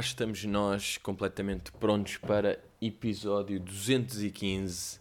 Estamos 0.00 0.42
nós, 0.46 0.96
completamente 0.96 1.70
prontos 1.72 2.16
para 2.16 2.58
episódio 2.80 3.60
215. 3.60 4.98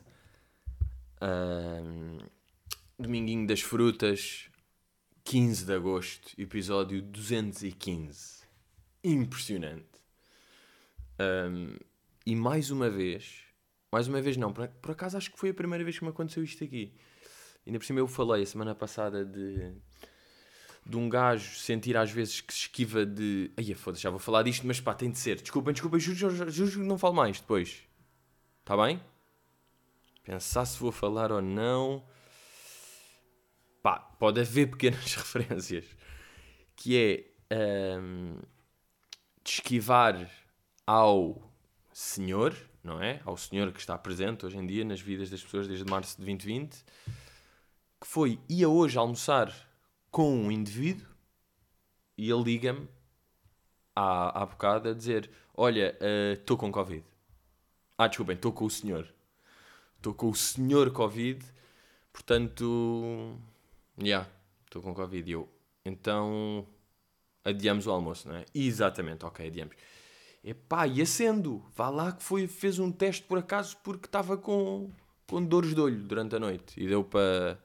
Ahm, 1.21 2.17
Dominguinho 2.99 3.47
das 3.47 3.61
Frutas, 3.61 4.49
15 5.23 5.65
de 5.65 5.73
agosto, 5.73 6.33
episódio 6.37 7.01
215. 7.01 8.43
Impressionante. 9.01 9.87
Ahm, 11.17 11.77
e 12.25 12.35
mais 12.35 12.69
uma 12.69 12.89
vez, 12.89 13.43
mais 13.89 14.05
uma 14.05 14.21
vez 14.21 14.35
não, 14.35 14.51
por, 14.51 14.67
por 14.67 14.91
acaso 14.91 15.15
acho 15.15 15.31
que 15.31 15.39
foi 15.39 15.51
a 15.51 15.53
primeira 15.53 15.85
vez 15.85 15.97
que 15.97 16.03
me 16.03 16.09
aconteceu 16.09 16.43
isto 16.43 16.61
aqui. 16.61 16.93
Ainda 17.65 17.79
por 17.79 17.85
cima 17.85 18.01
eu 18.01 18.07
falei 18.07 18.43
a 18.43 18.45
semana 18.45 18.75
passada 18.75 19.23
de 19.23 19.71
de 20.89 20.97
um 20.97 21.07
gajo 21.07 21.55
sentir 21.59 21.95
às 21.95 22.09
vezes 22.09 22.41
que 22.41 22.51
se 22.51 22.61
esquiva 22.61 23.05
de. 23.05 23.51
Ai, 23.55 23.73
foda-se, 23.75 24.01
já 24.01 24.09
vou 24.09 24.17
falar 24.17 24.41
disto, 24.41 24.65
mas 24.65 24.81
pá, 24.81 24.93
tem 24.95 25.11
de 25.11 25.19
ser. 25.19 25.39
Desculpem, 25.39 25.71
desculpem, 25.71 25.99
juro, 25.99 26.17
juro, 26.17 26.49
juro 26.49 26.71
que 26.71 26.77
não 26.79 26.97
falo 26.97 27.13
mais 27.13 27.39
depois. 27.39 27.83
Está 28.61 28.75
bem? 28.75 28.99
Pensar 30.23 30.65
se 30.65 30.79
vou 30.79 30.91
falar 30.91 31.31
ou 31.31 31.41
não. 31.41 32.03
Pá, 33.83 33.99
pode 33.99 34.41
haver 34.41 34.71
pequenas 34.71 35.13
referências. 35.13 35.85
Que 36.75 37.29
é. 37.51 37.97
hum, 37.99 38.39
de 39.43 39.51
esquivar 39.51 40.29
ao 40.87 41.53
senhor, 41.93 42.55
não 42.83 43.01
é? 43.01 43.21
Ao 43.25 43.37
senhor 43.37 43.71
que 43.71 43.79
está 43.79 43.95
presente 43.95 44.43
hoje 44.43 44.57
em 44.57 44.65
dia 44.65 44.83
nas 44.83 44.99
vidas 44.99 45.29
das 45.29 45.43
pessoas 45.43 45.67
desde 45.67 45.85
março 45.85 46.17
de 46.17 46.25
2020. 46.25 46.83
Que 48.01 48.07
foi, 48.07 48.39
ia 48.49 48.67
hoje 48.67 48.97
almoçar 48.97 49.68
com 50.11 50.33
um 50.35 50.51
indivíduo 50.51 51.07
e 52.17 52.29
ele 52.29 52.43
liga-me 52.43 52.87
há, 53.95 54.41
há 54.41 54.45
bocado 54.45 54.89
a 54.89 54.93
dizer: 54.93 55.29
Olha, 55.55 55.97
estou 56.33 56.57
com 56.57 56.71
Covid. 56.71 57.03
Ah, 57.97 58.07
desculpem, 58.07 58.35
estou 58.35 58.51
com 58.53 58.65
o 58.65 58.69
senhor. 58.69 59.07
Estou 59.97 60.13
com 60.13 60.29
o 60.29 60.35
senhor 60.35 60.91
Covid, 60.91 61.45
portanto. 62.13 63.37
Já, 63.97 64.05
yeah, 64.05 64.29
estou 64.65 64.81
com 64.81 64.93
Covid. 64.93 65.29
E 65.29 65.33
eu, 65.33 65.49
então. 65.85 66.65
Adiamos 67.43 67.87
o 67.87 67.91
almoço, 67.91 68.27
não 68.27 68.35
é? 68.35 68.45
Exatamente, 68.53 69.25
ok, 69.25 69.47
adiamos. 69.47 69.75
Epá, 70.43 70.87
e 70.87 71.01
acendo. 71.01 71.63
Vá 71.75 71.89
lá 71.89 72.11
que 72.11 72.23
foi, 72.23 72.47
fez 72.47 72.79
um 72.79 72.91
teste 72.91 73.23
por 73.23 73.37
acaso 73.37 73.77
porque 73.83 74.05
estava 74.05 74.37
com, 74.37 74.91
com 75.25 75.43
dores 75.43 75.73
de 75.73 75.81
olho 75.81 76.03
durante 76.03 76.35
a 76.35 76.39
noite 76.39 76.79
e 76.81 76.87
deu 76.87 77.03
para. 77.03 77.57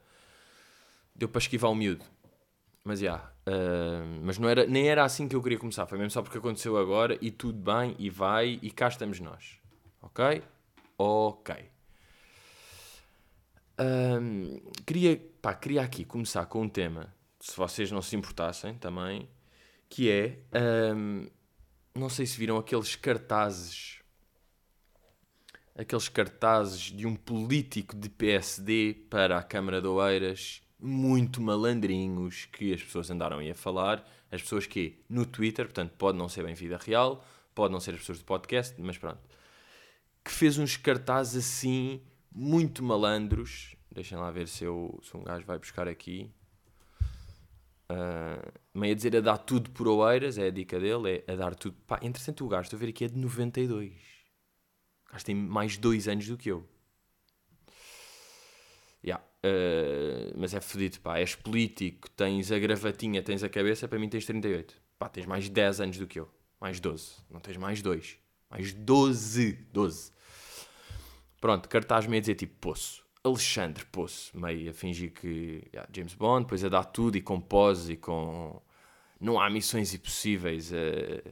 Deu 1.13 1.29
para 1.29 1.39
esquivar 1.39 1.71
o 1.71 1.75
miúdo. 1.75 2.03
Mas 2.85 2.99
já. 2.99 3.17
uh, 3.47 4.21
mas 4.21 4.37
não 4.37 4.47
era, 4.47 4.67
nem 4.67 4.87
era 4.87 5.03
assim 5.03 5.27
que 5.27 5.35
eu 5.35 5.41
queria 5.41 5.57
começar. 5.57 5.87
Foi 5.87 5.97
mesmo 5.97 6.11
só 6.11 6.21
porque 6.21 6.37
aconteceu 6.37 6.77
agora 6.77 7.17
e 7.19 7.31
tudo 7.31 7.57
bem 7.59 7.95
e 7.97 8.11
vai 8.11 8.59
e 8.61 8.69
cá 8.69 8.87
estamos 8.87 9.19
nós. 9.19 9.57
Ok? 10.03 10.43
Ok. 10.95 11.55
Um, 13.77 14.61
queria, 14.85 15.19
pá, 15.41 15.55
queria 15.55 15.81
aqui 15.81 16.05
começar 16.05 16.45
com 16.45 16.61
um 16.61 16.69
tema, 16.69 17.13
se 17.39 17.57
vocês 17.57 17.91
não 17.91 18.01
se 18.03 18.15
importassem 18.15 18.75
também, 18.75 19.27
que 19.89 20.09
é. 20.09 20.39
Um, 20.95 21.27
não 21.95 22.07
sei 22.07 22.27
se 22.27 22.37
viram 22.37 22.57
aqueles 22.57 22.95
cartazes. 22.95 23.99
Aqueles 25.75 26.07
cartazes 26.07 26.91
de 26.91 27.07
um 27.07 27.15
político 27.15 27.95
de 27.95 28.09
PSD 28.09 28.93
para 29.09 29.39
a 29.39 29.43
Câmara 29.43 29.81
de 29.81 29.87
Oeiras 29.87 30.64
muito 30.85 31.41
malandrinhos 31.41 32.45
que 32.45 32.73
as 32.73 32.83
pessoas 32.83 33.09
andaram 33.09 33.39
aí 33.39 33.49
a 33.49 33.55
falar. 33.55 34.07
As 34.31 34.41
pessoas 34.41 34.67
que 34.67 34.99
no 35.09 35.25
Twitter, 35.25 35.65
portanto, 35.65 35.93
pode 35.97 36.17
não 36.17 36.29
ser 36.29 36.43
bem 36.43 36.53
vida 36.53 36.77
real, 36.77 37.25
pode 37.53 37.71
não 37.71 37.79
ser 37.79 37.91
as 37.91 37.99
pessoas 37.99 38.19
do 38.19 38.25
podcast, 38.25 38.79
mas 38.79 38.97
pronto. 38.97 39.19
Que 40.23 40.31
fez 40.31 40.57
uns 40.57 40.77
cartazes 40.77 41.45
assim, 41.45 42.01
muito 42.33 42.83
malandros. 42.83 43.75
Deixem 43.91 44.17
lá 44.17 44.29
ver 44.31 44.47
se, 44.47 44.63
eu, 44.63 44.99
se 45.03 45.15
um 45.15 45.23
gajo 45.23 45.45
vai 45.45 45.57
buscar 45.57 45.87
aqui. 45.87 46.31
Uh, 47.89 48.51
meio 48.73 48.93
a 48.93 48.95
dizer 48.95 49.15
a 49.15 49.21
dar 49.21 49.37
tudo 49.37 49.69
por 49.69 49.87
Oeiras, 49.87 50.37
é 50.37 50.47
a 50.47 50.51
dica 50.51 50.79
dele, 50.79 51.23
é 51.27 51.33
a 51.33 51.35
dar 51.35 51.55
tudo. 51.55 51.77
Pá, 51.87 51.99
interessante 52.01 52.43
o 52.43 52.47
gajo, 52.47 52.63
estou 52.63 52.77
a 52.77 52.79
ver 52.79 52.89
aqui, 52.89 53.05
é 53.05 53.07
de 53.07 53.17
92. 53.17 53.93
O 55.07 55.11
gajo 55.13 55.25
tem 55.25 55.35
mais 55.35 55.77
dois 55.77 56.07
anos 56.07 56.27
do 56.27 56.37
que 56.37 56.49
eu. 56.49 56.67
Yeah. 59.05 59.23
Uh, 59.45 60.33
mas 60.35 60.53
é 60.53 60.59
fedido, 60.59 60.99
pá. 60.99 61.19
És 61.19 61.35
político, 61.35 62.09
tens 62.09 62.51
a 62.51 62.57
gravatinha, 62.57 63.21
tens 63.21 63.43
a 63.43 63.49
cabeça, 63.49 63.87
para 63.87 63.99
mim 63.99 64.09
tens 64.09 64.25
38. 64.25 64.75
Pá, 64.97 65.07
tens 65.07 65.25
mais 65.25 65.47
10 65.47 65.81
anos 65.81 65.97
do 65.97 66.07
que 66.07 66.19
eu. 66.19 66.29
Mais 66.59 66.79
12. 66.79 67.17
Não 67.29 67.39
tens 67.39 67.57
mais 67.57 67.81
2. 67.81 68.17
Mais 68.49 68.73
12. 68.73 69.53
12. 69.71 70.11
Pronto, 71.39 71.69
cartaz 71.69 72.07
meio 72.07 72.17
a 72.17 72.21
dizer 72.21 72.35
tipo 72.35 72.55
Poço. 72.59 73.05
Alexandre 73.23 73.85
Poço. 73.85 74.35
Meio 74.37 74.71
a 74.71 74.73
fingir 74.73 75.11
que 75.11 75.67
yeah, 75.71 75.87
James 75.93 76.15
Bond, 76.15 76.45
depois 76.45 76.63
a 76.63 76.69
dar 76.69 76.85
tudo 76.85 77.17
e 77.17 77.21
com 77.21 77.39
pose 77.39 77.93
e 77.93 77.97
com. 77.97 78.59
Não 79.19 79.39
há 79.39 79.49
missões 79.49 79.93
impossíveis. 79.93 80.71
Uh... 80.71 81.31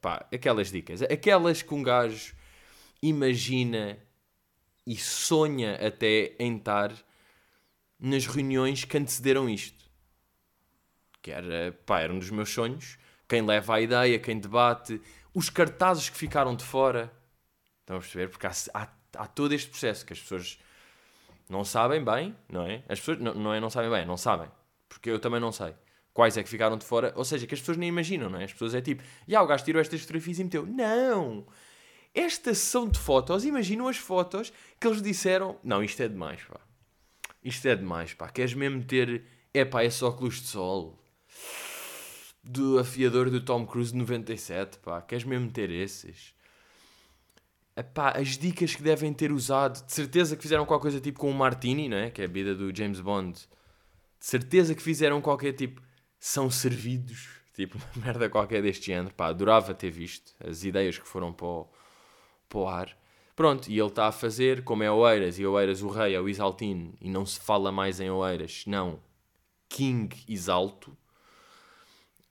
Pá, 0.00 0.26
aquelas 0.32 0.72
dicas. 0.72 1.02
Aquelas 1.02 1.62
que 1.62 1.72
um 1.72 1.82
gajo 1.82 2.34
imagina 3.00 3.98
e 4.84 4.96
sonha 4.96 5.74
até 5.74 6.34
em 6.40 6.56
estar 6.56 6.92
nas 8.02 8.26
reuniões 8.26 8.84
que 8.84 8.98
antecederam 8.98 9.48
isto. 9.48 9.88
Que 11.22 11.30
era, 11.30 11.72
pá, 11.86 12.00
era 12.00 12.12
um 12.12 12.18
dos 12.18 12.30
meus 12.30 12.50
sonhos. 12.50 12.98
Quem 13.28 13.42
leva 13.42 13.76
a 13.76 13.80
ideia, 13.80 14.18
quem 14.18 14.40
debate, 14.40 15.00
os 15.32 15.48
cartazes 15.48 16.10
que 16.10 16.16
ficaram 16.16 16.56
de 16.56 16.64
fora. 16.64 17.12
Estão 17.80 17.96
a 17.96 18.00
perceber? 18.00 18.28
Porque 18.28 18.46
há, 18.46 18.52
há, 18.74 18.88
há 19.16 19.26
todo 19.28 19.54
este 19.54 19.70
processo 19.70 20.04
que 20.04 20.12
as 20.12 20.20
pessoas 20.20 20.58
não 21.48 21.64
sabem 21.64 22.04
bem, 22.04 22.36
não 22.48 22.66
é? 22.66 22.82
As 22.88 22.98
pessoas 22.98 23.20
não, 23.20 23.34
não 23.34 23.54
é 23.54 23.60
não 23.60 23.70
sabem 23.70 23.88
bem, 23.88 24.04
não 24.04 24.16
sabem. 24.16 24.50
Porque 24.88 25.08
eu 25.08 25.20
também 25.20 25.40
não 25.40 25.52
sei. 25.52 25.72
Quais 26.12 26.36
é 26.36 26.42
que 26.42 26.48
ficaram 26.48 26.76
de 26.76 26.84
fora? 26.84 27.12
Ou 27.14 27.24
seja, 27.24 27.46
que 27.46 27.54
as 27.54 27.60
pessoas 27.60 27.78
nem 27.78 27.88
imaginam, 27.88 28.28
não 28.28 28.40
é? 28.40 28.44
As 28.44 28.52
pessoas 28.52 28.74
é 28.74 28.80
tipo, 28.80 29.02
ah, 29.32 29.42
o 29.42 29.46
gajo 29.46 29.64
tirou 29.64 29.80
estas 29.80 30.00
fotografias 30.00 30.40
e 30.40 30.44
meteu. 30.44 30.66
Não! 30.66 31.46
Esta 32.12 32.52
sessão 32.52 32.88
de 32.88 32.98
fotos, 32.98 33.44
imaginam 33.44 33.86
as 33.86 33.96
fotos 33.96 34.52
que 34.78 34.86
eles 34.86 35.00
disseram. 35.00 35.56
Não, 35.62 35.82
isto 35.82 36.02
é 36.02 36.08
demais, 36.08 36.42
pá. 36.42 36.60
Isto 37.42 37.68
é 37.68 37.76
demais, 37.76 38.14
pá. 38.14 38.28
Queres 38.28 38.54
mesmo 38.54 38.84
ter. 38.84 39.24
É 39.52 39.64
pá, 39.64 39.84
esse 39.84 40.04
óculos 40.04 40.40
de 40.40 40.46
sol. 40.46 40.98
Do 42.42 42.78
afiador 42.78 43.30
do 43.30 43.40
Tom 43.40 43.66
Cruise 43.66 43.92
de 43.92 43.98
97, 43.98 44.78
pá. 44.78 45.02
Queres 45.02 45.24
mesmo 45.24 45.50
ter 45.50 45.70
esses? 45.70 46.34
Epá, 47.76 48.10
as 48.10 48.36
dicas 48.36 48.74
que 48.74 48.82
devem 48.82 49.12
ter 49.12 49.32
usado. 49.32 49.84
De 49.84 49.92
certeza 49.92 50.36
que 50.36 50.42
fizeram 50.42 50.66
qualquer 50.66 50.82
coisa 50.82 51.00
tipo 51.00 51.18
com 51.18 51.30
o 51.30 51.34
Martini, 51.34 51.88
não 51.88 51.96
é? 51.96 52.10
Que 52.10 52.22
é 52.22 52.24
a 52.26 52.28
vida 52.28 52.54
do 52.54 52.74
James 52.74 53.00
Bond. 53.00 53.32
De 53.32 54.26
certeza 54.26 54.74
que 54.74 54.82
fizeram 54.82 55.20
qualquer 55.20 55.52
tipo. 55.52 55.82
São 56.18 56.50
servidos. 56.50 57.40
Tipo, 57.52 57.76
uma 57.76 58.06
merda 58.06 58.30
qualquer 58.30 58.62
deste 58.62 58.86
género. 58.86 59.12
Pá, 59.12 59.26
adorava 59.26 59.74
ter 59.74 59.90
visto 59.90 60.34
as 60.42 60.64
ideias 60.64 60.96
que 60.98 61.06
foram 61.06 61.34
para 61.34 61.46
o, 61.46 61.68
para 62.48 62.58
o 62.58 62.66
ar. 62.66 63.01
Pronto, 63.34 63.68
e 63.68 63.78
ele 63.78 63.88
está 63.88 64.06
a 64.08 64.12
fazer, 64.12 64.62
como 64.62 64.82
é 64.82 64.90
Oeiras, 64.90 65.38
e 65.38 65.46
Oeiras 65.46 65.82
o 65.82 65.88
rei 65.88 66.14
é 66.14 66.20
o 66.20 66.28
Isaltino, 66.28 66.94
e 67.00 67.08
não 67.08 67.24
se 67.24 67.40
fala 67.40 67.72
mais 67.72 67.98
em 67.98 68.10
Oeiras, 68.10 68.64
não 68.66 69.00
King 69.68 70.14
Isalto. 70.28 70.96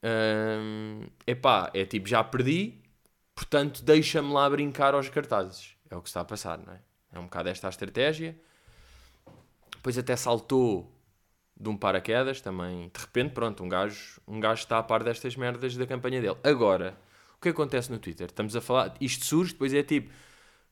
Hum, 0.04 1.08
epá, 1.26 1.72
é 1.74 1.86
tipo, 1.86 2.08
já 2.08 2.24
perdi, 2.24 2.80
portanto 3.36 3.84
deixa-me 3.84 4.32
lá 4.32 4.50
brincar 4.50 4.94
aos 4.94 5.10
cartazes. 5.10 5.76
É 5.90 5.96
o 5.96 6.02
que 6.02 6.08
está 6.08 6.22
a 6.22 6.26
passar, 6.26 6.60
não 6.60 6.74
é? 6.74 6.80
É 7.12 7.20
um 7.20 7.24
bocado 7.24 7.50
esta 7.50 7.68
a 7.68 7.70
estratégia. 7.70 8.40
Depois 9.76 9.98
até 9.98 10.16
saltou 10.16 10.92
de 11.60 11.68
um 11.68 11.76
paraquedas 11.76 12.42
também. 12.42 12.90
De 12.94 13.00
repente, 13.00 13.34
pronto, 13.34 13.64
um 13.64 13.70
gajo, 13.70 14.22
um 14.28 14.40
gajo 14.40 14.62
está 14.62 14.78
a 14.78 14.84
par 14.84 15.04
destas 15.04 15.36
merdas 15.36 15.76
da 15.76 15.86
campanha 15.86 16.22
dele. 16.22 16.38
Agora, 16.44 16.98
o 17.36 17.42
que 17.42 17.50
acontece 17.50 17.92
no 17.92 18.00
Twitter? 18.00 18.28
Estamos 18.28 18.56
a 18.56 18.62
falar, 18.62 18.96
isto 19.02 19.26
surge, 19.26 19.54
depois 19.54 19.74
é 19.74 19.84
tipo 19.84 20.12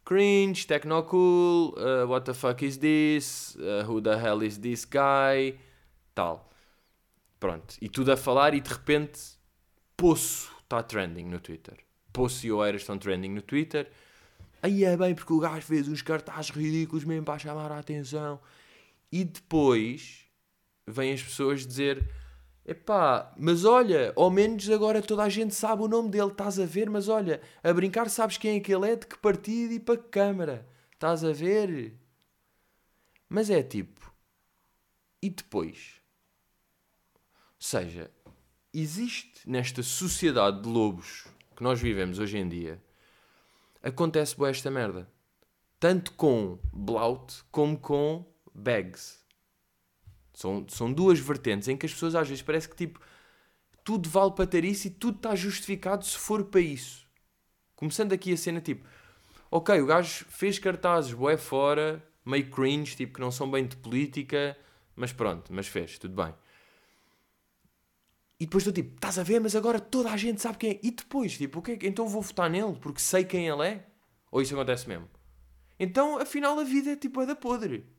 cringe, 0.06 0.66
technocool, 0.66 1.74
uh, 1.78 2.07
what 2.07 2.25
the 2.25 2.34
fuck 2.34 2.63
is 2.63 2.78
this, 2.78 3.56
uh, 3.57 3.84
who 3.86 4.01
the 4.01 4.18
hell 4.18 4.44
is 4.44 4.57
this 4.57 4.86
guy, 4.86 5.57
tal. 6.16 6.50
Pronto, 7.40 7.78
e 7.81 7.88
tudo 7.88 8.12
a 8.12 8.18
falar 8.18 8.54
e 8.54 8.60
de 8.60 8.69
repente 8.69 9.38
Poço 9.96 10.51
está 10.63 10.84
trending 10.84 11.25
no 11.25 11.40
Twitter. 11.40 11.78
Poço 12.12 12.46
e 12.46 12.51
Oeiras 12.51 12.81
estão 12.81 12.98
trending 12.98 13.30
no 13.30 13.42
Twitter. 13.42 13.90
Aí 14.62 14.84
é 14.84 14.98
bem 14.98 15.16
porque 15.16 15.31
o 15.31 15.40
gajo 15.40 15.62
fez 15.62 15.88
uns 15.88 16.01
cartazes 16.01 16.51
ridículos 16.51 17.06
mesmo 17.06 17.25
para 17.25 17.40
chamar 17.40 17.72
a 17.72 17.80
atenção. 17.80 18.40
E 19.12 19.24
depois 19.24 20.25
vêm 20.86 21.13
as 21.13 21.24
pessoas 21.24 21.66
dizer 21.66 22.10
Epá, 22.69 23.33
mas 23.36 23.66
olha, 23.66 24.13
ao 24.16 24.30
menos 24.30 24.69
agora 24.69 25.01
toda 25.01 25.24
a 25.24 25.30
gente 25.30 25.56
sabe 25.56 25.81
o 25.81 25.88
nome 25.88 26.10
dele, 26.10 26.27
estás 26.27 26.60
a 26.60 26.68
ver? 26.68 26.88
Mas 26.88 27.07
olha, 27.07 27.42
a 27.63 27.74
brincar 27.74 28.07
sabes 28.12 28.38
quem 28.38 28.57
é 28.57 28.60
que 28.60 28.71
ele 28.71 28.92
é, 28.92 28.95
de 28.95 29.07
que 29.07 29.18
partido 29.18 29.74
e 29.74 29.80
para 29.80 29.98
que 29.98 30.07
câmara. 30.10 30.68
Estás 30.94 31.24
a 31.24 31.31
ver? 31.31 31.95
Mas 33.27 33.50
é 33.50 33.63
tipo. 33.63 34.13
E 35.19 35.31
depois? 35.31 36.00
Ou 37.56 37.66
seja, 37.68 38.12
existe 38.72 39.50
nesta 39.50 39.81
sociedade 39.81 40.62
de 40.62 40.69
lobos 40.69 41.25
que 41.56 41.63
nós 41.63 41.81
vivemos 41.81 42.19
hoje 42.19 42.38
em 42.38 42.48
dia, 42.48 42.80
acontece 43.81 44.38
boa 44.38 44.51
esta 44.51 44.69
merda. 44.69 45.10
Tanto 45.80 46.12
com 46.12 46.60
blout 46.72 47.44
como 47.51 47.75
com 47.80 48.24
bags. 48.54 49.25
São, 50.39 50.65
são 50.69 50.94
duas 50.94 51.19
vertentes 51.19 51.68
em 51.68 51.75
que 51.75 51.86
as 51.86 51.91
pessoas 51.91 52.15
às 52.15 52.25
vezes 52.25 52.41
parece 52.41 52.69
que 52.69 52.75
tipo 52.77 52.97
tudo 53.83 54.07
vale 54.07 54.31
para 54.31 54.47
ter 54.47 54.63
isso 54.63 54.88
e 54.88 54.89
tudo 54.89 55.18
está 55.18 55.36
justificado 55.36 56.06
se 56.06 56.18
for 56.18 56.45
para 56.45 56.62
isso. 56.62 57.06
Começando 57.75 58.13
aqui 58.13 58.31
a 58.31 58.38
cena 58.38 58.62
tipo, 58.62 58.88
ok, 59.51 59.81
o 59.81 59.86
gajo 59.86 60.24
fez 60.30 60.57
cartazes 60.57 61.12
boé 61.12 61.36
fora, 61.36 62.01
meio 62.25 62.50
cringe, 62.50 62.95
tipo 62.95 63.15
que 63.15 63.19
não 63.19 63.31
são 63.31 63.51
bem 63.51 63.68
de 63.68 63.75
política, 63.75 64.57
mas 64.95 65.12
pronto, 65.12 65.53
mas 65.53 65.68
fez, 65.68 66.00
tudo 66.00 66.15
bem. 66.15 66.33
E 68.39 68.45
depois 68.45 68.65
estou 68.65 68.71
tipo, 68.71 68.95
estás 68.95 69.19
a 69.19 69.24
ver, 69.24 69.41
mas 69.41 69.57
agora 69.57 69.77
toda 69.77 70.09
a 70.09 70.15
gente 70.15 70.41
sabe 70.41 70.57
quem 70.57 70.71
é. 70.71 70.80
E 70.81 70.91
depois, 70.91 71.38
tipo, 71.38 71.59
o 71.59 71.62
que 71.62 71.71
é? 71.71 71.80
então 71.81 72.07
vou 72.07 72.21
votar 72.21 72.50
nele 72.50 72.77
porque 72.80 73.01
sei 73.01 73.25
quem 73.25 73.50
ele 73.50 73.68
é? 73.68 73.86
Ou 74.31 74.41
isso 74.41 74.53
acontece 74.53 74.88
mesmo? 74.88 75.09
Então, 75.77 76.18
afinal, 76.18 76.57
a 76.57 76.63
vida 76.63 76.91
é 76.91 76.95
tipo 76.95 77.19
a 77.19 77.25
da 77.25 77.36
podre. 77.36 77.99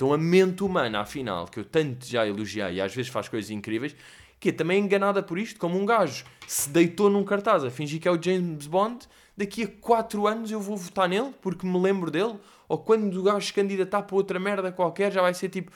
Então, 0.00 0.14
a 0.14 0.16
mente 0.16 0.64
humana, 0.64 1.00
afinal, 1.00 1.46
que 1.46 1.60
eu 1.60 1.64
tanto 1.64 2.06
já 2.06 2.26
elogiei 2.26 2.76
e 2.76 2.80
às 2.80 2.94
vezes 2.94 3.12
faz 3.12 3.28
coisas 3.28 3.50
incríveis, 3.50 3.94
que 4.40 4.48
é 4.48 4.52
também 4.52 4.82
enganada 4.82 5.22
por 5.22 5.38
isto, 5.38 5.60
como 5.60 5.78
um 5.78 5.84
gajo 5.84 6.24
se 6.48 6.70
deitou 6.70 7.10
num 7.10 7.22
cartaz 7.22 7.64
a 7.64 7.70
fingir 7.70 8.00
que 8.00 8.08
é 8.08 8.10
o 8.10 8.18
James 8.18 8.66
Bond, 8.66 9.06
daqui 9.36 9.64
a 9.64 9.68
4 9.68 10.26
anos 10.26 10.50
eu 10.50 10.58
vou 10.58 10.74
votar 10.74 11.06
nele 11.06 11.34
porque 11.42 11.66
me 11.66 11.78
lembro 11.78 12.10
dele, 12.10 12.38
ou 12.66 12.78
quando 12.78 13.14
o 13.14 13.22
gajo 13.22 13.46
se 13.46 13.52
candidatar 13.52 14.00
para 14.04 14.16
outra 14.16 14.40
merda 14.40 14.72
qualquer, 14.72 15.12
já 15.12 15.20
vai 15.20 15.34
ser 15.34 15.50
tipo. 15.50 15.70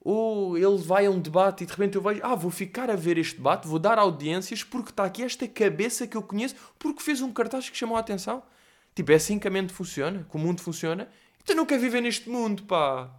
Ou 0.00 0.58
ele 0.58 0.78
vai 0.78 1.06
a 1.06 1.12
um 1.12 1.20
debate 1.20 1.62
e 1.62 1.66
de 1.66 1.70
repente 1.70 1.94
eu 1.94 2.02
vejo, 2.02 2.20
ah, 2.24 2.34
vou 2.34 2.50
ficar 2.50 2.90
a 2.90 2.96
ver 2.96 3.18
este 3.18 3.36
debate, 3.36 3.68
vou 3.68 3.78
dar 3.78 4.00
audiências 4.00 4.64
porque 4.64 4.90
está 4.90 5.04
aqui 5.04 5.22
esta 5.22 5.46
cabeça 5.46 6.08
que 6.08 6.16
eu 6.16 6.22
conheço, 6.22 6.56
porque 6.76 7.00
fez 7.00 7.22
um 7.22 7.32
cartaz 7.32 7.70
que 7.70 7.76
chamou 7.76 7.96
a 7.96 8.00
atenção. 8.00 8.42
Tipo, 8.96 9.12
é 9.12 9.14
assim 9.14 9.38
que 9.38 9.46
a 9.46 9.50
mente 9.50 9.72
funciona, 9.72 10.26
que 10.28 10.36
o 10.36 10.40
mundo 10.40 10.60
funciona. 10.60 11.08
Tu 11.44 11.54
não 11.54 11.66
quer 11.66 11.78
viver 11.78 12.00
neste 12.00 12.28
mundo, 12.28 12.64
pá. 12.64 13.10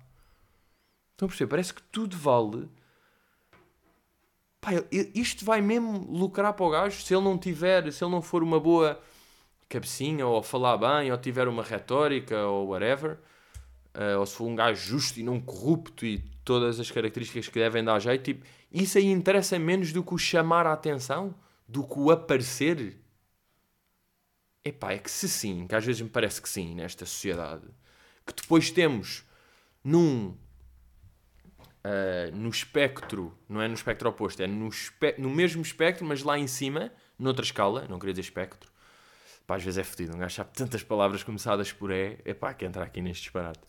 Estão 1.11 1.25
a 1.25 1.29
perceber? 1.29 1.49
Parece 1.49 1.73
que 1.73 1.83
tudo 1.83 2.17
vale. 2.17 2.69
Pá, 4.59 4.71
isto 4.91 5.43
vai 5.43 5.61
mesmo 5.61 6.05
lucrar 6.11 6.53
para 6.53 6.65
o 6.65 6.69
gajo 6.69 7.01
se 7.01 7.13
ele 7.13 7.23
não 7.23 7.37
tiver, 7.37 7.91
se 7.91 8.03
ele 8.03 8.11
não 8.11 8.21
for 8.21 8.43
uma 8.43 8.59
boa 8.59 9.01
cabecinha, 9.67 10.27
ou 10.27 10.43
falar 10.43 10.77
bem, 10.77 11.11
ou 11.11 11.17
tiver 11.17 11.47
uma 11.47 11.63
retórica, 11.63 12.45
ou 12.45 12.67
whatever. 12.67 13.17
Uh, 13.95 14.19
ou 14.19 14.25
se 14.25 14.35
for 14.35 14.45
um 14.45 14.55
gajo 14.55 14.79
justo 14.79 15.19
e 15.19 15.23
não 15.23 15.39
corrupto 15.39 16.05
e 16.05 16.19
todas 16.45 16.79
as 16.79 16.89
características 16.89 17.47
que 17.47 17.59
devem 17.59 17.83
dar 17.83 17.99
jeito, 17.99 18.23
tipo, 18.23 18.45
isso 18.71 18.97
aí 18.97 19.07
interessa 19.07 19.59
menos 19.59 19.91
do 19.91 20.03
que 20.03 20.13
o 20.13 20.17
chamar 20.17 20.65
a 20.65 20.73
atenção, 20.73 21.35
do 21.67 21.83
que 21.83 21.99
o 21.99 22.09
aparecer. 22.09 22.97
Epá, 24.63 24.93
é 24.93 24.97
que 24.97 25.09
se 25.09 25.27
sim, 25.27 25.67
que 25.67 25.75
às 25.75 25.83
vezes 25.83 26.01
me 26.01 26.09
parece 26.09 26.41
que 26.41 26.47
sim, 26.47 26.75
nesta 26.75 27.05
sociedade, 27.05 27.67
que 28.33 28.41
depois 28.41 28.71
temos 28.71 29.23
num. 29.83 30.35
Uh, 31.83 32.35
no 32.35 32.49
espectro, 32.49 33.35
não 33.49 33.59
é 33.59 33.67
no 33.67 33.73
espectro 33.73 34.07
oposto, 34.07 34.39
é 34.43 34.45
no, 34.45 34.67
espe 34.67 35.15
no 35.17 35.31
mesmo 35.31 35.63
espectro, 35.63 36.05
mas 36.05 36.21
lá 36.21 36.37
em 36.37 36.45
cima, 36.45 36.91
noutra 37.17 37.43
escala, 37.43 37.87
não 37.89 37.97
queria 37.97 38.13
dizer 38.13 38.21
espectro, 38.21 38.71
pá, 39.47 39.55
às 39.55 39.63
vezes 39.63 39.79
é 39.79 39.83
fedido, 39.83 40.15
um 40.15 40.19
gajo 40.19 40.35
sabe 40.35 40.51
tantas 40.53 40.83
palavras 40.83 41.23
começadas 41.23 41.73
por 41.73 41.89
E, 41.89 42.19
é 42.23 42.35
pá, 42.35 42.53
que 42.53 42.65
entrar 42.65 42.83
aqui 42.83 43.01
neste 43.01 43.23
disparate. 43.23 43.61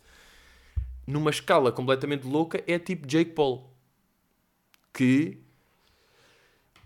Numa 1.06 1.30
escala 1.30 1.72
completamente 1.72 2.26
louca, 2.26 2.62
é 2.66 2.78
tipo 2.78 3.06
Jake 3.06 3.30
Paul, 3.32 3.72
que 4.92 5.42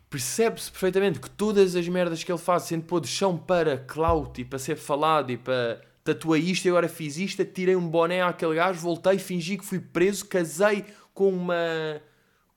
percebe-se 0.08 0.70
perfeitamente 0.70 1.20
que 1.20 1.28
todas 1.28 1.74
as 1.74 1.88
merdas 1.88 2.22
que 2.22 2.30
ele 2.30 2.38
faz, 2.38 2.64
sendo 2.64 2.84
pôr 2.84 3.04
são 3.06 3.36
para 3.36 3.78
clout 3.78 4.40
e 4.40 4.44
para 4.44 4.58
ser 4.58 4.76
falado 4.76 5.30
e 5.30 5.36
para 5.36 5.84
tatuei 6.06 6.40
isto 6.40 6.64
e 6.66 6.68
agora 6.68 6.88
fiz 6.88 7.16
isto, 7.16 7.44
tirei 7.44 7.74
um 7.74 7.88
boné 7.88 8.22
àquele 8.22 8.54
gajo, 8.54 8.80
voltei, 8.80 9.18
fingi 9.18 9.58
que 9.58 9.64
fui 9.64 9.80
preso, 9.80 10.24
casei 10.26 10.84
com 11.12 11.30
uma. 11.30 12.00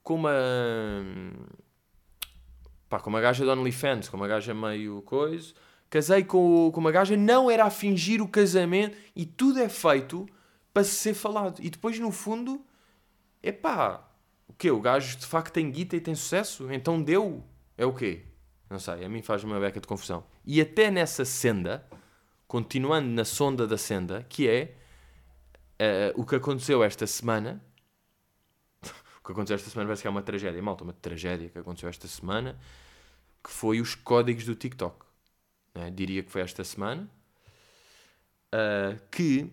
com 0.02 0.14
uma. 0.14 0.30
pá, 2.88 3.00
com 3.00 3.10
uma 3.10 3.20
gaja 3.20 3.44
de 3.44 3.50
OnlyFans, 3.50 4.08
com 4.08 4.16
uma 4.16 4.28
gaja 4.28 4.54
meio 4.54 5.02
coisa. 5.02 5.52
Casei 5.88 6.22
com, 6.22 6.70
com 6.72 6.80
uma 6.80 6.92
gaja, 6.92 7.16
não 7.16 7.50
era 7.50 7.64
a 7.64 7.70
fingir 7.70 8.22
o 8.22 8.28
casamento 8.28 8.96
e 9.16 9.26
tudo 9.26 9.58
é 9.58 9.68
feito 9.68 10.24
para 10.72 10.84
ser 10.84 11.14
falado. 11.14 11.60
E 11.60 11.68
depois, 11.68 11.98
no 11.98 12.12
fundo, 12.12 12.64
é 13.42 13.50
pá, 13.50 14.08
o 14.46 14.52
quê? 14.52 14.70
O 14.70 14.80
gajo 14.80 15.18
de 15.18 15.26
facto 15.26 15.52
tem 15.52 15.68
guita 15.68 15.96
e 15.96 16.00
tem 16.00 16.14
sucesso? 16.14 16.72
Então 16.72 17.02
deu? 17.02 17.42
É 17.76 17.84
o 17.84 17.92
quê? 17.92 18.22
Não 18.68 18.78
sei, 18.78 19.04
a 19.04 19.08
mim 19.08 19.20
faz 19.20 19.42
uma 19.42 19.58
beca 19.58 19.80
de 19.80 19.88
confusão. 19.88 20.22
E 20.46 20.60
até 20.60 20.92
nessa 20.92 21.24
senda, 21.24 21.84
continuando 22.50 23.06
na 23.06 23.24
sonda 23.24 23.64
da 23.64 23.78
senda, 23.78 24.26
que 24.28 24.48
é 24.48 24.74
uh, 25.80 26.20
o 26.20 26.26
que 26.26 26.34
aconteceu 26.34 26.82
esta 26.82 27.06
semana. 27.06 27.64
o 28.82 29.24
que 29.24 29.30
aconteceu 29.30 29.54
esta 29.54 29.70
semana 29.70 29.86
parece 29.86 30.02
que 30.02 30.08
é 30.08 30.10
uma 30.10 30.20
tragédia. 30.20 30.60
Malta, 30.60 30.82
uma 30.82 30.92
tragédia 30.92 31.48
que 31.48 31.56
aconteceu 31.56 31.88
esta 31.88 32.08
semana, 32.08 32.58
que 33.44 33.50
foi 33.52 33.80
os 33.80 33.94
códigos 33.94 34.44
do 34.46 34.56
TikTok. 34.56 35.06
Né? 35.76 35.92
Diria 35.92 36.24
que 36.24 36.30
foi 36.32 36.40
esta 36.40 36.64
semana. 36.64 37.08
Uh, 38.52 39.00
que, 39.12 39.48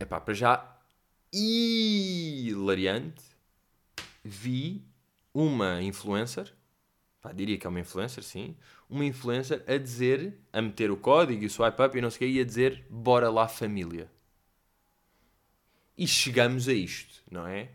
epá, 0.00 0.20
para 0.20 0.34
já, 0.34 0.80
hilariante, 1.32 3.22
vi 4.24 4.84
uma 5.32 5.80
influencer, 5.80 6.52
pá, 7.22 7.30
diria 7.30 7.56
que 7.56 7.68
é 7.68 7.70
uma 7.70 7.78
influencer, 7.78 8.24
sim, 8.24 8.56
uma 8.88 9.04
influencer 9.04 9.62
a 9.66 9.76
dizer, 9.76 10.38
a 10.52 10.62
meter 10.62 10.90
o 10.90 10.96
código 10.96 11.42
e 11.42 11.46
o 11.46 11.50
swipe 11.50 11.82
up 11.82 11.96
e 11.96 12.00
não 12.00 12.10
sei 12.10 12.28
o 12.28 12.32
que, 12.32 12.38
e 12.38 12.40
a 12.40 12.44
dizer, 12.44 12.86
bora 12.88 13.30
lá 13.30 13.46
família. 13.46 14.10
E 15.96 16.06
chegamos 16.06 16.68
a 16.68 16.72
isto, 16.72 17.22
não 17.30 17.46
é? 17.46 17.70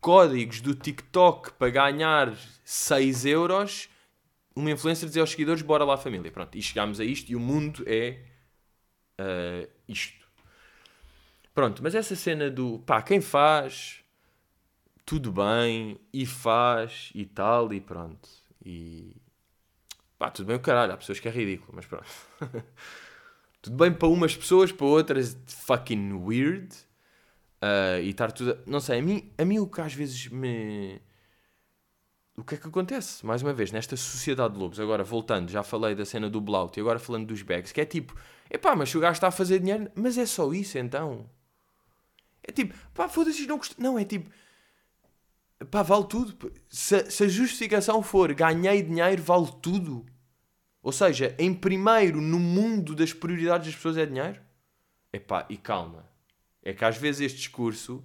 Códigos 0.00 0.60
do 0.60 0.74
TikTok 0.74 1.52
para 1.54 1.70
ganhar 1.70 2.36
6 2.64 3.26
euros, 3.26 3.88
uma 4.54 4.70
influencer 4.70 5.08
dizer 5.08 5.20
aos 5.20 5.30
seguidores, 5.30 5.62
bora 5.62 5.84
lá 5.84 5.96
família. 5.96 6.30
Pronto, 6.30 6.56
e 6.56 6.62
chegamos 6.62 7.00
a 7.00 7.04
isto 7.04 7.30
e 7.30 7.36
o 7.36 7.40
mundo 7.40 7.82
é 7.86 8.22
uh, 9.18 9.68
isto. 9.88 10.28
Pronto, 11.52 11.82
mas 11.82 11.94
essa 11.94 12.14
cena 12.14 12.50
do, 12.50 12.78
pá, 12.80 13.02
quem 13.02 13.20
faz, 13.20 14.04
tudo 15.04 15.32
bem, 15.32 15.98
e 16.12 16.24
faz, 16.24 17.10
e 17.14 17.26
tal, 17.26 17.72
e 17.72 17.80
pronto. 17.80 18.28
E, 18.64 19.16
Pá, 20.20 20.30
tudo 20.30 20.48
bem 20.48 20.56
o 20.56 20.60
caralho, 20.60 20.92
há 20.92 20.98
pessoas 20.98 21.18
que 21.18 21.26
é 21.26 21.30
ridículo, 21.30 21.72
mas 21.74 21.86
pronto. 21.86 22.04
tudo 23.62 23.74
bem 23.74 23.90
para 23.90 24.06
umas 24.06 24.36
pessoas, 24.36 24.70
para 24.70 24.84
outras 24.84 25.34
fucking 25.46 26.12
weird. 26.12 26.68
Uh, 27.62 28.02
e 28.02 28.10
estar 28.10 28.30
tudo. 28.30 28.58
Não 28.66 28.80
sei, 28.80 28.98
a 28.98 29.02
mim, 29.02 29.32
a 29.38 29.46
mim 29.46 29.60
o 29.60 29.66
que 29.66 29.80
às 29.80 29.94
vezes 29.94 30.26
me. 30.28 31.00
O 32.36 32.44
que 32.44 32.54
é 32.54 32.58
que 32.58 32.68
acontece? 32.68 33.24
Mais 33.24 33.42
uma 33.42 33.54
vez, 33.54 33.72
nesta 33.72 33.96
sociedade 33.96 34.52
de 34.52 34.60
lobos, 34.60 34.78
agora 34.78 35.02
voltando, 35.02 35.50
já 35.50 35.62
falei 35.62 35.94
da 35.94 36.04
cena 36.04 36.28
do 36.28 36.38
Blout 36.38 36.78
e 36.78 36.82
agora 36.82 36.98
falando 36.98 37.26
dos 37.26 37.40
bags, 37.40 37.72
que 37.72 37.80
é 37.80 37.86
tipo, 37.86 38.14
epá, 38.50 38.76
mas 38.76 38.90
se 38.90 38.98
o 38.98 39.00
gajo 39.00 39.12
está 39.12 39.28
a 39.28 39.30
fazer 39.30 39.60
dinheiro, 39.60 39.90
mas 39.94 40.18
é 40.18 40.26
só 40.26 40.52
isso 40.52 40.76
então. 40.76 41.30
É 42.42 42.52
tipo, 42.52 42.74
pá, 42.92 43.08
foda-se, 43.08 43.46
não 43.46 43.56
custa. 43.56 43.74
Não, 43.78 43.98
é 43.98 44.04
tipo, 44.04 44.28
Pá, 45.70 45.82
vale 45.82 46.04
tudo. 46.04 46.52
Se, 46.68 47.10
se, 47.10 47.24
a 47.24 47.28
justificação 47.28 48.02
for 48.02 48.32
ganhei 48.32 48.82
dinheiro, 48.82 49.22
vale 49.22 49.48
tudo. 49.60 50.06
Ou 50.82 50.92
seja, 50.92 51.34
em 51.38 51.52
primeiro 51.52 52.20
no 52.20 52.38
mundo 52.38 52.94
das 52.94 53.12
prioridades 53.12 53.68
das 53.68 53.76
pessoas 53.76 53.96
é 53.96 54.06
dinheiro. 54.06 54.40
Epá, 55.12 55.46
e 55.48 55.56
calma. 55.56 56.08
É 56.62 56.72
que 56.72 56.84
às 56.84 56.96
vezes 56.96 57.20
este 57.20 57.38
discurso 57.38 58.04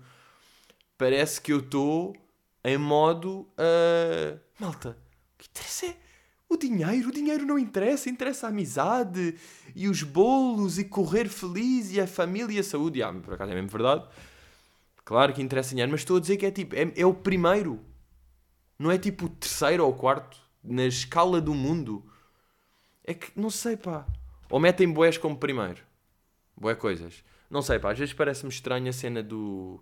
parece 0.98 1.40
que 1.40 1.54
eu 1.54 1.60
estou 1.60 2.16
em 2.64 2.78
modo. 2.78 3.48
Uh, 3.58 4.40
malta, 4.60 4.98
o 5.36 5.38
que 5.38 5.48
interessa 5.50 5.86
é 5.86 5.96
o 6.50 6.58
dinheiro. 6.58 7.10
O 7.10 7.12
dinheiro 7.12 7.46
não 7.46 7.60
interessa. 7.60 8.10
Interessa 8.10 8.48
a 8.48 8.50
amizade 8.50 9.36
e 9.76 9.88
os 9.88 10.04
bolos 10.04 10.78
e 10.78 10.84
correr 10.84 11.30
feliz 11.30 11.92
e 11.92 12.02
a 12.02 12.08
família 12.08 12.58
e 12.58 12.60
a 12.60 12.64
saúde. 12.64 13.04
Ah, 13.04 13.14
por 13.14 13.36
acaso 13.36 13.52
é 13.52 13.56
mesmo 13.56 13.70
verdade. 13.70 14.06
Claro 15.04 15.34
que 15.34 15.42
interessa 15.42 15.70
dinheiro, 15.70 15.92
mas 15.92 16.02
estou 16.02 16.18
a 16.18 16.20
dizer 16.20 16.38
que 16.38 16.46
é 16.46 16.52
tipo, 16.52 16.76
é, 16.76 16.92
é 16.96 17.06
o 17.06 17.14
primeiro. 17.14 17.80
Não 18.78 18.92
é 18.92 18.98
tipo 18.98 19.26
o 19.26 19.30
terceiro 19.30 19.86
ou 19.86 19.92
o 19.92 19.96
quarto 19.96 20.38
na 20.64 20.86
escala 20.86 21.40
do 21.40 21.54
mundo. 21.54 22.04
É 23.06 23.14
que, 23.14 23.32
não 23.40 23.50
sei, 23.50 23.78
pá. 23.78 24.06
Ou 24.50 24.60
metem 24.60 24.92
boés 24.92 25.18
como 25.18 25.38
primeiro. 25.38 25.82
Boé 26.58 26.74
coisas. 26.76 27.24
Não 27.50 27.62
sei, 27.62 27.78
pá. 27.80 27.92
Às 27.92 28.00
vezes 28.00 28.14
parece-me 28.14 28.52
estranho 28.52 28.90
a 28.90 28.94
cena 28.94 29.22
do. 29.22 29.82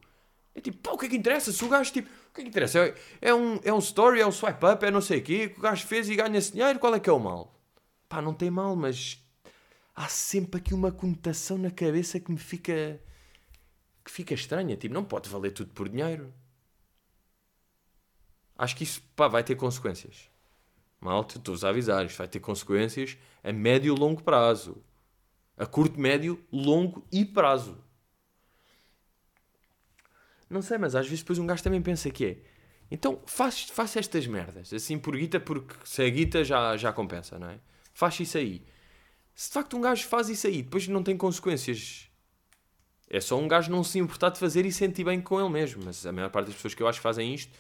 É 0.54 0.62
tipo, 0.62 0.78
pá, 0.78 0.92
o 0.92 0.98
que 0.98 1.06
é 1.06 1.10
que 1.10 1.16
interessa? 1.16 1.52
Se 1.52 1.64
o 1.64 1.70
gajo, 1.70 1.92
tipo, 1.92 2.10
o 2.10 2.34
que 2.34 2.42
é 2.42 2.44
que 2.44 2.50
interessa? 2.50 2.80
É, 2.80 2.96
é, 3.22 3.34
um, 3.34 3.60
é 3.64 3.74
um 3.74 3.80
story, 3.80 4.20
é 4.20 4.28
um 4.28 4.32
swipe 4.32 4.66
up, 4.66 4.86
é 4.86 4.92
não 4.92 5.02
sei 5.02 5.20
o 5.20 5.24
quê, 5.24 5.50
que 5.50 5.58
o 5.58 5.62
gajo 5.62 5.88
fez 5.88 6.10
e 6.10 6.16
ganha-se 6.16 6.52
dinheiro, 6.52 6.78
qual 6.80 6.94
é 6.94 7.00
que 7.00 7.10
é 7.10 7.14
o 7.14 7.20
mal? 7.20 7.60
Pá, 8.08 8.22
não 8.22 8.34
tem 8.34 8.52
mal, 8.52 8.76
mas 8.76 9.20
há 9.96 10.08
sempre 10.08 10.60
aqui 10.60 10.74
uma 10.74 10.92
conotação 10.92 11.58
na 11.58 11.72
cabeça 11.72 12.20
que 12.20 12.32
me 12.32 12.38
fica 12.38 13.00
que 14.04 14.12
fica 14.12 14.34
estranha. 14.34 14.76
Tipo, 14.76 14.94
não 14.94 15.04
pode 15.04 15.30
valer 15.30 15.52
tudo 15.52 15.74
por 15.74 15.88
dinheiro. 15.88 16.34
Acho 18.58 18.76
que 18.76 18.84
isso 18.84 19.02
pá, 19.16 19.28
vai 19.28 19.44
ter 19.44 19.56
consequências. 19.56 20.30
Malta, 21.04 21.38
estou-vos 21.38 21.66
a 21.66 21.70
avisar, 21.70 22.06
isto 22.06 22.18
vai 22.18 22.28
ter 22.28 22.40
consequências 22.40 23.18
a 23.44 23.52
médio 23.52 23.94
e 23.94 24.00
longo 24.00 24.24
prazo. 24.24 24.84
A 25.58 25.66
curto, 25.66 26.00
médio, 26.00 26.44
longo 26.52 27.06
e 27.12 27.24
prazo. 27.26 27.78
Não 30.50 30.62
sei, 30.62 30.78
mas 30.78 30.96
às 30.96 31.06
vezes 31.06 31.22
depois 31.22 31.38
um 31.40 31.46
gajo 31.46 31.64
também 31.64 31.82
pensa 31.82 32.10
que 32.10 32.26
é. 32.26 32.38
Então 32.90 33.22
faz, 33.26 33.64
faz 33.64 33.96
estas 33.96 34.26
merdas, 34.28 34.72
assim 34.74 34.98
por 34.98 35.16
guita, 35.16 35.40
porque 35.40 35.76
se 35.84 36.02
a 36.04 36.10
guita 36.10 36.44
já, 36.44 36.78
já 36.78 36.94
compensa, 36.94 37.38
não 37.40 37.50
é? 37.50 37.60
Faz 37.94 38.20
isso 38.20 38.38
aí. 38.38 38.66
Se 39.36 39.50
de 39.50 39.54
facto 39.54 39.76
um 39.78 39.82
gajo 39.82 40.06
faz 40.08 40.30
isso 40.30 40.48
aí, 40.48 40.62
depois 40.62 40.88
não 40.88 41.04
tem 41.04 41.18
consequências. 41.18 42.10
É 43.10 43.20
só 43.20 43.38
um 43.38 43.48
gajo 43.48 43.72
não 43.72 43.84
se 43.84 44.00
importar 44.00 44.30
de 44.30 44.40
fazer 44.40 44.66
e 44.66 44.72
sentir 44.72 45.04
bem 45.04 45.22
com 45.22 45.40
ele 45.40 45.50
mesmo. 45.50 45.84
Mas 45.86 46.06
a 46.06 46.12
maior 46.12 46.30
parte 46.30 46.48
das 46.48 46.56
pessoas 46.56 46.74
que 46.74 46.82
eu 46.82 46.88
acho 46.88 47.00
que 47.00 47.04
fazem 47.04 47.34
isto 47.34 47.52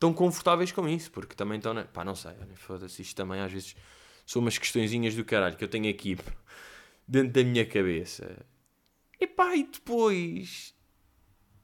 estão 0.00 0.14
confortáveis 0.14 0.72
com 0.72 0.88
isso, 0.88 1.10
porque 1.10 1.34
também 1.34 1.58
estão. 1.58 1.74
Na... 1.74 1.84
Pá, 1.84 2.02
não 2.02 2.14
sei, 2.14 2.32
foda-se, 2.56 3.02
isto 3.02 3.14
também 3.14 3.40
às 3.40 3.52
vezes 3.52 3.76
são 4.24 4.40
umas 4.40 4.56
questõezinhas 4.56 5.14
do 5.14 5.24
caralho 5.24 5.56
que 5.56 5.62
eu 5.62 5.68
tenho 5.68 5.90
aqui 5.90 6.16
dentro 7.06 7.32
da 7.34 7.44
minha 7.44 7.66
cabeça. 7.66 8.44
E 9.20 9.26
pá, 9.26 9.54
e 9.54 9.64
depois. 9.64 10.74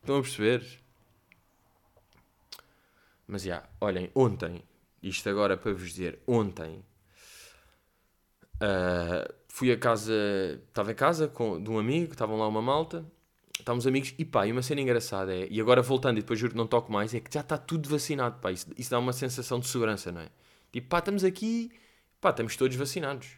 Estão 0.03 0.19
a 0.19 0.23
perceber? 0.23 0.63
Mas 3.27 3.43
já, 3.43 3.55
yeah, 3.55 3.69
olhem, 3.81 4.11
ontem, 4.15 4.63
isto 5.03 5.29
agora 5.29 5.57
para 5.57 5.73
vos 5.73 5.89
dizer, 5.89 6.21
ontem 6.29 6.85
uh, 8.63 9.35
fui 9.49 9.73
a 9.73 9.77
casa, 9.77 10.15
estava 10.69 10.93
em 10.93 10.95
casa 10.95 11.27
com, 11.27 11.61
de 11.61 11.69
um 11.69 11.77
amigo, 11.77 12.13
estavam 12.13 12.39
lá 12.39 12.47
uma 12.47 12.63
malta, 12.63 13.05
estávamos 13.59 13.87
amigos, 13.87 14.15
e 14.19 14.25
pá, 14.25 14.47
e 14.47 14.53
uma 14.53 14.63
cena 14.63 14.81
engraçada 14.81 15.35
é, 15.35 15.49
e 15.51 15.61
agora 15.61 15.83
voltando, 15.83 16.19
e 16.19 16.21
depois 16.21 16.39
juro 16.39 16.53
que 16.53 16.59
não 16.59 16.67
toco 16.67 16.93
mais, 16.93 17.15
é 17.15 17.21
que 17.21 17.33
já 17.33 17.41
está 17.41 17.59
tudo 17.59 17.89
vacinado, 17.89 18.39
pá, 18.41 18.53
isso, 18.53 18.67
isso 18.77 18.91
dá 18.91 18.99
uma 18.99 19.13
sensação 19.13 19.59
de 19.59 19.67
segurança, 19.67 20.13
não 20.13 20.21
é? 20.21 20.29
Tipo, 20.73 20.89
pá, 20.89 20.99
estamos 20.99 21.25
aqui, 21.25 21.71
pá, 22.21 22.31
estamos 22.31 22.57
todos 22.57 22.77
vacinados. 22.77 23.29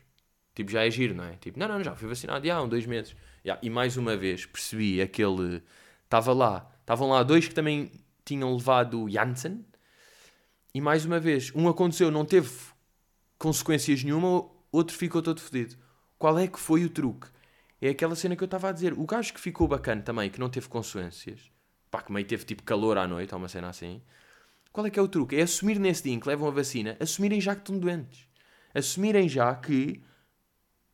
Tipo, 0.54 0.72
já 0.72 0.84
é 0.84 0.90
giro, 0.90 1.14
não 1.14 1.24
é? 1.24 1.36
Tipo, 1.36 1.58
não, 1.58 1.68
não, 1.68 1.82
já 1.84 1.94
fui 1.94 2.08
vacinado, 2.08 2.44
já 2.44 2.56
há 2.56 2.62
um, 2.62 2.68
dois 2.68 2.84
meses. 2.84 3.14
Já, 3.44 3.58
e 3.62 3.70
mais 3.70 3.96
uma 3.96 4.16
vez 4.16 4.44
percebi 4.44 5.00
aquele, 5.00 5.62
estava 6.04 6.32
lá, 6.32 6.68
estavam 6.80 7.10
lá 7.10 7.22
dois 7.22 7.46
que 7.46 7.54
também 7.54 7.92
tinham 8.24 8.52
levado 8.54 9.08
Janssen, 9.08 9.64
e 10.74 10.80
mais 10.80 11.04
uma 11.04 11.18
vez, 11.18 11.52
um 11.54 11.68
aconteceu, 11.68 12.10
não 12.10 12.24
teve 12.24 12.50
consequências 13.38 14.02
nenhuma, 14.02 14.50
outro 14.70 14.96
ficou 14.96 15.22
todo 15.22 15.40
fodido. 15.40 15.76
Qual 16.18 16.38
é 16.38 16.46
que 16.46 16.58
foi 16.58 16.84
o 16.84 16.90
truque? 16.90 17.28
É 17.80 17.90
aquela 17.90 18.16
cena 18.16 18.34
que 18.34 18.42
eu 18.42 18.46
estava 18.46 18.68
a 18.68 18.72
dizer. 18.72 18.92
O 18.92 19.04
gajo 19.04 19.32
que 19.32 19.40
ficou 19.40 19.68
bacana 19.68 20.02
também, 20.02 20.30
que 20.30 20.40
não 20.40 20.50
teve 20.50 20.68
consequências, 20.68 21.50
pá, 21.90 22.02
que 22.02 22.12
meio 22.12 22.26
teve 22.26 22.44
tipo 22.44 22.62
calor 22.62 22.98
à 22.98 23.06
noite, 23.06 23.32
ou 23.32 23.38
uma 23.38 23.48
cena 23.48 23.68
assim. 23.68 24.02
Qual 24.72 24.86
é 24.86 24.90
que 24.90 24.98
é 24.98 25.02
o 25.02 25.08
truque? 25.08 25.36
É 25.36 25.42
assumir 25.42 25.78
nesse 25.78 26.02
dia 26.04 26.12
em 26.12 26.20
que 26.20 26.28
levam 26.28 26.48
a 26.48 26.50
vacina, 26.50 26.96
assumirem 27.00 27.40
já 27.40 27.54
que 27.54 27.62
estão 27.62 27.78
doentes. 27.78 28.28
Assumirem 28.74 29.28
já 29.28 29.54
que 29.54 30.02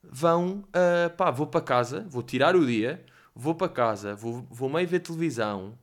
vão, 0.02 0.64
uh, 0.68 1.14
pá, 1.16 1.30
vou 1.30 1.46
para 1.46 1.60
casa, 1.60 2.06
vou 2.08 2.22
tirar 2.22 2.54
o 2.54 2.66
dia, 2.66 3.04
vou 3.34 3.54
para 3.54 3.68
casa, 3.68 4.14
vou, 4.14 4.46
vou 4.50 4.68
meio 4.68 4.86
ver 4.86 5.00
televisão, 5.00 5.78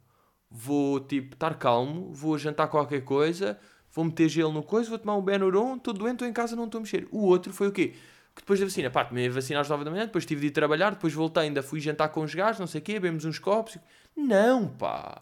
vou 0.50 1.00
tipo 1.00 1.34
estar 1.36 1.56
calmo, 1.56 2.14
vou 2.14 2.38
jantar 2.38 2.68
qualquer 2.68 3.02
coisa, 3.02 3.60
vou 3.92 4.06
meter 4.06 4.30
gelo 4.30 4.52
no 4.52 4.64
coisa, 4.64 4.90
vou 4.90 5.00
tomar 5.00 5.16
um 5.16 5.22
Benuron, 5.22 5.76
estou 5.76 5.94
doente, 5.94 6.14
estou 6.14 6.28
em 6.28 6.34
casa, 6.34 6.56
não 6.56 6.66
estou 6.66 6.80
a 6.80 6.82
mexer. 6.82 7.08
O 7.12 7.26
outro 7.26 7.52
foi 7.54 7.68
o 7.68 7.72
quê? 7.72 7.94
Que 8.36 8.42
depois 8.42 8.60
da 8.60 8.66
vacina, 8.66 8.90
pá, 8.90 9.04
tomei 9.04 9.28
a 9.28 9.32
vacina 9.32 9.60
às 9.60 9.68
9 9.68 9.84
da 9.84 9.92
manhã, 9.92 10.06
depois 10.06 10.26
tive 10.26 10.42
de 10.42 10.48
ir 10.48 10.52
trabalhar, 10.52 10.92
depois 10.92 11.14
voltei, 11.14 11.44
ainda 11.44 11.62
fui 11.62 11.80
jantar 11.80 12.10
com 12.10 12.22
os 12.22 12.34
gajos, 12.34 12.60
não 12.60 12.68
sei 12.68 12.80
o 12.80 12.84
quê, 12.84 12.94
bebemos 12.94 13.26
uns 13.26 13.40
copos. 13.40 13.78
Não, 14.16 14.68
pá. 14.68 15.22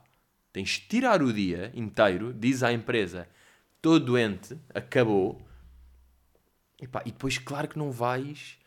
Tens 0.52 0.70
de 0.70 0.82
tirar 0.82 1.22
o 1.22 1.32
dia 1.32 1.72
inteiro, 1.76 2.34
diz 2.34 2.64
à 2.64 2.72
empresa, 2.72 3.28
estou 3.76 4.00
doente, 4.00 4.58
acabou. 4.74 5.42
E, 6.82 6.88
pá, 6.88 7.02
e 7.06 7.12
depois, 7.12 7.38
claro 7.38 7.68
que 7.68 7.78
não 7.78 7.92
vais 7.92 8.60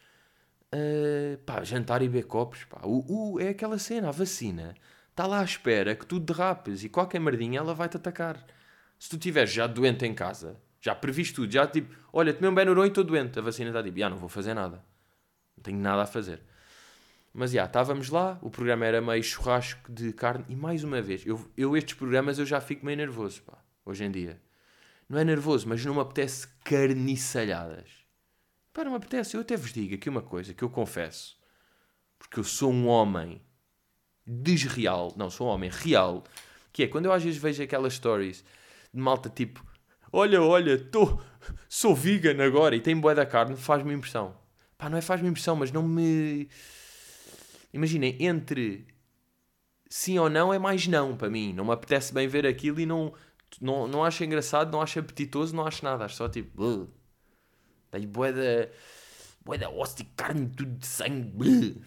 uh, 0.72 1.38
pá, 1.38 1.62
jantar 1.64 2.02
e 2.02 2.08
beber 2.08 2.26
copos. 2.26 2.64
Pá. 2.64 2.80
O, 2.84 3.34
o, 3.34 3.40
é 3.40 3.48
aquela 3.48 3.78
cena, 3.78 4.08
a 4.08 4.12
vacina 4.12 4.74
está 5.10 5.26
lá 5.26 5.40
à 5.40 5.44
espera 5.44 5.94
que 5.94 6.06
tu 6.06 6.18
derrapes 6.18 6.84
e 6.84 6.88
qualquer 6.88 7.20
merdinha 7.20 7.58
ela 7.58 7.74
vai-te 7.74 7.96
atacar. 7.96 8.44
Se 8.98 9.08
tu 9.08 9.16
estiveres 9.16 9.52
já 9.52 9.66
doente 9.66 10.06
em 10.06 10.14
casa, 10.14 10.56
já 10.82 10.94
previsto 10.96 11.36
tudo, 11.36 11.52
já 11.52 11.64
tipo, 11.66 11.94
olha, 12.12 12.34
tomei 12.34 12.50
um 12.50 12.54
Benuron 12.54 12.84
e 12.84 12.88
estou 12.88 13.04
doente, 13.04 13.38
a 13.38 13.42
vacina 13.42 13.70
está 13.70 13.82
tipo, 13.82 13.98
já 13.98 14.10
não 14.10 14.16
vou 14.16 14.28
fazer 14.28 14.52
nada. 14.52 14.84
Não 15.56 15.62
tenho 15.62 15.78
nada 15.78 16.02
a 16.02 16.06
fazer. 16.06 16.42
Mas 17.32 17.52
já, 17.52 17.64
estávamos 17.64 18.10
lá, 18.10 18.36
o 18.42 18.50
programa 18.50 18.84
era 18.84 19.00
meio 19.00 19.22
churrasco 19.22 19.90
de 19.90 20.12
carne, 20.12 20.44
e 20.48 20.56
mais 20.56 20.82
uma 20.82 21.00
vez, 21.00 21.24
eu, 21.24 21.48
eu 21.56 21.76
estes 21.76 21.94
programas 21.94 22.38
eu 22.40 22.44
já 22.44 22.60
fico 22.60 22.84
meio 22.84 22.98
nervoso, 22.98 23.42
pá, 23.42 23.56
hoje 23.86 24.04
em 24.04 24.10
dia. 24.10 24.42
Não 25.08 25.18
é 25.18 25.24
nervoso, 25.24 25.68
mas 25.68 25.84
não 25.84 25.94
me 25.94 26.00
apetece 26.00 26.48
carniçalhadas. 26.64 27.88
Pá, 28.72 28.82
não 28.82 28.90
me 28.90 28.96
apetece. 28.96 29.36
Eu 29.36 29.42
até 29.42 29.56
vos 29.56 29.72
digo 29.72 29.94
aqui 29.94 30.08
uma 30.08 30.22
coisa 30.22 30.52
que 30.52 30.64
eu 30.64 30.68
confesso, 30.68 31.38
porque 32.18 32.40
eu 32.40 32.44
sou 32.44 32.72
um 32.72 32.88
homem 32.88 33.40
desreal, 34.26 35.14
não, 35.16 35.30
sou 35.30 35.46
um 35.46 35.50
homem 35.50 35.70
real, 35.70 36.24
que 36.72 36.82
é 36.82 36.88
quando 36.88 37.06
eu 37.06 37.12
às 37.12 37.22
vezes 37.22 37.40
vejo 37.40 37.62
aquelas 37.62 37.94
stories 37.94 38.44
de 38.92 39.00
malta 39.00 39.28
tipo: 39.28 39.64
Olha, 40.12 40.42
olha, 40.42 40.78
tô, 40.78 41.18
sou 41.68 41.94
vegan 41.94 42.44
agora 42.44 42.76
e 42.76 42.80
tenho 42.80 43.00
boé 43.00 43.14
da 43.14 43.24
carne, 43.24 43.56
faz-me 43.56 43.94
impressão. 43.94 44.36
Pá, 44.76 44.90
não 44.90 44.98
é 44.98 45.00
faz-me 45.00 45.28
impressão, 45.28 45.56
mas 45.56 45.72
não 45.72 45.82
me. 45.82 46.48
Imaginem, 47.72 48.16
entre 48.20 48.86
sim 49.88 50.18
ou 50.18 50.30
não 50.30 50.52
é 50.52 50.58
mais 50.58 50.86
não 50.86 51.16
para 51.16 51.30
mim. 51.30 51.52
Não 51.52 51.64
me 51.64 51.72
apetece 51.72 52.12
bem 52.12 52.28
ver 52.28 52.46
aquilo 52.46 52.80
e 52.80 52.86
não, 52.86 53.14
não, 53.60 53.86
não 53.86 54.04
acho 54.04 54.22
engraçado, 54.24 54.70
não 54.70 54.82
acho 54.82 54.98
apetitoso, 54.98 55.54
não 55.56 55.66
acho 55.66 55.84
nada. 55.84 56.04
Acho 56.04 56.16
só 56.16 56.28
tipo. 56.28 56.88
Tenho 57.90 58.08
boé 58.08 58.32
da. 58.32 58.72
boé 59.44 59.58
da 59.58 59.70
osso 59.70 59.96
de 59.98 60.04
carne, 60.04 60.48
tudo 60.48 60.78
de 60.78 60.86
sangue. 60.86 61.82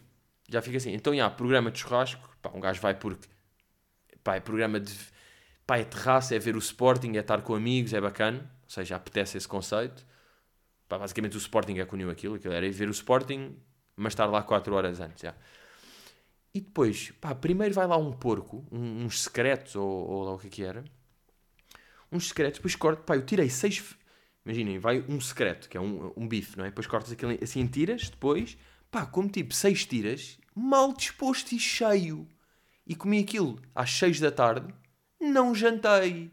Já 0.50 0.62
fica 0.62 0.77
assim. 0.77 0.94
Então, 0.94 1.15
já, 1.15 1.29
programa 1.29 1.72
de 1.72 1.79
churrasco. 1.79 2.27
Pá, 2.41 2.51
um 2.53 2.60
gajo 2.60 2.82
vai 2.82 2.96
porque. 2.96 3.27
Pá, 4.24 4.36
é 4.36 4.39
programa 4.39 4.79
de 4.79 4.94
pá, 5.65 5.77
é 5.77 5.84
terraça, 5.84 6.36
é 6.36 6.39
ver 6.39 6.55
o 6.55 6.60
Sporting, 6.60 7.15
é 7.15 7.19
estar 7.19 7.41
com 7.41 7.55
amigos, 7.55 7.93
é 7.93 8.01
bacana, 8.01 8.39
ou 8.63 8.69
seja, 8.69 8.95
apetece 8.95 9.38
esse 9.38 9.48
conceito. 9.48 10.05
Pá, 10.88 10.98
basicamente 10.98 11.36
o 11.36 11.39
Sporting 11.39 11.79
é 11.79 11.86
que 11.86 11.93
uniu 11.93 12.10
aquilo, 12.10 12.36
aquilo 12.36 12.53
era 12.53 12.65
ir 12.65 12.72
ver 12.72 12.88
o 12.88 12.91
Sporting, 12.91 13.55
mas 13.95 14.13
estar 14.13 14.25
lá 14.27 14.43
4 14.43 14.74
horas 14.74 15.00
antes, 15.00 15.22
já. 15.22 15.36
E 16.53 16.62
depois, 16.62 17.12
pá, 17.19 17.36
primeiro 17.36 17.74
vai 17.74 17.88
lá 17.88 17.98
um 17.98 18.12
porco, 18.12 18.65
um, 18.72 19.05
uns 19.05 19.24
secretos, 19.24 19.75
ou, 19.75 19.88
ou 19.88 20.24
lá 20.24 20.34
o 20.34 20.38
que 20.38 20.48
é 20.48 20.50
que 20.50 20.63
era, 20.63 20.86
uns 22.12 22.27
secretos, 22.29 22.60
depois 22.60 22.75
corto, 22.75 23.03
pá, 23.03 23.15
eu 23.15 23.25
tirei 23.25 23.50
6, 23.50 23.95
imaginem, 24.45 24.79
vai 24.79 25.03
um 25.10 25.19
secreto, 25.19 25.67
que 25.67 25.75
é 25.75 25.81
um, 25.81 26.13
um 26.15 26.27
bife, 26.27 26.57
não 26.57 26.65
é? 26.65 26.69
Depois 26.69 26.88
cortas 26.88 27.12
aquilo 27.12 27.38
assim 27.41 27.60
em 27.60 27.67
tiras, 27.67 28.10
depois, 28.10 28.57
pá, 28.89 29.05
como 29.05 29.27
tipo 29.27 29.53
6 29.53 29.86
tiras, 29.86 30.39
mal 30.53 30.93
disposto 30.93 31.51
e 31.51 31.60
cheio. 31.60 32.27
E 32.88 32.95
comi 32.95 33.19
aquilo 33.19 33.60
às 33.74 33.89
6 33.91 34.19
da 34.19 34.31
tarde, 34.31 34.72
não 35.19 35.53
jantei. 35.53 36.31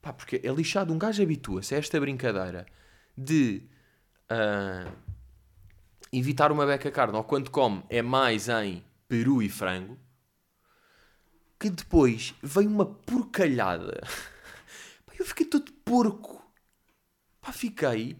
Pá, 0.00 0.12
porque 0.12 0.40
é 0.42 0.50
lixado. 0.50 0.92
Um 0.92 0.98
gajo 0.98 1.22
habitua-se 1.22 1.74
a 1.74 1.78
esta 1.78 2.00
brincadeira 2.00 2.66
de 3.16 3.62
uh, 4.30 4.90
evitar 6.12 6.50
uma 6.50 6.66
beca 6.66 6.90
carne 6.90 7.16
ou 7.16 7.24
quando 7.24 7.50
come 7.50 7.84
é 7.88 8.00
mais 8.00 8.48
em 8.48 8.84
peru 9.06 9.42
e 9.42 9.48
frango. 9.48 9.98
Que 11.58 11.68
depois 11.68 12.34
vem 12.42 12.66
uma 12.66 12.86
porcalhada. 12.86 14.00
Pá, 15.04 15.12
eu 15.18 15.26
fiquei 15.26 15.44
todo 15.44 15.70
porco. 15.84 16.42
Pá, 17.40 17.52
fiquei. 17.52 18.18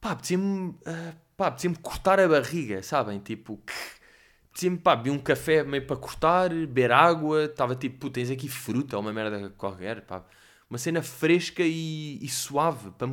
Pá, 0.00 0.10
apetecia-me. 0.10 0.70
Uh, 0.70 1.16
apetecia-me 1.38 1.76
cortar 1.76 2.20
a 2.20 2.28
barriga, 2.28 2.82
sabem? 2.82 3.18
Tipo 3.20 3.58
sempre, 4.58 4.82
pá, 4.82 4.96
bebi 4.96 5.10
um 5.10 5.20
café 5.20 5.62
meio 5.62 5.86
para 5.86 5.96
cortar, 5.96 6.50
beber 6.50 6.90
água, 6.90 7.44
estava 7.44 7.76
tipo, 7.76 7.98
pô, 7.98 8.10
tens 8.10 8.28
aqui 8.28 8.48
fruta, 8.48 8.98
uma 8.98 9.12
merda 9.12 9.50
qualquer, 9.50 10.02
pá. 10.02 10.24
Uma 10.68 10.78
cena 10.78 11.00
fresca 11.00 11.62
e, 11.62 12.18
e 12.20 12.28
suave, 12.28 12.90
para 12.92 13.08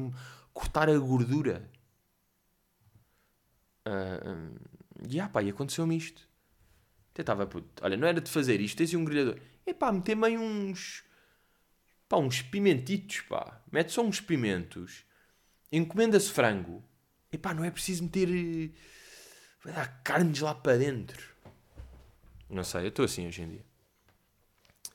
cortar 0.51 0.89
a 0.89 0.97
gordura. 0.97 1.69
Uh, 3.87 4.59
e 5.07 5.19
ah, 5.19 5.29
pá, 5.29 5.43
e 5.43 5.49
aconteceu-me 5.49 5.95
isto. 5.95 6.27
Até 7.13 7.21
estava, 7.21 7.45
puto, 7.45 7.83
olha, 7.83 7.95
não 7.95 8.07
era 8.07 8.19
de 8.19 8.29
fazer 8.29 8.59
isto, 8.59 8.77
tens 8.77 8.93
um 8.95 9.05
grelhador. 9.05 9.39
E 9.67 9.73
pá, 9.73 9.91
meter 9.91 10.15
meio 10.15 10.41
uns, 10.41 11.03
pá, 12.09 12.17
uns 12.17 12.41
pimentitos, 12.41 13.21
pá. 13.21 13.61
Mete 13.71 13.91
só 13.91 14.03
uns 14.03 14.19
pimentos. 14.19 15.05
Encomenda-se 15.71 16.31
frango. 16.31 16.83
E 17.31 17.37
pá, 17.37 17.53
não 17.53 17.63
é 17.63 17.69
preciso 17.69 18.03
meter... 18.03 18.73
Vai 19.63 19.73
dar 19.73 20.01
carnes 20.03 20.39
lá 20.39 20.53
para 20.53 20.77
dentro. 20.77 21.34
Não 22.49 22.63
sei, 22.63 22.83
eu 22.83 22.87
estou 22.89 23.05
assim 23.05 23.27
hoje 23.27 23.41
em 23.41 23.49
dia. 23.49 23.65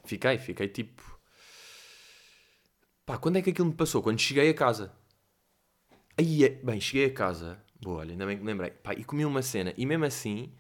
Fiquei, 0.05 0.39
fiquei 0.39 0.69
tipo. 0.69 1.19
Pá, 3.05 3.19
quando 3.19 3.37
é 3.37 3.43
que 3.43 3.51
aquilo 3.51 3.69
me 3.69 3.75
passou? 3.75 4.03
Quando 4.03 4.21
cheguei 4.21 4.51
a 4.51 4.55
casa. 4.55 4.93
Aí, 6.17 6.45
é, 6.45 6.49
bem, 6.49 6.81
cheguei 6.81 7.07
a 7.07 7.13
casa. 7.15 7.63
Boa, 7.81 8.01
olha, 8.01 8.13
ainda 8.13 8.27
bem 8.27 8.37
que 8.37 8.43
me 8.43 8.51
lembrei. 8.51 8.71
Pá, 8.71 8.95
e 8.95 9.05
comi 9.05 9.25
uma 9.25 9.43
cena. 9.43 9.75
E 9.77 9.87
mesmo 9.87 10.05
assim. 10.05 10.53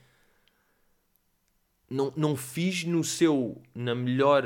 Não, 1.88 2.12
não 2.16 2.36
fiz 2.36 2.84
no 2.84 3.02
seu. 3.04 3.60
Na 3.74 3.94
melhor. 3.94 4.44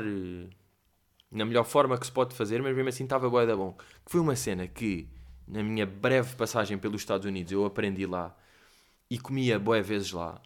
na 1.31 1.45
melhor 1.45 1.63
forma 1.63 1.97
que 1.97 2.05
se 2.05 2.11
pode 2.11 2.35
fazer, 2.35 2.61
mas 2.61 2.75
mesmo 2.75 2.89
assim 2.89 3.03
estava 3.03 3.29
bué 3.29 3.45
da 3.45 3.55
bom. 3.55 3.73
Que 4.05 4.11
foi 4.11 4.21
uma 4.21 4.35
cena 4.35 4.67
que, 4.67 5.09
na 5.47 5.63
minha 5.63 5.85
breve 5.85 6.35
passagem 6.35 6.77
pelos 6.77 7.01
Estados 7.01 7.25
Unidos, 7.25 7.51
eu 7.51 7.65
aprendi 7.65 8.05
lá 8.05 8.35
e 9.09 9.19
comia 9.19 9.59
bué 9.59 9.81
vezes 9.81 10.11
lá. 10.11 10.41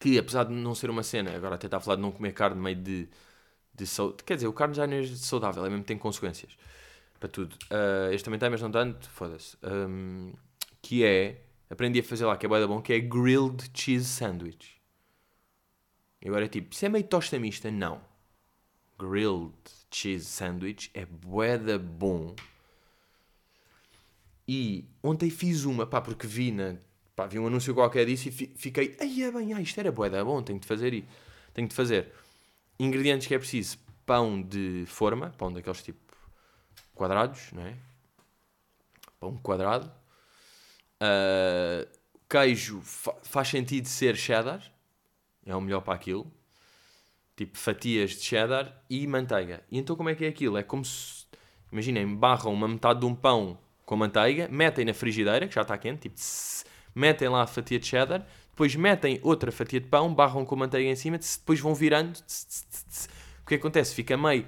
Que, 0.00 0.18
apesar 0.18 0.44
de 0.44 0.52
não 0.52 0.74
ser 0.74 0.90
uma 0.90 1.04
cena, 1.04 1.36
agora 1.36 1.54
até 1.54 1.68
está 1.68 1.76
a 1.76 1.80
falar 1.80 1.96
de 1.96 2.02
não 2.02 2.10
comer 2.10 2.32
carne 2.32 2.60
meio 2.60 2.76
de... 2.76 3.08
de 3.74 3.84
quer 4.26 4.34
dizer, 4.34 4.48
o 4.48 4.52
carne 4.52 4.74
já 4.74 4.86
não 4.86 4.96
é 4.96 5.06
saudável, 5.06 5.64
é 5.64 5.70
mesmo 5.70 5.84
tem 5.84 5.96
consequências 5.96 6.56
para 7.20 7.28
tudo. 7.28 7.54
Uh, 7.70 8.12
este 8.12 8.24
também 8.24 8.40
tem, 8.40 8.50
mas 8.50 8.60
não 8.60 8.70
tanto, 8.70 9.08
foda-se. 9.10 9.56
Um, 9.62 10.32
que 10.82 11.04
é, 11.04 11.44
aprendi 11.68 12.00
a 12.00 12.02
fazer 12.02 12.24
lá, 12.24 12.36
que 12.36 12.46
é 12.46 12.48
da 12.48 12.66
bom, 12.66 12.82
que 12.82 12.92
é 12.92 12.98
grilled 12.98 13.70
cheese 13.74 14.06
sandwich. 14.06 14.80
E 16.22 16.28
agora 16.28 16.46
é 16.46 16.48
tipo, 16.48 16.74
se 16.74 16.86
é 16.86 16.88
meio 16.88 17.04
tosta 17.04 17.38
mista, 17.38 17.70
não 17.70 18.00
grilled 19.00 19.54
cheese 19.90 20.26
sandwich 20.26 20.90
é 20.92 21.06
bué 21.06 21.58
bom. 21.78 22.36
E 24.46 24.84
ontem 25.02 25.30
fiz 25.30 25.64
uma, 25.64 25.86
pá, 25.86 26.00
porque 26.00 26.26
vi, 26.26 26.50
na, 26.50 26.76
pá, 27.20 27.26
vi 27.26 27.38
um 27.38 27.46
anúncio 27.46 27.74
qualquer 27.74 28.06
disso 28.06 28.28
e 28.28 28.32
fi, 28.32 28.50
fiquei, 28.56 28.96
ai 28.98 29.22
é 29.22 29.30
bem, 29.30 29.52
ah, 29.52 29.60
isto 29.60 29.78
era 29.78 29.92
bué 29.92 30.08
bom, 30.24 30.42
tenho 30.42 30.58
de 30.58 30.66
fazer 30.66 30.94
e 30.94 31.06
tenho 31.52 31.68
de 31.68 31.74
fazer. 31.74 32.12
Ingredientes 32.78 33.26
que 33.26 33.34
é 33.34 33.38
preciso, 33.38 33.78
pão 34.06 34.40
de 34.40 34.84
forma, 34.86 35.28
pão 35.36 35.52
daqueles 35.52 35.82
tipo 35.82 36.00
quadrados, 36.94 37.52
não 37.52 37.66
é? 37.66 37.76
Pão 39.18 39.36
quadrado. 39.36 39.92
Uh, 41.02 41.86
queijo 42.28 42.80
fa 42.80 43.14
faz 43.22 43.48
sentido 43.48 43.86
ser 43.86 44.16
cheddar, 44.16 44.62
é 45.44 45.54
o 45.54 45.60
melhor 45.60 45.82
para 45.82 45.94
aquilo 45.94 46.30
tipo 47.36 47.56
fatias 47.56 48.10
de 48.10 48.22
cheddar 48.22 48.82
e 48.88 49.06
manteiga. 49.06 49.62
E 49.70 49.78
então 49.78 49.96
como 49.96 50.10
é 50.10 50.14
que 50.14 50.26
é 50.26 50.28
aquilo? 50.28 50.58
É 50.58 50.62
como 50.62 50.84
se, 50.84 51.24
imaginem, 51.72 52.14
barram 52.14 52.52
uma 52.52 52.68
metade 52.68 53.00
de 53.00 53.06
um 53.06 53.14
pão 53.14 53.58
com 53.86 53.96
manteiga, 53.96 54.46
metem 54.48 54.84
na 54.84 54.92
frigideira, 54.92 55.48
que 55.48 55.54
já 55.54 55.62
está 55.62 55.78
quente, 55.78 56.02
tipo, 56.02 56.20
metem 56.94 57.28
lá 57.28 57.42
a 57.42 57.46
fatia 57.46 57.78
de 57.78 57.86
cheddar, 57.86 58.26
depois 58.50 58.74
metem 58.74 59.18
outra 59.22 59.50
fatia 59.50 59.80
de 59.80 59.86
pão, 59.86 60.14
barram 60.14 60.44
com 60.44 60.56
manteiga 60.56 60.88
em 60.88 60.96
cima, 60.96 61.18
depois 61.18 61.60
vão 61.60 61.74
virando. 61.74 62.18
O 63.42 63.46
que 63.46 63.54
acontece? 63.54 63.94
Fica 63.94 64.16
meio 64.16 64.46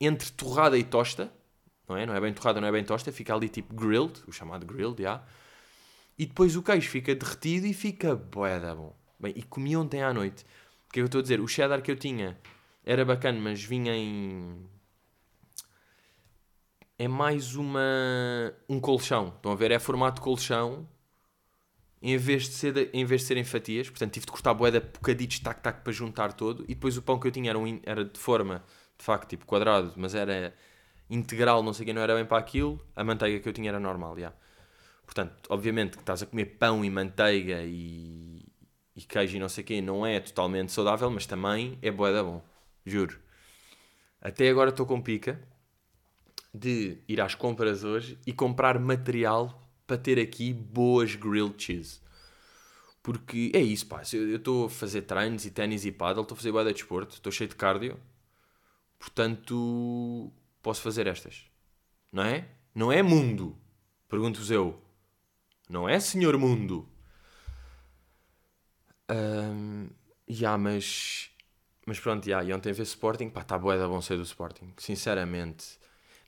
entre 0.00 0.30
torrada 0.32 0.76
e 0.76 0.82
tosta, 0.82 1.32
não 1.88 1.96
é? 1.96 2.06
Não 2.06 2.14
é 2.14 2.20
bem 2.20 2.32
torrada, 2.32 2.60
não 2.60 2.68
é 2.68 2.72
bem 2.72 2.84
tosta, 2.84 3.12
fica 3.12 3.34
ali 3.34 3.48
tipo 3.48 3.74
grilled, 3.74 4.22
o 4.26 4.32
chamado 4.32 4.66
grilled, 4.66 5.02
já. 5.02 5.22
E 6.18 6.26
depois 6.26 6.56
o 6.56 6.62
queijo 6.62 6.88
fica 6.88 7.14
derretido 7.14 7.66
e 7.66 7.72
fica 7.72 8.14
boeda 8.14 8.74
bom. 8.74 8.96
Bem, 9.18 9.32
e 9.36 9.42
comi 9.42 9.76
ontem 9.76 10.02
à 10.02 10.12
noite 10.12 10.44
que 10.92 11.00
eu 11.00 11.06
estou 11.06 11.20
a 11.20 11.22
dizer? 11.22 11.40
O 11.40 11.48
cheddar 11.48 11.82
que 11.82 11.90
eu 11.90 11.96
tinha 11.96 12.38
era 12.84 13.04
bacana, 13.04 13.40
mas 13.40 13.62
vinha 13.62 13.94
em. 13.94 14.68
É 16.98 17.08
mais 17.08 17.56
uma. 17.56 17.80
um 18.68 18.78
colchão. 18.78 19.28
Estão 19.28 19.52
a 19.52 19.54
ver? 19.54 19.70
É 19.70 19.78
formato 19.78 20.20
colchão. 20.20 20.86
Em 22.02 22.16
vez 22.16 22.44
de, 22.48 22.54
ser, 22.54 22.90
em 22.92 23.04
vez 23.04 23.20
de 23.20 23.28
serem 23.28 23.44
fatias, 23.44 23.88
portanto 23.88 24.12
tive 24.12 24.26
de 24.26 24.32
cortar 24.32 24.52
boeda 24.54 24.80
bocaditos, 24.80 25.38
tac-tac, 25.38 25.82
para 25.82 25.92
juntar 25.92 26.32
todo. 26.32 26.64
E 26.64 26.74
depois 26.74 26.96
o 26.96 27.02
pão 27.02 27.18
que 27.18 27.28
eu 27.28 27.30
tinha 27.30 27.50
era, 27.50 27.58
um, 27.58 27.80
era 27.84 28.04
de 28.04 28.18
forma, 28.18 28.64
de 28.98 29.04
facto, 29.04 29.28
tipo 29.28 29.46
quadrado, 29.46 29.92
mas 29.96 30.14
era 30.14 30.52
integral, 31.08 31.62
não 31.62 31.72
sei 31.72 31.84
o 31.84 31.86
que, 31.86 31.92
não 31.92 32.02
era 32.02 32.14
bem 32.16 32.24
para 32.24 32.38
aquilo. 32.38 32.84
A 32.96 33.04
manteiga 33.04 33.38
que 33.38 33.48
eu 33.48 33.52
tinha 33.52 33.68
era 33.68 33.78
normal, 33.78 34.18
já. 34.18 34.32
Portanto, 35.04 35.34
obviamente 35.48 35.96
que 35.96 36.02
estás 36.02 36.22
a 36.22 36.26
comer 36.26 36.46
pão 36.58 36.84
e 36.84 36.90
manteiga 36.90 37.62
e, 37.62 38.44
e 38.96 39.02
queijo 39.02 39.36
e 39.36 39.40
não 39.40 39.48
sei 39.48 39.62
o 39.62 39.66
quê 39.66 39.80
não 39.80 40.04
é 40.04 40.18
totalmente 40.18 40.72
saudável, 40.72 41.10
mas 41.10 41.26
também 41.26 41.78
é 41.82 41.90
bué 41.90 42.12
da 42.12 42.22
bom. 42.24 42.42
Juro. 42.84 43.20
Até 44.20 44.48
agora 44.48 44.70
estou 44.70 44.86
com 44.86 45.00
pica 45.00 45.40
de 46.52 46.98
ir 47.08 47.20
às 47.20 47.34
compras 47.34 47.84
hoje 47.84 48.18
e 48.26 48.32
comprar 48.32 48.78
material 48.78 49.61
para 49.86 49.98
ter 49.98 50.18
aqui 50.18 50.52
boas 50.52 51.14
grilled 51.14 51.54
cheese. 51.62 52.00
Porque 53.02 53.50
é 53.54 53.60
isso, 53.60 53.86
pá. 53.86 54.02
Eu 54.12 54.36
estou 54.36 54.66
a 54.66 54.70
fazer 54.70 55.02
treinos 55.02 55.44
e 55.44 55.50
ténis 55.50 55.84
e 55.84 55.92
paddle, 55.92 56.22
estou 56.22 56.34
a 56.34 56.38
fazer 56.38 56.52
bué 56.52 56.64
de 56.64 56.72
desporto, 56.72 57.14
estou 57.14 57.32
cheio 57.32 57.48
de 57.48 57.56
cardio. 57.56 57.98
Portanto, 58.98 60.32
posso 60.62 60.80
fazer 60.82 61.06
estas. 61.06 61.44
Não 62.12 62.22
é? 62.22 62.48
Não 62.74 62.92
é 62.92 63.02
mundo. 63.02 63.58
Pergunto-vos 64.08 64.50
eu. 64.50 64.80
Não 65.68 65.88
é, 65.88 65.98
senhor 65.98 66.36
mundo? 66.38 66.88
Um, 69.10 69.88
yeah, 70.28 70.56
mas, 70.56 71.30
mas 71.86 71.98
pronto, 71.98 72.26
yeah, 72.26 72.46
e 72.48 72.52
ontem 72.52 72.72
ver 72.72 72.82
Sporting, 72.82 73.30
pá, 73.30 73.40
está 73.42 73.58
boa 73.58 73.76
da 73.76 73.88
bom 73.88 74.00
ser 74.00 74.16
do 74.16 74.22
Sporting, 74.22 74.72
sinceramente. 74.78 75.78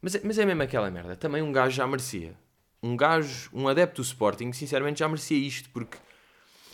Mas, 0.02 0.14
é, 0.16 0.20
mas 0.24 0.38
é 0.38 0.44
mesmo 0.44 0.62
aquela 0.62 0.90
merda, 0.90 1.16
também 1.16 1.42
um 1.42 1.52
gajo 1.52 1.76
já 1.76 1.86
merecia. 1.86 2.36
Um 2.84 2.98
gajo, 2.98 3.48
um 3.50 3.66
adepto 3.66 4.02
do 4.02 4.04
Sporting, 4.04 4.52
sinceramente 4.52 4.98
já 4.98 5.08
merecia 5.08 5.38
isto, 5.38 5.70
porque 5.70 5.96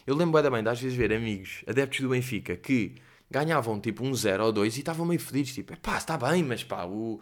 eu 0.05 0.17
lembro 0.17 0.43
bem, 0.51 0.67
às 0.67 0.81
vezes 0.81 0.97
ver 0.97 1.13
amigos, 1.13 1.63
adeptos 1.69 2.01
do 2.01 2.09
Benfica, 2.09 2.57
que 2.57 2.97
ganhavam 3.31 3.79
tipo 3.81 4.05
um 4.05 4.13
0 4.13 4.47
ou 4.47 4.53
2 4.53 4.77
e 4.77 4.81
estavam 4.81 5.07
meio 5.07 5.21
fodidos, 5.21 5.55
tipo, 5.55 5.79
pá, 5.79 5.99
está 5.99 6.19
bem, 6.19 6.43
mas 6.43 6.65
pá, 6.65 6.85
o, 6.85 7.21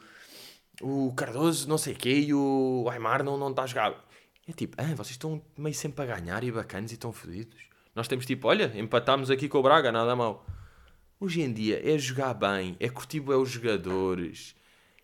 o 0.80 1.12
Cardoso 1.14 1.68
não 1.68 1.76
sei 1.76 1.92
o 1.92 1.96
quê 1.96 2.14
e 2.14 2.32
o 2.32 2.88
Aymar 2.90 3.22
não, 3.22 3.36
não 3.36 3.50
está 3.50 3.64
a 3.64 3.66
jogar. 3.66 4.08
É 4.48 4.52
tipo, 4.52 4.74
ah, 4.80 4.94
vocês 4.94 5.10
estão 5.10 5.42
meio 5.54 5.74
sempre 5.74 6.02
a 6.04 6.16
ganhar 6.16 6.42
e 6.42 6.50
bacanas 6.50 6.90
e 6.90 6.94
estão 6.94 7.12
fodidos. 7.12 7.58
Nós 7.94 8.08
temos 8.08 8.24
tipo, 8.24 8.48
olha, 8.48 8.72
empatámos 8.74 9.30
aqui 9.30 9.50
com 9.50 9.58
o 9.58 9.62
Braga, 9.62 9.92
nada 9.92 10.16
mal. 10.16 10.46
Hoje 11.20 11.42
em 11.42 11.52
dia 11.52 11.78
é 11.84 11.98
jogar 11.98 12.32
bem, 12.32 12.74
é 12.80 12.88
curtir 12.88 13.18
é 13.18 13.36
os 13.36 13.50
jogadores, 13.50 14.56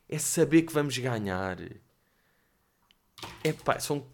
é 0.09 0.17
saber 0.17 0.63
que 0.63 0.73
vamos 0.73 0.97
ganhar. 0.97 1.59
É 3.43 3.53
pá, 3.53 3.79
são, 3.79 4.07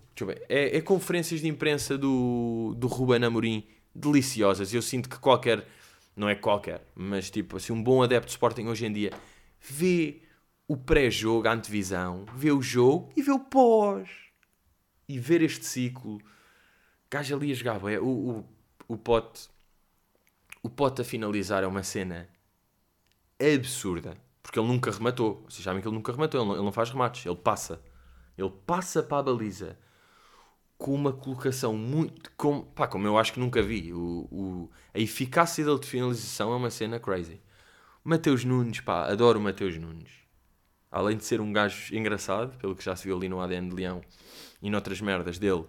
é, 0.48 0.76
é, 0.76 0.80
conferências 0.80 1.40
de 1.40 1.48
imprensa 1.48 1.96
do, 1.96 2.74
do 2.76 2.86
Ruben 2.86 3.24
Amorim 3.24 3.66
deliciosas. 3.94 4.72
Eu 4.72 4.82
sinto 4.82 5.08
que 5.08 5.18
qualquer, 5.18 5.66
não 6.16 6.28
é 6.28 6.34
qualquer, 6.34 6.84
mas 6.94 7.30
tipo 7.30 7.56
assim, 7.56 7.72
um 7.72 7.82
bom 7.82 8.02
adepto 8.02 8.26
de 8.26 8.32
Sporting 8.32 8.66
hoje 8.66 8.86
em 8.86 8.92
dia 8.92 9.10
vê 9.60 10.22
o 10.66 10.76
pré-jogo, 10.76 11.46
a 11.48 11.52
antevisão, 11.52 12.24
vê 12.34 12.50
o 12.50 12.62
jogo 12.62 13.12
e 13.16 13.22
vê 13.22 13.32
o 13.32 13.40
pós. 13.40 14.08
E 15.08 15.18
ver 15.18 15.42
este 15.42 15.64
ciclo. 15.64 16.20
Gajo 17.10 17.34
ali 17.34 17.50
a 17.50 17.54
jogar, 17.54 17.80
é, 17.90 17.98
o, 17.98 18.06
o 18.06 18.44
o 18.90 18.96
pote 18.96 19.48
o 20.64 20.68
pote 20.68 21.00
a 21.00 21.04
finalizar 21.04 21.62
é 21.62 21.66
uma 21.66 21.84
cena 21.84 22.28
absurda. 23.40 24.16
Porque 24.42 24.58
ele 24.58 24.66
nunca 24.66 24.90
rematou. 24.90 25.44
Vocês 25.48 25.62
sabem 25.62 25.80
que 25.80 25.86
ele 25.86 25.94
nunca 25.94 26.12
rematou. 26.12 26.40
Ele 26.40 26.48
não, 26.48 26.56
ele 26.56 26.64
não, 26.64 26.72
faz 26.72 26.90
remates. 26.90 27.24
Ele 27.24 27.36
passa. 27.36 27.80
Ele 28.40 28.52
passa 28.66 29.02
para 29.02 29.18
a 29.18 29.22
baliza 29.22 29.78
com 30.78 30.94
uma 30.94 31.12
colocação 31.12 31.76
muito. 31.76 32.30
Com, 32.36 32.62
pá, 32.62 32.86
como 32.86 33.06
eu 33.06 33.18
acho 33.18 33.32
que 33.32 33.40
nunca 33.40 33.62
vi. 33.62 33.92
O, 33.92 34.28
o, 34.30 34.70
a 34.94 34.98
eficácia 34.98 35.64
dele 35.64 35.78
de 35.78 35.86
finalização 35.86 36.52
é 36.52 36.56
uma 36.56 36.70
cena 36.70 36.98
crazy. 36.98 37.40
Mateus 38.02 38.44
Nunes, 38.44 38.80
pá, 38.80 39.06
adoro 39.10 39.38
o 39.38 39.42
Mateus 39.42 39.76
Nunes. 39.76 40.10
Além 40.90 41.16
de 41.16 41.24
ser 41.24 41.40
um 41.40 41.52
gajo 41.52 41.94
engraçado, 41.94 42.56
pelo 42.58 42.74
que 42.74 42.84
já 42.84 42.96
se 42.96 43.04
viu 43.04 43.16
ali 43.16 43.28
no 43.28 43.40
ADN 43.40 43.68
de 43.68 43.76
Leão 43.76 44.00
e 44.60 44.70
noutras 44.70 45.00
merdas 45.00 45.38
dele, 45.38 45.64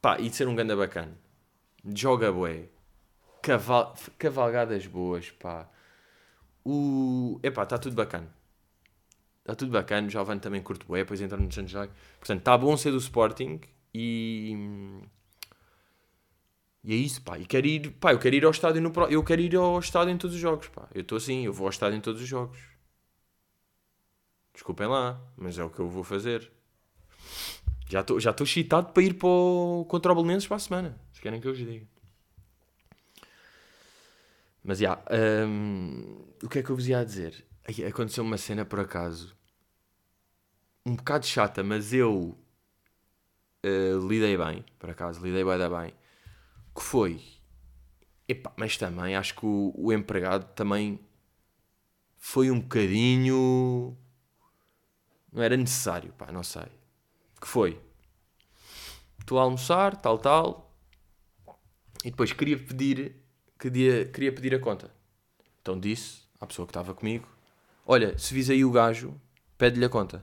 pá, 0.00 0.18
e 0.18 0.28
de 0.28 0.34
ser 0.34 0.48
um 0.48 0.56
ganda 0.56 0.74
bacana 0.74 1.16
joga 1.92 2.32
bué, 2.32 2.68
Caval 3.42 3.94
cavalgadas 4.18 4.86
boas, 4.86 5.30
pá. 5.30 5.68
O... 6.64 7.38
Epá, 7.42 7.64
está 7.64 7.76
tudo 7.76 7.94
bacana. 7.94 8.34
Está 9.44 9.54
tudo 9.54 9.72
bacana, 9.72 10.06
o 10.06 10.10
Jovem 10.10 10.38
também 10.38 10.62
curto 10.62 10.86
bué, 10.86 11.00
depois 11.00 11.20
entra 11.20 11.36
no 11.36 11.52
Sanjay. 11.52 11.90
Portanto, 12.18 12.38
está 12.38 12.56
bom 12.56 12.76
ser 12.76 12.92
do 12.92 12.96
Sporting 12.96 13.60
e... 13.92 14.56
E 16.82 16.92
é 16.92 16.96
isso, 16.96 17.22
pá. 17.22 17.38
E 17.38 17.46
quero 17.46 17.66
ir, 17.66 17.90
pá, 17.92 18.12
eu 18.12 18.18
quero 18.18 18.34
ir 18.36 18.44
ao 18.44 18.50
estádio 18.50 18.80
no 18.80 18.90
pro... 18.90 19.06
Eu 19.06 19.22
quero 19.22 19.40
ir 19.40 19.54
ao 19.56 19.78
estádio 19.78 20.12
em 20.12 20.18
todos 20.18 20.34
os 20.34 20.40
jogos, 20.40 20.68
pá. 20.68 20.88
Eu 20.94 21.02
estou 21.02 21.16
assim, 21.16 21.44
eu 21.44 21.52
vou 21.52 21.66
ao 21.66 21.70
estádio 21.70 21.96
em 21.96 22.00
todos 22.00 22.20
os 22.20 22.28
jogos. 22.28 22.58
Desculpem 24.52 24.86
lá, 24.86 25.20
mas 25.36 25.58
é 25.58 25.64
o 25.64 25.70
que 25.70 25.80
eu 25.80 25.88
vou 25.88 26.04
fazer. 26.04 26.50
Já 27.88 28.00
estou 28.00 28.18
já 28.20 28.34
excitado 28.38 28.92
para 28.92 29.02
ir 29.02 29.14
para 29.14 29.28
o... 29.28 29.86
contra 29.88 30.12
o 30.12 30.14
Belenenses 30.14 30.46
para 30.46 30.56
a 30.56 30.60
semana 30.60 31.04
querem 31.24 31.40
que 31.40 31.48
eu 31.48 31.54
vos 31.54 31.58
diga. 31.58 31.86
Mas 34.62 34.78
já, 34.78 35.02
yeah, 35.08 35.46
um, 35.46 36.22
o 36.42 36.48
que 36.50 36.58
é 36.58 36.62
que 36.62 36.68
eu 36.68 36.76
vos 36.76 36.86
ia 36.86 37.02
dizer? 37.02 37.46
Aconteceu 37.88 38.22
uma 38.22 38.36
cena 38.36 38.64
por 38.64 38.80
acaso 38.80 39.34
um 40.86 40.94
bocado 40.96 41.26
chata, 41.26 41.62
mas 41.62 41.92
eu 41.92 42.36
uh, 43.64 44.06
lidei 44.06 44.36
bem, 44.36 44.64
por 44.78 44.90
acaso, 44.90 45.24
lidei 45.24 45.44
bem 45.44 45.58
da 45.58 45.68
bem. 45.68 45.94
Que 46.74 46.82
foi, 46.82 47.22
epá, 48.28 48.52
mas 48.56 48.76
também 48.76 49.16
acho 49.16 49.34
que 49.34 49.46
o, 49.46 49.72
o 49.76 49.92
empregado 49.92 50.52
também 50.54 51.00
foi 52.18 52.50
um 52.50 52.60
bocadinho. 52.60 53.96
Não 55.32 55.42
era 55.42 55.56
necessário, 55.56 56.12
pá, 56.12 56.30
não 56.30 56.42
sei. 56.42 56.66
Que 57.40 57.48
foi? 57.48 57.80
Estou 59.18 59.38
a 59.38 59.42
almoçar, 59.42 59.96
tal, 59.96 60.18
tal. 60.18 60.70
E 62.04 62.10
depois 62.10 62.32
queria 62.32 62.58
pedir, 62.58 63.16
queria, 63.58 64.04
queria 64.06 64.32
pedir 64.32 64.54
a 64.54 64.58
conta. 64.58 64.94
Então 65.62 65.80
disse 65.80 66.24
à 66.38 66.46
pessoa 66.46 66.66
que 66.66 66.70
estava 66.70 66.94
comigo: 66.94 67.26
olha, 67.86 68.16
se 68.18 68.32
vis 68.34 68.50
aí 68.50 68.64
o 68.64 68.70
gajo, 68.70 69.18
pede-lhe 69.56 69.84
a 69.84 69.88
conta. 69.88 70.22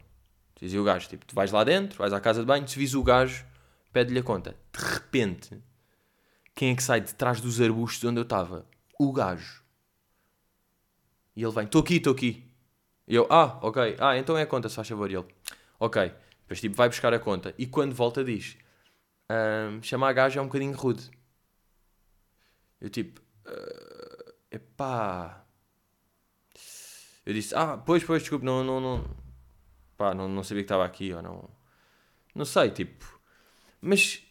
Se 0.58 0.66
vis 0.66 0.74
aí 0.74 0.80
o 0.80 0.84
gajo, 0.84 1.10
tipo, 1.10 1.26
tu 1.26 1.36
vais 1.36 1.52
lá 1.52 1.64
dentro, 1.64 1.98
vais 1.98 2.14
à 2.14 2.20
casa 2.20 2.42
de 2.42 2.46
banho, 2.46 2.68
se 2.68 2.78
vis 2.78 2.94
o 2.94 3.04
gajo, 3.04 3.46
pede-lhe 3.92 4.20
a 4.20 4.24
conta. 4.24 4.56
De 4.74 4.84
repente, 4.84 5.62
quem 6.56 6.72
é 6.72 6.76
que 6.76 6.84
sai 6.84 7.02
de 7.02 7.14
trás 7.14 7.42
dos 7.42 7.60
arbustos 7.60 8.04
onde 8.04 8.20
eu 8.20 8.24
estava? 8.24 8.66
O 9.00 9.12
gajo. 9.12 9.64
E 11.36 11.44
ele 11.44 11.52
vem, 11.52 11.64
estou 11.64 11.82
aqui, 11.82 11.96
estou 11.96 12.14
aqui. 12.14 12.52
E 13.08 13.16
eu, 13.16 13.28
ah, 13.30 13.60
ok, 13.62 13.96
ah, 14.00 14.18
então 14.18 14.38
é 14.38 14.44
a 14.44 14.48
conta, 14.48 14.70
se 14.70 14.76
faz 14.76 14.88
favor. 14.88 15.10
E 15.10 15.16
ele, 15.16 15.26
ok. 15.80 16.14
Depois, 16.42 16.60
tipo, 16.60 16.76
vai 16.76 16.90
buscar 16.90 17.14
a 17.14 17.20
conta. 17.20 17.54
E 17.58 17.66
quando 17.66 17.96
volta, 17.96 18.24
diz, 18.24 18.58
um, 19.32 19.82
chamar 19.82 20.10
a 20.10 20.14
gajo 20.14 20.40
é 20.40 20.42
um 20.42 20.48
bocadinho 20.48 20.76
rude. 20.76 21.10
Eu, 22.80 22.90
tipo, 22.90 23.22
uh, 23.48 24.34
epá. 24.52 25.46
Eu 27.26 27.34
disse, 27.34 27.54
ah, 27.56 27.78
pois, 27.78 28.04
pois, 28.04 28.22
desculpe, 28.24 28.46
não, 28.46 28.64
não, 28.64 28.80
não, 28.82 29.06
pá, 29.96 30.14
não, 30.14 30.28
não 30.28 30.44
sabia 30.44 30.64
que 30.64 30.66
estava 30.66 30.86
aqui, 30.86 31.14
ou 31.14 31.22
não, 31.22 31.50
não 32.34 32.46
sei, 32.46 32.72
tipo, 32.72 33.06
mas, 33.80 34.24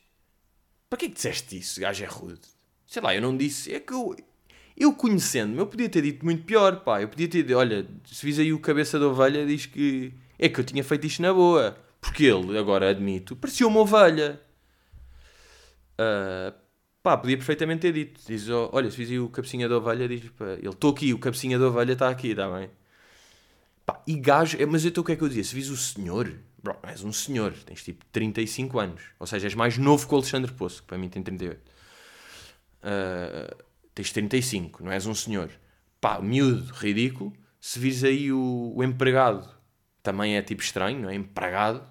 para 0.88 0.98
que 0.98 1.06
é 1.06 1.08
que 1.08 1.14
disseste 1.14 1.58
isso, 1.58 1.80
gajo 1.80 2.02
é 2.02 2.06
rude? 2.06 2.40
Sei 2.86 3.00
lá, 3.00 3.14
eu 3.14 3.22
não 3.22 3.36
disse, 3.36 3.72
é 3.72 3.78
que 3.78 3.92
eu, 3.92 4.16
eu 4.76 4.92
conhecendo-me, 4.92 5.58
eu 5.58 5.66
podia 5.66 5.88
ter 5.88 6.02
dito 6.02 6.24
muito 6.24 6.44
pior, 6.44 6.80
pá, 6.80 7.00
eu 7.00 7.08
podia 7.08 7.28
ter 7.28 7.42
dito, 7.42 7.56
olha, 7.56 7.86
se 8.04 8.20
fiz 8.20 8.38
aí 8.38 8.52
o 8.52 8.58
cabeça 8.58 8.98
da 8.98 9.06
ovelha, 9.06 9.46
diz 9.46 9.66
que, 9.66 10.12
é 10.38 10.48
que 10.48 10.58
eu 10.58 10.64
tinha 10.64 10.82
feito 10.82 11.06
isto 11.06 11.22
na 11.22 11.32
boa, 11.32 11.78
porque 12.00 12.24
ele, 12.24 12.58
agora 12.58 12.90
admito, 12.90 13.36
parecia 13.36 13.66
uma 13.68 13.80
ovelha. 13.80 14.40
Uh, 15.94 16.52
pá, 17.02 17.16
podia 17.16 17.36
perfeitamente 17.36 17.82
ter 17.82 17.92
dito, 17.92 18.20
diz, 18.26 18.48
oh, 18.48 18.70
olha, 18.72 18.90
se 18.90 18.96
fiz 18.96 19.10
aí 19.10 19.20
o 19.20 19.28
cabecinha 19.28 19.68
da 19.68 19.76
ovelha, 19.76 20.08
diz, 20.08 20.28
pá, 20.30 20.46
ele, 20.54 20.68
estou 20.68 20.90
aqui, 20.90 21.12
o 21.12 21.18
cabecinha 21.18 21.58
da 21.58 21.68
ovelha 21.68 21.92
está 21.92 22.08
aqui, 22.08 22.28
está 22.28 22.50
bem? 22.50 22.70
Pá, 23.90 24.00
e 24.06 24.14
gajo, 24.14 24.56
é, 24.62 24.64
mas 24.64 24.84
então 24.84 25.02
o 25.02 25.04
que 25.04 25.10
é 25.10 25.16
que 25.16 25.22
eu 25.22 25.28
dizia? 25.28 25.42
Se 25.42 25.52
vis 25.52 25.68
o 25.68 25.76
senhor, 25.76 26.32
bro, 26.62 26.78
és 26.84 27.02
um 27.02 27.12
senhor, 27.12 27.52
tens 27.64 27.82
tipo 27.82 28.04
35 28.12 28.78
anos, 28.78 29.02
ou 29.18 29.26
seja, 29.26 29.48
és 29.48 29.54
mais 29.56 29.76
novo 29.78 30.06
que 30.06 30.14
o 30.14 30.16
Alexandre 30.16 30.52
Poço, 30.52 30.82
que 30.82 30.86
para 30.86 30.96
mim 30.96 31.08
tem 31.08 31.20
38. 31.24 31.58
Uh, 31.58 31.64
ah, 32.82 33.64
tens 33.92 34.12
35, 34.12 34.84
não 34.84 34.92
és 34.92 35.06
um 35.06 35.14
senhor. 35.14 35.50
Pá, 36.00 36.20
miúdo, 36.20 36.72
ridículo. 36.72 37.32
Se 37.60 37.80
vis 37.80 38.04
aí 38.04 38.32
o, 38.32 38.72
o 38.76 38.84
empregado, 38.84 39.52
também 40.04 40.36
é 40.36 40.42
tipo 40.42 40.62
estranho, 40.62 41.00
não 41.00 41.10
é? 41.10 41.16
Empregado. 41.16 41.84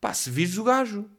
Pá, 0.00 0.14
se 0.14 0.30
vires 0.30 0.56
o 0.56 0.62
gajo. 0.62 1.10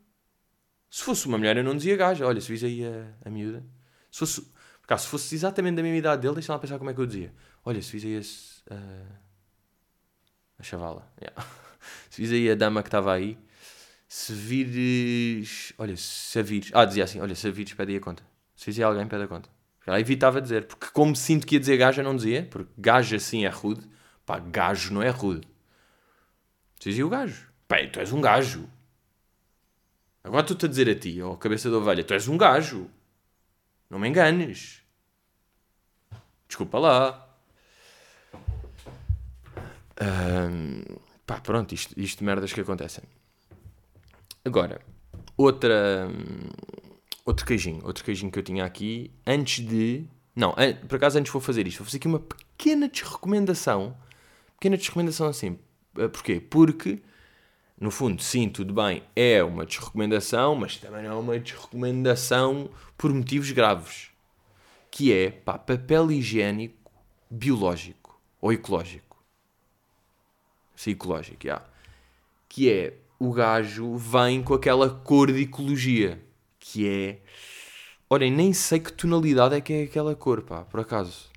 Se 0.89 1.03
fosse 1.03 1.27
uma 1.27 1.37
mulher, 1.37 1.57
eu 1.57 1.63
não 1.63 1.75
dizia 1.75 1.97
gajo. 1.97 2.23
Olha, 2.23 2.39
se 2.39 2.49
vis 2.49 2.63
aí 2.63 2.85
a, 2.85 3.13
a 3.25 3.29
miúda. 3.29 3.65
Se 4.09 4.19
fosse, 4.19 4.41
por 4.87 4.97
se 4.97 5.07
fosse 5.07 5.35
exatamente 5.35 5.75
da 5.75 5.83
mesma 5.83 5.97
idade 5.97 6.21
dele, 6.21 6.35
deixa 6.35 6.53
lá 6.53 6.57
pensar 6.57 6.77
como 6.77 6.89
é 6.89 6.93
que 6.93 7.01
eu 7.01 7.05
dizia. 7.05 7.33
Olha, 7.65 7.81
se 7.81 7.91
vis 7.91 8.05
aí 8.05 8.13
esse, 8.13 8.61
uh, 8.71 9.24
a 10.59 10.63
chavala. 10.63 11.11
Yeah. 11.21 11.45
Se 12.09 12.21
vis 12.21 12.31
aí 12.31 12.49
a 12.49 12.55
dama 12.55 12.81
que 12.81 12.87
estava 12.87 13.13
aí. 13.13 13.37
Se 14.07 14.33
vires. 14.33 15.73
Olha, 15.77 15.95
se 15.97 16.39
a 16.39 16.41
vires. 16.41 16.71
Ah, 16.73 16.85
dizia 16.85 17.03
assim: 17.03 17.19
Olha, 17.19 17.35
se 17.35 17.47
a 17.47 17.51
vires, 17.51 17.73
pede 17.73 17.91
aí 17.91 17.97
a 17.97 18.01
conta. 18.01 18.23
Se 18.55 18.65
vis 18.67 18.79
alguém, 18.79 19.07
pede 19.07 19.23
a 19.23 19.27
conta. 19.27 19.49
Já 19.85 19.99
evitava 19.99 20.41
dizer. 20.41 20.65
Porque, 20.65 20.87
como 20.93 21.15
sinto 21.15 21.45
que 21.45 21.55
ia 21.55 21.59
dizer 21.59 21.77
gaja, 21.77 22.01
não 22.01 22.15
dizia. 22.15 22.47
Porque 22.49 22.71
gajo 22.77 23.15
assim 23.15 23.45
é 23.45 23.49
rude. 23.49 23.87
Pá, 24.25 24.39
gajo 24.39 24.93
não 24.93 25.01
é 25.01 25.09
rude. 25.09 25.47
Se 26.79 26.89
dizia 26.89 27.05
o 27.05 27.09
gajo. 27.09 27.51
Pá, 27.67 27.77
tu 27.91 27.99
és 27.99 28.11
um 28.11 28.21
gajo. 28.21 28.69
Agora 30.23 30.41
estou-te 30.41 30.65
a 30.65 30.69
dizer 30.69 30.89
a 30.89 30.95
ti, 30.95 31.21
ó, 31.21 31.33
oh, 31.33 31.37
cabeça 31.37 31.69
da 31.69 31.77
ovelha, 31.77 32.03
tu 32.03 32.11
és 32.11 32.27
um 32.27 32.35
gajo. 32.35 32.89
Não 33.87 33.99
me 33.99 34.09
enganes. 34.09 34.81
Desculpa 36.47 36.79
lá. 36.79 37.24
Um, 40.01 40.81
pá, 41.25 41.39
pronto, 41.39 41.73
isto, 41.73 41.93
isto 41.97 42.23
merdas 42.23 42.51
que 42.51 42.61
acontecem. 42.61 43.03
Agora, 44.43 44.81
outra, 45.37 46.07
outro 47.25 47.45
queijinho, 47.45 47.85
outro 47.85 48.03
queijinho 48.03 48.31
que 48.31 48.39
eu 48.39 48.43
tinha 48.43 48.65
aqui, 48.65 49.11
antes 49.25 49.65
de. 49.65 50.05
Não, 50.35 50.53
por 50.87 50.97
acaso 50.97 51.17
antes 51.17 51.31
vou 51.31 51.41
fazer 51.41 51.65
isto, 51.65 51.79
vou 51.79 51.85
fazer 51.85 51.97
aqui 51.97 52.07
uma 52.07 52.19
pequena 52.19 52.87
desrecomendação. 52.89 53.95
Pequena 54.55 54.77
desrecomendação 54.77 55.27
assim. 55.27 55.57
Eh, 55.97 56.07
porquê? 56.09 56.41
Porque, 56.41 57.01
no 57.79 57.89
fundo, 57.89 58.21
sim, 58.21 58.49
tudo 58.49 58.73
bem, 58.73 59.01
é 59.15 59.41
uma 59.43 59.65
desrecomendação, 59.65 60.55
mas 60.55 60.77
também 60.77 61.03
não 61.03 61.11
é 61.11 61.15
uma 61.15 61.39
desrecomendação 61.39 62.69
por 62.97 63.13
motivos 63.13 63.51
graves. 63.51 64.09
Que 64.91 65.13
é, 65.13 65.31
pá, 65.31 65.57
papel 65.57 66.11
higiênico 66.11 66.91
biológico 67.29 68.21
ou 68.41 68.53
ecológico 68.53 69.14
psicológico, 70.75 71.45
yeah. 71.45 71.65
que 72.49 72.71
é 72.71 72.93
o 73.19 73.31
gajo 73.31 73.95
vem 73.95 74.43
com 74.43 74.53
aquela 74.53 74.89
cor 74.89 75.31
de 75.31 75.41
ecologia, 75.41 76.21
que 76.59 76.87
é. 76.87 77.19
Olhem, 78.09 78.31
nem 78.31 78.53
sei 78.53 78.79
que 78.79 78.93
tonalidade 78.93 79.55
é 79.55 79.61
que 79.61 79.73
é 79.73 79.83
aquela 79.83 80.15
cor, 80.15 80.41
pá, 80.41 80.63
por 80.63 80.79
acaso. 80.79 81.29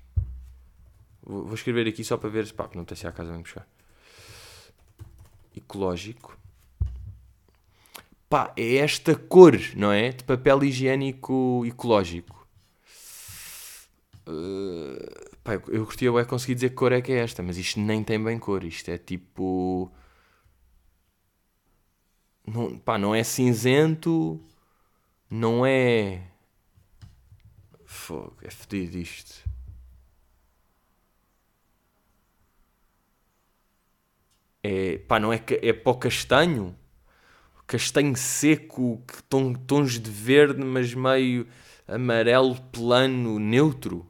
Vou, 1.23 1.53
escrever 1.53 1.87
aqui 1.87 2.03
só 2.03 2.17
para 2.17 2.29
ver, 2.29 2.51
pá, 2.53 2.69
não 2.75 2.85
tem 2.85 2.97
se 2.97 3.07
a 3.07 3.11
casa 3.11 3.31
vem 3.31 3.41
buscar. 3.41 3.67
Ecológico. 5.55 6.37
Pá, 8.29 8.53
é 8.55 8.75
esta 8.75 9.15
cor, 9.15 9.57
não 9.75 9.91
é? 9.91 10.09
De 10.09 10.23
papel 10.23 10.63
higiênico 10.63 11.63
ecológico. 11.65 12.47
Uh, 14.27 15.38
Pá, 15.49 15.55
eu, 15.67 15.87
eu 16.01 16.19
é 16.19 16.25
conseguir 16.25 16.53
dizer 16.53 16.69
que 16.69 16.75
cor 16.75 16.91
é 16.91 17.01
que 17.01 17.11
é 17.11 17.17
esta, 17.21 17.41
mas 17.41 17.57
isto 17.57 17.79
nem 17.79 18.03
tem 18.03 18.23
bem 18.23 18.37
cor. 18.37 18.63
Isto 18.63 18.91
é 18.91 18.99
tipo. 18.99 19.91
Não, 22.45 22.77
pá, 22.77 22.97
não 22.99 23.15
é 23.15 23.23
cinzento, 23.23 24.39
não 25.29 25.65
é. 25.65 26.23
Fogo, 27.85 28.37
é 28.43 28.51
fedido 28.51 28.97
isto. 28.99 29.43
É, 34.61 34.97
pá, 34.99 35.19
não 35.19 35.33
é, 35.33 35.41
é 35.61 35.81
o 35.83 35.95
castanho? 35.95 36.75
Castanho 37.67 38.15
seco, 38.15 39.01
tons 39.67 39.99
de 39.99 40.11
verde, 40.11 40.63
mas 40.63 40.93
meio 40.93 41.47
amarelo 41.87 42.55
plano 42.71 43.39
neutro. 43.39 44.08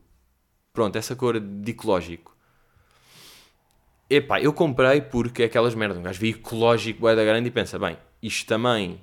Pronto, 0.73 0.95
essa 0.95 1.15
cor 1.15 1.39
de 1.39 1.71
ecológico. 1.71 2.35
Epá, 4.09 4.41
eu 4.41 4.51
comprei 4.53 5.01
porque 5.01 5.43
é 5.43 5.45
aquelas 5.45 5.75
merdas. 5.75 5.97
Um 5.97 6.03
gajo 6.03 6.19
vê 6.19 6.29
ecológico, 6.29 7.05
da 7.05 7.23
grande 7.23 7.47
e 7.47 7.51
pensa, 7.51 7.77
bem, 7.77 7.97
isto 8.21 8.47
também 8.47 9.01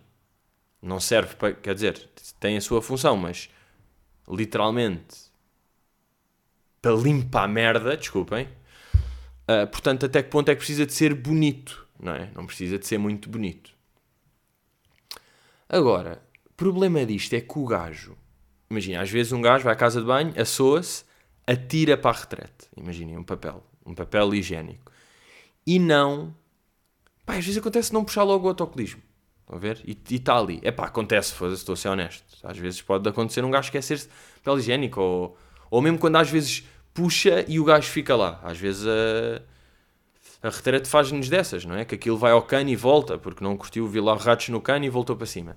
não 0.83 0.99
serve 0.99 1.37
para... 1.37 1.53
Quer 1.53 1.75
dizer, 1.75 2.09
tem 2.41 2.57
a 2.57 2.61
sua 2.61 2.83
função, 2.83 3.17
mas 3.17 3.49
literalmente 4.29 5.27
para 6.87 6.95
limpar 6.95 7.45
a 7.45 7.49
merda, 7.49 7.97
desculpem. 7.97 8.49
Uh, 9.43 9.67
portanto, 9.67 10.07
até 10.07 10.23
que 10.23 10.31
ponto 10.31 10.49
é 10.49 10.55
que 10.55 10.59
precisa 10.59 10.87
de 10.87 10.93
ser 10.93 11.15
bonito, 11.15 11.85
não 11.99 12.13
é? 12.13 12.31
Não 12.33 12.47
precisa 12.47 12.79
de 12.79 12.87
ser 12.87 12.99
muito 12.99 13.29
bonito. 13.29 13.73
Agora, 15.69 16.23
problema 16.57 17.05
disto 17.05 17.35
é 17.35 17.41
que 17.41 17.59
o 17.59 17.67
gajo, 17.67 18.17
imagina, 18.71 19.03
às 19.03 19.11
vezes 19.11 19.33
um 19.33 19.43
gajo 19.43 19.65
vai 19.65 19.73
à 19.73 19.77
casa 19.77 20.01
de 20.01 20.07
banho, 20.07 20.33
assoa-se, 20.41 21.05
atira 21.47 21.97
para 21.97 22.17
a 22.17 22.21
retrete. 22.21 22.69
Imaginem 22.77 23.17
um 23.17 23.25
papel, 23.25 23.63
um 23.85 23.95
papel 23.95 24.35
higiênico. 24.35 24.91
E 25.67 25.79
não. 25.79 26.35
Pá, 27.25 27.35
às 27.35 27.45
vezes 27.45 27.59
acontece 27.59 27.93
não 27.93 28.05
puxar 28.05 28.23
logo 28.23 28.47
o 28.47 28.49
autocolismo. 28.49 29.03
Estão 29.41 29.57
a 29.57 29.61
ver? 29.61 29.81
E 29.85 29.97
está 30.15 30.37
ali. 30.37 30.61
É 30.63 30.73
pá, 30.73 30.87
acontece, 30.87 31.33
foda-se, 31.33 31.63
estou 31.63 31.75
a 31.75 31.77
ser 31.77 31.89
honesto. 31.89 32.25
Às 32.43 32.59
vezes 32.59 32.83
pode 32.83 33.09
acontecer 33.09 33.45
um 33.45 33.51
gajo 33.51 33.67
esquecer-se 33.67 34.09
de 34.09 34.41
papel 34.41 34.59
higiênico. 34.59 35.01
Ou, 35.01 35.39
ou 35.71 35.81
mesmo 35.81 35.99
quando 35.99 36.17
às 36.17 36.29
vezes 36.29 36.65
puxa 36.93 37.45
e 37.47 37.61
o 37.61 37.65
gajo 37.65 37.89
fica 37.89 38.17
lá. 38.17 38.41
Às 38.43 38.59
vezes 38.59 38.87
a, 38.87 39.43
a 40.49 40.51
retrete 40.51 40.89
faz-nos 40.89 41.29
dessas, 41.29 41.65
não 41.65 41.77
é? 41.77 41.85
Que 41.85 41.95
aquilo 41.95 42.17
vai 42.17 42.33
ao 42.33 42.43
cano 42.43 42.71
e 42.71 42.77
volta, 42.77 43.19
porque 43.19 43.45
não 43.45 43.57
curtiu, 43.57 43.87
viu 43.87 44.03
lá 44.03 44.17
ratos 44.17 44.49
no 44.49 44.61
cano 44.61 44.85
e 44.85 44.89
voltou 44.89 45.17
para 45.17 45.27
cima. 45.27 45.57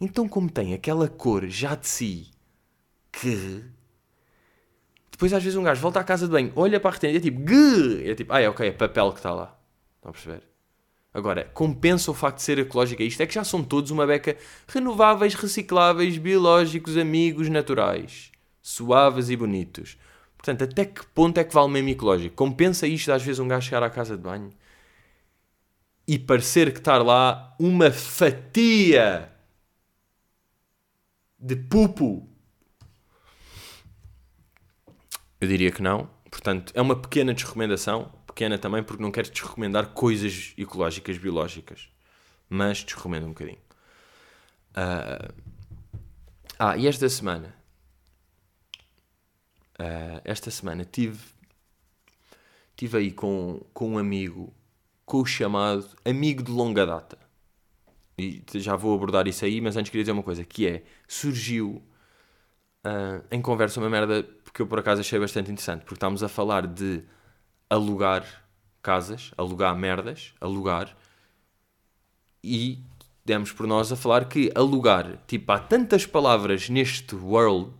Então, 0.00 0.28
como 0.28 0.48
tem 0.48 0.74
aquela 0.74 1.08
cor 1.08 1.46
já 1.48 1.74
de 1.74 1.88
si 1.88 2.30
que 3.10 3.64
depois 5.18 5.32
às 5.32 5.42
vezes 5.42 5.58
um 5.58 5.64
gajo 5.64 5.80
volta 5.80 5.98
à 5.98 6.04
casa 6.04 6.26
de 6.26 6.32
banho, 6.32 6.52
olha 6.54 6.78
para 6.78 6.90
a 6.90 6.92
retenda 6.92 7.14
e 7.14 7.16
é 7.16 7.20
tipo, 7.20 7.42
é 8.04 8.14
tipo, 8.14 8.32
ah, 8.32 8.40
é 8.40 8.48
ok, 8.48 8.68
é 8.68 8.70
papel 8.70 9.10
que 9.10 9.18
está 9.18 9.34
lá. 9.34 9.58
Estão 9.96 10.10
a 10.10 10.12
perceber? 10.12 10.42
Agora, 11.12 11.50
compensa 11.52 12.08
o 12.12 12.14
facto 12.14 12.36
de 12.36 12.44
ser 12.44 12.60
ecológica 12.60 13.02
isto? 13.02 13.20
É 13.20 13.26
que 13.26 13.34
já 13.34 13.42
são 13.42 13.64
todos 13.64 13.90
uma 13.90 14.06
beca 14.06 14.36
renováveis, 14.68 15.34
recicláveis, 15.34 16.16
biológicos, 16.18 16.96
amigos, 16.96 17.48
naturais, 17.48 18.30
suaves 18.62 19.28
e 19.28 19.34
bonitos. 19.34 19.98
Portanto, 20.36 20.62
até 20.62 20.84
que 20.84 21.04
ponto 21.06 21.36
é 21.38 21.42
que 21.42 21.52
vale 21.52 21.72
mesmo 21.72 21.88
ecológico? 21.88 22.36
Compensa 22.36 22.86
isto 22.86 23.10
às 23.10 23.20
vezes 23.20 23.40
um 23.40 23.48
gajo 23.48 23.66
chegar 23.66 23.82
à 23.82 23.90
casa 23.90 24.16
de 24.16 24.22
banho 24.22 24.50
e 26.06 26.16
parecer 26.16 26.70
que 26.72 26.78
está 26.78 26.96
lá 26.96 27.56
uma 27.58 27.90
fatia 27.90 29.32
de 31.36 31.56
pupo 31.56 32.37
eu 35.40 35.48
diria 35.48 35.70
que 35.70 35.82
não. 35.82 36.08
Portanto, 36.30 36.72
é 36.74 36.82
uma 36.82 36.96
pequena 36.96 37.32
desrecomendação, 37.32 38.12
pequena 38.26 38.58
também 38.58 38.82
porque 38.82 39.02
não 39.02 39.10
quero 39.10 39.30
desrecomendar 39.30 39.88
coisas 39.88 40.52
ecológicas, 40.56 41.16
biológicas, 41.18 41.88
mas 42.48 42.82
desrecomendo 42.84 43.26
um 43.26 43.30
bocadinho. 43.30 43.58
Uh... 44.70 45.48
Ah, 46.60 46.76
e 46.76 46.88
esta 46.88 47.08
semana, 47.08 47.54
uh, 49.78 50.20
esta 50.24 50.50
semana 50.50 50.84
tive, 50.84 51.20
tive 52.76 52.98
aí 52.98 53.12
com, 53.12 53.64
com 53.72 53.90
um 53.90 53.98
amigo, 53.98 54.52
com 55.06 55.18
o 55.18 55.26
chamado 55.26 55.88
amigo 56.04 56.42
de 56.42 56.50
longa 56.50 56.84
data. 56.84 57.16
E 58.18 58.42
já 58.54 58.74
vou 58.74 58.92
abordar 58.92 59.28
isso 59.28 59.44
aí, 59.44 59.60
mas 59.60 59.76
antes 59.76 59.88
queria 59.88 60.02
dizer 60.02 60.10
uma 60.10 60.24
coisa, 60.24 60.44
que 60.44 60.66
é, 60.66 60.82
surgiu 61.06 61.80
uh, 62.84 63.24
em 63.30 63.40
conversa 63.40 63.80
uma 63.80 63.90
merda 63.90 64.26
que 64.52 64.62
eu 64.62 64.66
por 64.66 64.78
acaso 64.78 65.00
achei 65.00 65.18
bastante 65.18 65.50
interessante, 65.52 65.82
porque 65.82 65.94
estávamos 65.94 66.22
a 66.22 66.28
falar 66.28 66.66
de 66.66 67.02
alugar 67.70 68.24
casas, 68.82 69.30
alugar 69.36 69.76
merdas, 69.76 70.34
alugar, 70.40 70.96
e 72.42 72.82
demos 73.24 73.52
por 73.52 73.66
nós 73.66 73.92
a 73.92 73.96
falar 73.96 74.24
que 74.24 74.50
alugar, 74.54 75.18
tipo, 75.26 75.52
há 75.52 75.58
tantas 75.58 76.06
palavras 76.06 76.68
neste 76.68 77.14
world, 77.14 77.74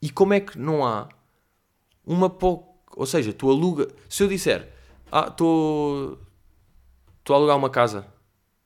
e 0.00 0.10
como 0.10 0.34
é 0.34 0.40
que 0.40 0.58
não 0.58 0.84
há 0.84 1.08
uma 2.04 2.30
pouco, 2.30 2.76
ou 2.96 3.06
seja, 3.06 3.32
tu 3.32 3.50
aluga, 3.50 3.88
se 4.08 4.22
eu 4.22 4.28
disser, 4.28 4.72
ah, 5.12 5.28
estou 5.28 6.18
estou 7.18 7.34
a 7.34 7.38
alugar 7.38 7.56
uma 7.56 7.70
casa, 7.70 8.06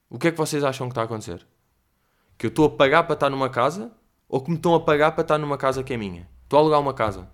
o 0.08 0.18
que 0.18 0.28
é 0.28 0.30
que 0.30 0.38
vocês 0.38 0.62
acham 0.62 0.86
que 0.86 0.92
está 0.92 1.02
a 1.02 1.04
acontecer? 1.04 1.46
Que 2.36 2.46
eu 2.46 2.48
estou 2.48 2.66
a 2.66 2.70
pagar 2.70 3.04
para 3.04 3.14
estar 3.14 3.30
numa 3.30 3.48
casa 3.48 3.90
ou 4.30 4.40
que 4.40 4.48
me 4.48 4.56
estão 4.56 4.74
a 4.76 4.80
pagar 4.80 5.10
para 5.10 5.22
estar 5.22 5.38
numa 5.38 5.58
casa 5.58 5.82
que 5.82 5.92
é 5.92 5.96
minha? 5.96 6.26
Estou 6.44 6.58
a 6.58 6.62
alugar 6.62 6.80
uma 6.80 6.94
casa. 6.94 7.28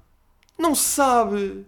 Não 0.58 0.74
se 0.74 0.82
sabe. 0.84 1.66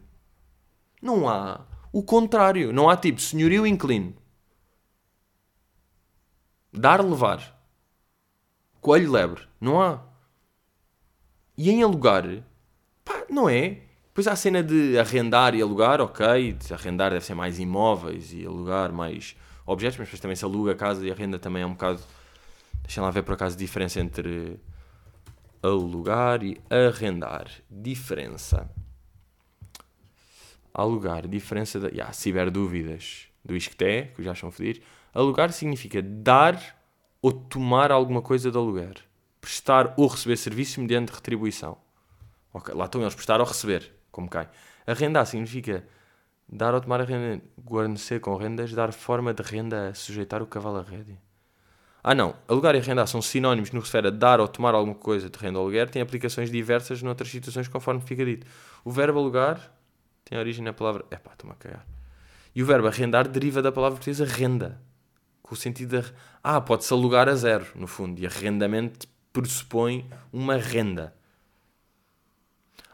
Não 1.03 1.29
há. 1.29 1.61
O 1.93 2.03
contrário. 2.03 2.73
Não 2.73 2.89
há 2.89 2.97
tipo 2.97 3.21
senhorio 3.21 3.67
inclino. 3.67 4.15
Dar, 6.73 7.05
levar. 7.05 7.55
Coelho, 8.81 9.13
lebre. 9.13 9.47
Não 9.61 9.83
há. 9.83 10.01
E 11.59 11.71
em 11.71 11.83
alugar, 11.83 12.25
pá, 13.05 13.25
não 13.29 13.51
é? 13.51 13.83
Depois 14.07 14.27
há 14.29 14.33
a 14.33 14.37
cena 14.37 14.63
de 14.63 14.99
arrendar 14.99 15.55
e 15.55 15.61
alugar, 15.61 16.01
ok. 16.01 16.53
De 16.55 16.73
arrendar 16.73 17.11
deve 17.11 17.25
ser 17.25 17.35
mais 17.35 17.59
imóveis 17.59 18.33
e 18.33 18.47
alugar 18.47 18.93
mais 18.93 19.37
objetos, 19.67 19.99
mas 19.99 20.09
depois 20.09 20.21
também 20.21 20.37
se 20.37 20.45
aluga 20.45 20.73
a 20.73 20.75
casa 20.75 21.07
e 21.07 21.11
arrenda 21.11 21.39
também 21.39 21.63
é 21.63 21.67
um 21.67 21.73
bocado. 21.73 22.01
Deixem 22.83 23.03
lá 23.03 23.11
ver 23.11 23.23
por 23.25 23.35
acaso 23.35 23.57
a 23.57 23.59
diferença 23.59 24.01
entre 24.01 24.59
alugar 25.63 26.43
e 26.43 26.61
arrendar. 26.71 27.51
Diferença. 27.71 28.71
Alugar, 30.73 31.27
diferença 31.27 31.81
da. 31.81 31.89
Yeah, 31.89 32.13
ciberdúvidas 32.13 33.29
do 33.45 33.57
Isqueté, 33.57 34.13
que 34.15 34.23
já 34.23 34.35
são 34.35 34.51
fedidos. 34.51 34.83
Alugar 35.13 35.53
significa 35.53 36.03
dar 36.03 36.79
ou 37.21 37.33
tomar 37.33 37.91
alguma 37.91 38.23
coisa 38.23 38.51
de 38.51 38.57
aluguer. 38.57 38.97
Prestar 39.41 39.95
ou 39.97 40.07
receber 40.07 40.37
serviço 40.37 40.81
mediante 40.81 41.13
retribuição. 41.13 41.79
Ok, 42.53 42.75
lá 42.75 42.85
estão 42.85 43.01
eles, 43.01 43.15
prestar 43.15 43.41
ou 43.41 43.47
receber, 43.47 43.93
como 44.11 44.29
cai. 44.29 44.49
Arrendar 44.87 45.27
significa 45.27 45.85
dar 46.49 46.75
ou 46.75 46.81
tomar 46.81 47.01
a 47.01 47.05
renda, 47.05 47.43
guarnecer 47.61 48.21
com 48.21 48.35
rendas, 48.37 48.73
dar 48.73 48.93
forma 48.93 49.35
de 49.35 49.43
renda 49.43 49.89
a 49.89 49.95
sujeitar 49.95 50.43
o 50.43 50.47
cavalo 50.47 50.79
a 50.79 50.83
rédea. 50.83 51.19
Ah, 52.11 52.15
não. 52.15 52.35
Alugar 52.49 52.75
e 52.75 52.79
arrendar 52.79 53.07
são 53.07 53.21
sinónimos 53.21 53.71
no 53.71 53.83
que 53.83 53.87
se 53.87 53.93
refere 53.93 54.09
a 54.09 54.11
dar 54.11 54.41
ou 54.41 54.49
tomar 54.49 54.75
alguma 54.75 54.95
coisa 54.95 55.29
de 55.29 55.39
renda 55.39 55.59
ou 55.59 55.65
aluguer, 55.67 55.91
têm 55.91 56.01
aplicações 56.01 56.51
diversas 56.51 57.03
noutras 57.03 57.29
situações, 57.29 57.69
conforme 57.69 58.01
fica 58.01 58.25
dito. 58.25 58.47
O 58.83 58.91
verbo 58.91 59.19
alugar 59.19 59.71
tem 60.25 60.39
origem 60.39 60.65
na 60.65 60.73
palavra. 60.73 61.05
Epá, 61.11 61.33
estou-me 61.33 61.53
a 61.53 61.57
cagar. 61.57 61.87
E 62.55 62.63
o 62.63 62.67
verbo 62.67 62.87
arrendar 62.89 63.29
deriva 63.29 63.61
da 63.61 63.71
palavra 63.71 63.97
portuguesa 63.97 64.25
renda. 64.25 64.81
Com 65.43 65.53
o 65.53 65.57
sentido 65.59 66.01
de. 66.01 66.11
Ah, 66.43 66.59
pode-se 66.63 66.91
alugar 66.95 67.29
a 67.29 67.35
zero, 67.35 67.67
no 67.75 67.87
fundo. 67.87 68.19
E 68.19 68.25
arrendamento 68.25 69.07
pressupõe 69.31 70.09
uma 70.33 70.57
renda. 70.57 71.15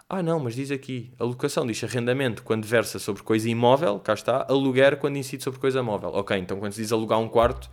Ah, 0.08 0.24
não, 0.24 0.40
mas 0.40 0.56
diz 0.56 0.72
aqui. 0.72 1.14
Alocação 1.20 1.64
diz 1.64 1.84
arrendamento 1.84 2.42
quando 2.42 2.66
versa 2.66 2.98
sobre 2.98 3.22
coisa 3.22 3.48
imóvel, 3.48 4.00
cá 4.00 4.14
está. 4.14 4.44
Aluguer 4.48 4.96
quando 4.96 5.18
incide 5.18 5.44
sobre 5.44 5.60
coisa 5.60 5.84
móvel. 5.84 6.10
Ok, 6.14 6.36
então 6.36 6.58
quando 6.58 6.72
se 6.72 6.82
diz 6.82 6.90
alugar 6.90 7.20
um 7.20 7.28
quarto 7.28 7.70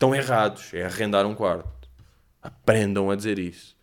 estão 0.00 0.14
errados. 0.14 0.72
É 0.72 0.84
arrendar 0.86 1.26
um 1.26 1.34
quarto. 1.34 1.68
Aprendam 2.42 3.10
a 3.10 3.16
dizer 3.16 3.38
isso. 3.38 3.76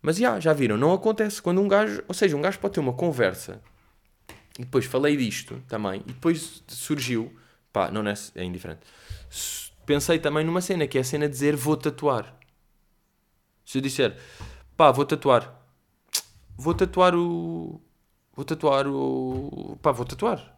Mas 0.00 0.16
já, 0.16 0.40
já 0.40 0.52
viram, 0.52 0.76
não 0.76 0.92
acontece 0.92 1.40
quando 1.40 1.60
um 1.60 1.68
gajo, 1.68 2.02
ou 2.08 2.14
seja, 2.14 2.36
um 2.36 2.40
gajo 2.40 2.58
pode 2.58 2.74
ter 2.74 2.80
uma 2.80 2.92
conversa 2.92 3.62
e 4.58 4.62
depois 4.62 4.84
falei 4.84 5.16
disto 5.16 5.62
também 5.66 6.02
e 6.06 6.12
depois 6.12 6.62
surgiu, 6.68 7.34
pá, 7.72 7.90
não 7.90 8.06
é, 8.06 8.12
é 8.34 8.44
indiferente. 8.44 8.82
Pensei 9.86 10.18
também 10.18 10.44
numa 10.44 10.60
cena 10.60 10.86
que 10.86 10.98
é 10.98 11.00
a 11.00 11.04
cena 11.04 11.26
de 11.26 11.32
dizer 11.32 11.56
vou 11.56 11.76
tatuar. 11.76 12.36
Se 13.64 13.78
eu 13.78 13.82
disser, 13.82 14.14
pá, 14.76 14.90
vou 14.90 15.06
tatuar, 15.06 15.58
vou 16.54 16.74
tatuar 16.74 17.14
o, 17.14 17.80
vou 18.34 18.44
tatuar 18.44 18.86
o, 18.86 19.78
pá, 19.80 19.90
vou 19.90 20.04
tatuar. 20.04 20.53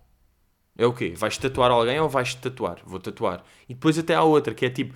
É 0.78 0.84
o 0.86 0.92
quê? 0.92 1.14
Vais 1.16 1.38
tatuar 1.38 1.70
alguém 1.70 1.98
ou 2.00 2.08
vais 2.08 2.34
tatuar? 2.34 2.80
Vou 2.84 3.00
tatuar. 3.00 3.42
E 3.68 3.74
depois 3.74 3.98
até 3.98 4.14
há 4.14 4.22
outra 4.22 4.54
que 4.54 4.66
é 4.66 4.70
tipo: 4.70 4.94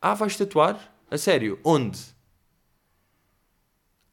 Ah, 0.00 0.14
vais 0.14 0.36
tatuar? 0.36 0.92
A 1.10 1.18
sério? 1.18 1.60
Onde? 1.64 2.00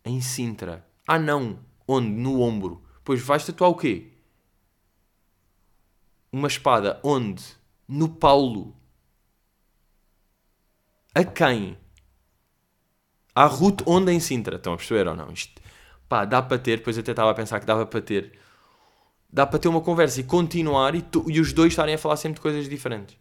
Em 0.03 0.19
Sintra. 0.19 0.85
Ah, 1.07 1.17
não. 1.17 1.59
Onde? 1.87 2.09
No 2.09 2.41
ombro. 2.41 2.83
Pois 3.03 3.21
vais 3.21 3.45
tatuar 3.45 3.71
o 3.71 3.75
quê? 3.75 4.11
Uma 6.31 6.47
espada. 6.47 6.99
Onde? 7.03 7.43
No 7.87 8.09
Paulo. 8.09 8.75
A 11.15 11.23
quem? 11.23 11.77
À 13.33 13.45
Ruth 13.45 13.81
onde 13.85 14.11
em 14.11 14.19
Sintra. 14.19 14.57
Estão 14.57 14.73
a 14.73 14.77
perceber 14.77 15.07
ou 15.07 15.15
não? 15.15 15.31
Isto, 15.31 15.61
pá, 16.09 16.25
dá 16.25 16.41
para 16.41 16.59
ter. 16.59 16.77
Depois 16.79 16.97
até 16.97 17.11
estava 17.11 17.31
a 17.31 17.33
pensar 17.33 17.59
que 17.59 17.65
dava 17.65 17.85
para 17.85 18.01
ter 18.01 18.37
dá 19.31 19.45
para 19.45 19.59
ter 19.59 19.67
uma 19.67 19.81
conversa 19.81 20.19
e 20.19 20.23
continuar 20.23 20.95
e, 20.95 21.01
tu, 21.01 21.25
e 21.27 21.39
os 21.39 21.53
dois 21.53 21.73
estarem 21.73 21.95
a 21.95 21.97
falar 21.97 22.17
sempre 22.17 22.35
de 22.35 22.41
coisas 22.41 22.67
diferentes. 22.67 23.17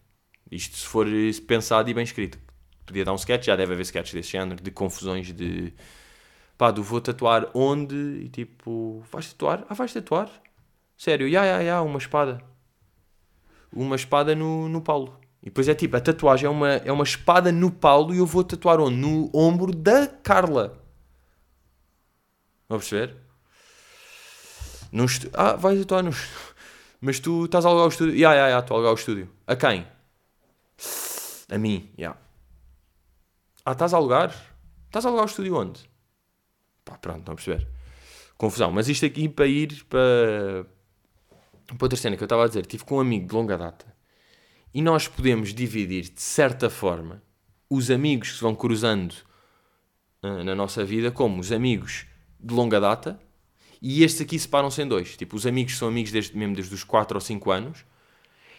Isto 0.50 0.76
se 0.76 0.86
for 0.86 1.06
pensado 1.46 1.90
e 1.90 1.94
bem 1.94 2.04
escrito. 2.04 2.38
Podia 2.86 3.04
dar 3.04 3.12
um 3.12 3.16
sketch, 3.16 3.46
já 3.46 3.54
deve 3.54 3.74
haver 3.74 3.82
sketches 3.82 4.14
desse 4.14 4.30
género, 4.30 4.62
de 4.62 4.70
confusões 4.70 5.32
de 5.32 5.74
pá, 6.56 6.70
do 6.70 6.82
vou 6.82 7.00
tatuar 7.00 7.50
onde 7.54 7.94
e 7.94 8.28
tipo, 8.30 9.04
vais 9.12 9.32
tatuar? 9.32 9.66
Ah, 9.68 9.74
vais 9.74 9.92
tatuar? 9.92 10.30
Sério, 10.96 11.28
ya, 11.28 11.44
ya, 11.44 11.60
ya, 11.60 11.82
uma 11.82 11.98
espada. 11.98 12.42
Uma 13.70 13.94
espada 13.96 14.34
no, 14.34 14.68
no 14.68 14.80
Paulo. 14.80 15.20
E 15.42 15.46
depois 15.46 15.68
é 15.68 15.74
tipo, 15.74 15.96
a 15.96 16.00
tatuagem 16.00 16.46
é 16.46 16.50
uma, 16.50 16.68
é 16.68 16.90
uma 16.90 17.04
espada 17.04 17.52
no 17.52 17.70
Paulo 17.70 18.14
e 18.14 18.18
eu 18.18 18.26
vou 18.26 18.42
tatuar 18.42 18.80
onde? 18.80 18.96
No 18.96 19.30
ombro 19.34 19.72
da 19.72 20.08
Carla. 20.08 20.82
Vão 22.68 22.78
perceber? 22.78 23.27
Estu... 24.92 25.30
Ah, 25.34 25.54
vais 25.56 25.80
atuar 25.80 26.02
no. 26.02 26.10
Mas 27.00 27.20
tu 27.20 27.44
estás 27.44 27.64
a 27.64 27.68
alugar 27.68 27.86
o 27.86 27.88
estúdio? 27.88 28.16
Ya, 28.16 28.34
ya, 28.34 28.48
ya, 28.48 28.58
estou 28.58 28.74
a 28.74 28.78
alugar 28.78 28.92
o 28.92 28.98
estúdio. 28.98 29.30
A 29.46 29.56
quem? 29.56 29.86
A 31.50 31.58
mim, 31.58 31.90
ya. 31.96 31.98
Yeah. 31.98 32.20
Ah, 33.64 33.72
estás 33.72 33.94
a 33.94 33.96
alugar? 33.96 34.34
Estás 34.86 35.04
a 35.04 35.08
alugar 35.08 35.26
o 35.26 35.28
estúdio 35.28 35.56
onde? 35.56 35.80
Pá, 36.84 36.98
pronto, 36.98 37.20
estão 37.20 37.32
a 37.32 37.36
perceber. 37.36 37.68
Confusão. 38.36 38.72
Mas 38.72 38.88
isto 38.88 39.04
aqui 39.04 39.28
para 39.28 39.46
ir 39.46 39.84
para. 39.84 40.66
Para 41.66 41.84
outra 41.84 41.98
cena 41.98 42.16
que 42.16 42.22
eu 42.22 42.26
estava 42.26 42.44
a 42.44 42.48
dizer, 42.48 42.64
tive 42.64 42.84
com 42.84 42.96
um 42.96 43.00
amigo 43.00 43.26
de 43.26 43.34
longa 43.34 43.58
data 43.58 43.84
e 44.72 44.82
nós 44.82 45.08
podemos 45.08 45.52
dividir 45.52 46.04
de 46.04 46.20
certa 46.20 46.70
forma 46.70 47.22
os 47.68 47.90
amigos 47.90 48.30
que 48.30 48.36
se 48.36 48.42
vão 48.42 48.54
cruzando 48.54 49.12
uh, 50.22 50.44
na 50.44 50.54
nossa 50.54 50.84
vida 50.84 51.10
como 51.10 51.40
os 51.40 51.52
amigos 51.52 52.06
de 52.40 52.54
longa 52.54 52.80
data 52.80 53.20
e 53.80 54.02
estes 54.02 54.20
aqui 54.20 54.38
separam-se 54.38 54.82
em 54.82 54.86
dois. 54.86 55.16
Tipo, 55.16 55.36
os 55.36 55.46
amigos 55.46 55.76
são 55.76 55.88
amigos 55.88 56.10
desde, 56.10 56.36
mesmo 56.36 56.54
desde 56.54 56.74
os 56.74 56.84
4 56.84 57.16
ou 57.16 57.20
5 57.20 57.50
anos. 57.50 57.84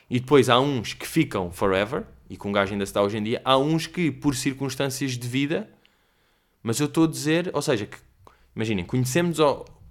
E 0.10 0.20
depois 0.20 0.50
há 0.50 0.60
uns 0.60 0.94
que 0.94 1.08
ficam 1.08 1.52
forever, 1.52 2.04
e 2.30 2.38
com 2.38 2.50
um 2.50 2.52
gajo 2.52 2.72
ainda 2.72 2.84
está 2.84 3.02
hoje 3.02 3.18
em 3.18 3.24
dia. 3.24 3.42
Há 3.44 3.58
uns 3.58 3.86
que, 3.86 4.12
por 4.12 4.36
circunstâncias 4.36 5.12
de 5.12 5.28
vida, 5.28 5.70
mas 6.64 6.80
eu 6.80 6.88
estou 6.88 7.04
a 7.04 7.08
dizer, 7.08 7.52
ou 7.54 7.62
seja, 7.62 7.86
que, 7.86 7.98
imaginem, 8.56 8.84
conhecemos, 8.86 9.38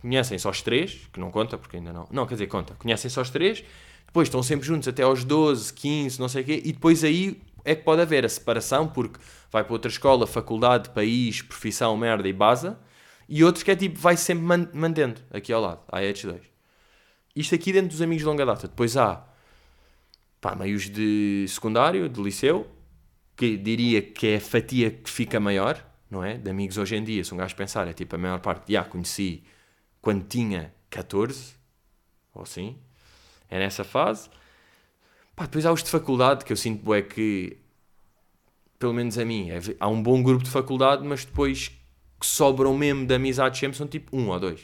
conhecem 0.01 0.39
só 0.39 0.51
os 0.51 0.63
três, 0.63 1.09
que 1.13 1.21
não 1.21 1.31
conta, 1.31 1.57
porque 1.57 1.77
ainda 1.77 1.93
não. 1.93 2.09
Não, 2.11 2.27
quer 2.27 2.35
dizer, 2.35 2.47
conta. 2.47 2.75
Conhecem 2.75 3.11
só 3.11 3.21
os 3.21 3.31
três, 3.31 3.63
depois 4.07 4.29
estão 4.29 4.43
sempre 4.43 4.67
juntos 4.67 4.89
até 4.89 5.03
aos 5.03 5.25
12, 5.25 5.73
15, 5.73 6.19
não 6.19 6.29
sei 6.29 6.43
o 6.43 6.45
quê, 6.45 6.63
e 6.65 6.73
depois 6.73 7.05
aí 7.05 7.41
é 7.65 7.75
que 7.75 7.85
pode 7.85 8.01
haver 8.01 8.25
a 8.25 8.29
separação, 8.29 8.89
porque 8.89 9.21
vai 9.53 9.63
para 9.63 9.73
outra 9.73 9.91
escola, 9.91 10.27
faculdade, 10.27 10.91
país, 10.91 11.43
profissão, 11.43 11.97
merda 11.97 12.27
e 12.27 12.33
base 12.33 12.75
e 13.29 13.45
outros 13.45 13.63
que 13.63 13.71
é 13.71 13.77
tipo, 13.77 13.99
vai 13.99 14.17
sempre 14.17 14.45
man 14.45 14.69
mantendo 14.73 15.21
aqui 15.31 15.53
ao 15.53 15.61
lado. 15.61 15.83
Há 15.93 16.03
estes 16.03 16.25
dois. 16.25 16.43
Isto 17.37 17.55
aqui 17.55 17.73
dentro 17.73 17.91
dos 17.91 18.01
amigos 18.01 18.23
de 18.23 18.27
longa 18.27 18.47
data. 18.47 18.67
Depois 18.67 18.97
há 18.97 19.25
pá, 20.41 20.57
meios 20.57 20.89
de 20.89 21.45
secundário, 21.47 22.09
de 22.09 22.23
liceu, 22.23 22.67
que 23.37 23.57
diria 23.57 24.01
que 24.01 24.29
é 24.29 24.37
a 24.37 24.41
fatia 24.41 24.91
que 24.91 25.11
fica 25.11 25.39
maior, 25.39 25.85
não 26.11 26.25
é? 26.25 26.39
De 26.39 26.51
amigos 26.51 26.79
hoje 26.79 26.97
em 26.97 27.05
dia, 27.05 27.23
se 27.23 27.35
um 27.35 27.37
gajo 27.37 27.55
pensar, 27.55 27.87
é 27.87 27.93
tipo 27.93 28.17
a 28.17 28.19
maior 28.19 28.41
parte, 28.41 28.73
já 28.73 28.83
conheci 28.83 29.45
quando 30.01 30.25
tinha 30.25 30.73
14, 30.89 31.55
ou 32.35 32.43
assim. 32.43 32.79
É 33.51 33.59
nessa 33.59 33.85
fase. 33.85 34.31
Pá, 35.37 35.45
depois 35.45 35.67
há 35.67 35.73
os 35.73 35.83
de 35.83 35.91
faculdade, 35.91 36.45
que 36.45 36.53
eu 36.53 36.57
sinto 36.57 36.93
é 36.95 37.03
que, 37.03 37.59
pelo 38.79 38.95
menos 38.95 39.19
a 39.19 39.25
mim, 39.25 39.51
é, 39.51 39.61
há 39.79 39.89
um 39.89 40.03
bom 40.03 40.23
grupo 40.23 40.43
de 40.43 40.51
faculdade, 40.51 41.07
mas 41.07 41.25
depois 41.25 41.78
que 42.19 42.27
sobram 42.27 42.77
mesmo 42.77 43.07
de 43.07 43.15
amizade 43.15 43.59
sempre 43.59 43.77
são 43.77 43.87
tipo 43.87 44.17
um 44.17 44.29
ou 44.29 44.41
dois. 44.41 44.61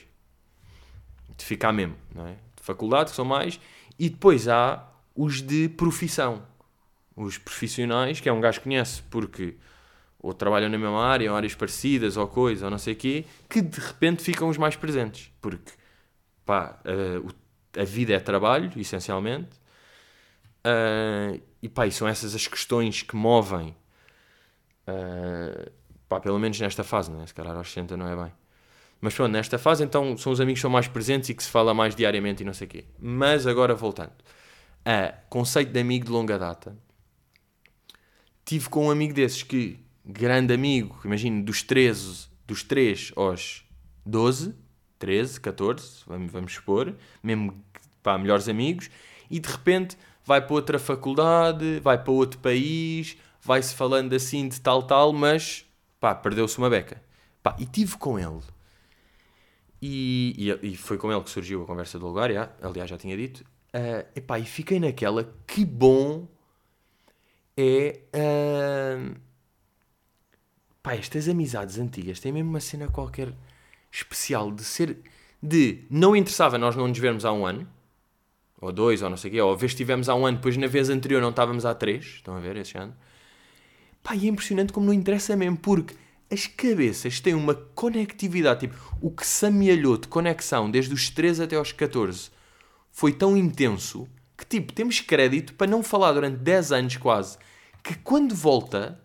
De 1.37 1.45
ficar 1.45 1.73
mesmo, 1.73 1.97
não 2.15 2.27
é? 2.27 2.33
De 2.33 2.63
faculdade, 2.63 3.11
que 3.11 3.17
são 3.17 3.25
mais. 3.25 3.61
E 3.99 4.09
depois 4.09 4.49
há 4.49 4.89
os 5.15 5.41
de 5.41 5.69
profissão. 5.69 6.43
Os 7.17 7.39
profissionais, 7.39 8.21
que 8.21 8.29
é 8.29 8.33
um 8.33 8.41
gajo 8.41 8.59
que 8.59 8.65
conhece 8.65 9.03
porque 9.03 9.57
ou 10.25 10.33
trabalham 10.33 10.71
na 10.71 10.79
mesma 10.79 11.05
área, 11.05 11.31
ou 11.31 11.37
áreas 11.37 11.55
parecidas, 11.55 12.17
ou 12.17 12.27
coisa, 12.27 12.65
ou 12.65 12.71
não 12.71 12.79
sei 12.79 12.95
o 12.95 12.97
quê, 12.97 13.27
que 13.47 13.61
de 13.61 13.79
repente 13.79 14.23
ficam 14.23 14.49
os 14.49 14.57
mais 14.57 14.75
presentes. 14.75 15.31
Porque, 15.39 15.73
pá, 16.47 16.81
a, 16.83 17.83
a 17.83 17.85
vida 17.85 18.15
é 18.15 18.19
trabalho, 18.19 18.73
essencialmente. 18.75 19.51
Uh, 20.65 21.39
e 21.61 21.69
pá, 21.69 21.87
e 21.87 21.93
são 21.93 22.09
essas 22.09 22.35
as 22.35 22.47
questões 22.47 23.03
que 23.03 23.15
movem, 23.15 23.77
uh, 24.89 25.71
pá, 26.09 26.21
pelo 26.21 26.39
menos 26.39 26.59
nesta 26.61 26.85
fase, 26.85 27.11
não 27.11 27.23
é? 27.23 27.27
Se 27.27 27.35
calhar 27.35 27.57
aos 27.57 27.69
60 27.69 27.97
não 27.97 28.09
é 28.09 28.17
bem. 28.17 28.33
Mas 29.01 29.15
pronto, 29.15 29.33
nesta 29.33 29.59
fase 29.59 29.85
então 29.85 30.17
são 30.17 30.33
os 30.33 30.41
amigos 30.41 30.59
que 30.59 30.63
são 30.63 30.71
mais 30.71 30.89
presentes 30.89 31.29
e 31.29 31.35
que 31.35 31.43
se 31.43 31.51
fala 31.51 31.75
mais 31.75 31.95
diariamente 31.95 32.43
e 32.43 32.47
não 32.47 32.55
sei 32.55 32.67
o 32.67 32.71
quê. 32.71 32.85
Mas 32.99 33.47
agora 33.47 33.75
voltando 33.75 34.13
a 34.85 35.13
conceito 35.29 35.73
de 35.73 35.81
amigo 35.81 36.07
de 36.07 36.11
longa 36.11 36.39
data, 36.39 36.77
tive 38.45 38.69
com 38.69 38.87
um 38.87 38.91
amigo 38.91 39.15
desses 39.15 39.43
que, 39.43 39.81
grande 40.05 40.53
amigo, 40.53 41.01
imagino, 41.05 41.43
dos 41.43 41.63
13, 41.63 42.29
dos 42.47 42.63
3 42.63 43.13
aos 43.17 43.65
12, 44.05 44.55
13, 44.99 45.41
14, 45.41 46.03
vamos, 46.07 46.33
vamos 46.33 46.53
expor, 46.53 46.95
mesmo 47.23 47.63
pá, 48.03 48.19
melhores 48.19 48.49
amigos, 48.49 48.91
e 49.31 49.41
de 49.41 49.49
repente 49.49 49.97
vai 50.25 50.41
para 50.41 50.55
outra 50.55 50.79
faculdade, 50.79 51.81
vai 51.81 52.03
para 52.03 52.13
outro 52.13 52.39
país, 52.41 53.17
vai-se 53.43 53.75
falando 53.75 54.15
assim 54.15 54.49
de 54.49 54.61
tal, 54.61 54.83
tal, 54.83 55.13
mas 55.13 55.65
pá, 56.05 56.15
perdeu-se 56.15 56.59
uma 56.59 56.69
beca. 56.69 57.01
Pá, 57.43 57.57
e 57.59 57.65
tive 57.65 57.97
com 57.97 58.19
ele 58.19 58.43
e, 59.81 60.35
e, 60.63 60.73
e, 60.73 60.77
foi 60.77 60.99
com 60.99 61.11
ele 61.11 61.23
que 61.23 61.31
surgiu 61.31 61.63
a 61.63 61.67
conversa 61.67 61.99
do 61.99 62.07
lugar, 62.07 62.31
já, 62.31 62.51
aliás, 62.61 62.91
já 62.91 62.99
tinha 62.99 63.17
dito. 63.17 63.41
Uh, 63.75 64.07
epá, 64.15 64.39
e 64.39 64.45
fiquei 64.45 64.79
naquela, 64.79 65.33
que 65.47 65.65
bom 65.65 66.29
é. 67.57 68.01
Uh, 68.15 69.17
pá, 70.83 70.95
estas 70.95 71.27
amizades 71.27 71.79
antigas 71.79 72.21
têm 72.21 72.33
mesmo 72.33 72.51
uma 72.51 72.61
cena 72.61 72.87
qualquer 72.89 73.33
especial 73.91 74.51
de 74.51 74.63
ser. 74.63 74.99
de 75.43 75.87
não 75.89 76.15
interessava 76.15 76.59
nós 76.59 76.77
não 76.77 76.87
nos 76.87 76.99
vermos 76.99 77.25
há 77.25 77.33
um 77.33 77.47
ano, 77.47 77.67
ou 78.61 78.71
dois, 78.71 79.01
ou 79.01 79.09
não 79.09 79.17
sei 79.17 79.31
o 79.31 79.33
quê, 79.33 79.41
ou 79.41 79.53
a 79.55 79.57
vez 79.57 79.73
estivemos 79.73 80.11
há 80.11 80.15
um 80.15 80.27
ano, 80.27 80.37
depois 80.37 80.55
na 80.59 80.67
vez 80.67 80.91
anterior 80.91 81.23
não 81.23 81.31
estávamos 81.31 81.65
há 81.65 81.75
três, 81.75 82.05
estão 82.05 82.37
a 82.37 82.41
ver 82.41 82.57
esse 82.57 82.77
ano. 82.77 82.95
Pá, 84.05 84.15
e 84.15 84.27
é 84.27 84.29
impressionante 84.29 84.71
como 84.71 84.85
não 84.85 84.93
interessa 84.93 85.35
mesmo, 85.35 85.57
porque 85.57 85.97
as 86.31 86.47
cabeças 86.47 87.21
têm 87.21 87.35
uma 87.35 87.55
conectividade, 87.55 88.61
tipo, 88.61 88.77
o 89.01 89.11
que 89.11 89.27
se 89.27 89.47
amealhou 89.47 89.97
de 89.97 90.09
conexão 90.09 90.71
desde 90.71 90.93
os 90.93 91.09
13 91.09 91.45
até 91.45 91.57
aos 91.57 91.73
14 91.73 92.31
foi 92.93 93.13
tão 93.15 93.35
intenso 93.35 94.07
que, 94.37 94.45
tipo, 94.45 94.75
temos 94.75 95.01
crédito 95.01 95.55
para 95.55 95.67
não 95.67 95.83
falar 95.83 96.13
durante 96.13 96.37
10 96.37 96.73
anos 96.73 96.97
quase, 96.99 97.39
que 97.83 97.95
quando 97.95 98.35
volta, 98.35 99.01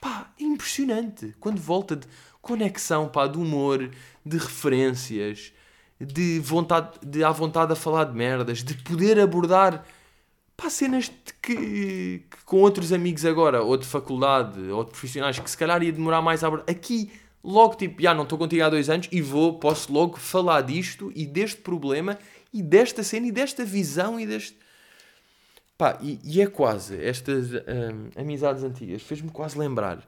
pá, 0.00 0.32
é 0.38 0.42
impressionante. 0.42 1.34
Quando 1.38 1.60
volta 1.60 1.94
de 1.94 2.06
conexão, 2.40 3.08
pá, 3.08 3.28
de 3.28 3.38
humor, 3.38 3.90
de 4.26 4.38
referências, 4.38 5.52
de 6.00 6.40
vontade, 6.40 6.98
de 7.00 7.22
à 7.22 7.30
vontade 7.30 7.72
a 7.72 7.76
falar 7.76 8.04
de 8.04 8.14
merdas, 8.16 8.64
de 8.64 8.74
poder 8.74 9.20
abordar 9.20 9.84
pá, 10.62 10.70
cenas 10.70 11.10
que, 11.42 11.56
que, 11.56 12.44
com 12.44 12.58
outros 12.58 12.92
amigos 12.92 13.24
agora, 13.24 13.62
ou 13.62 13.76
de 13.76 13.86
faculdade, 13.86 14.60
ou 14.70 14.84
de 14.84 14.90
profissionais, 14.90 15.38
que 15.38 15.50
se 15.50 15.56
calhar 15.56 15.82
ia 15.82 15.92
demorar 15.92 16.22
mais 16.22 16.44
a 16.44 16.46
abordar. 16.46 16.70
Aqui, 16.70 17.10
logo, 17.42 17.74
tipo, 17.74 18.00
já 18.00 18.14
não 18.14 18.22
estou 18.22 18.38
contigo 18.38 18.62
há 18.62 18.70
dois 18.70 18.88
anos 18.88 19.08
e 19.10 19.20
vou, 19.20 19.58
posso 19.58 19.92
logo 19.92 20.16
falar 20.18 20.60
disto 20.60 21.12
e 21.16 21.26
deste 21.26 21.60
problema 21.60 22.16
e 22.52 22.62
desta 22.62 23.02
cena 23.02 23.26
e 23.26 23.32
desta 23.32 23.64
visão 23.64 24.20
e 24.20 24.26
deste. 24.26 24.56
Pá, 25.76 25.98
e, 26.00 26.20
e 26.22 26.40
é 26.40 26.46
quase, 26.46 27.02
estas 27.02 27.50
hum, 27.50 28.10
amizades 28.16 28.62
antigas, 28.62 29.02
fez-me 29.02 29.30
quase 29.30 29.58
lembrar 29.58 30.06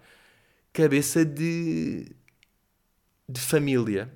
cabeça 0.72 1.24
de, 1.24 2.06
de 3.28 3.40
família 3.40 4.12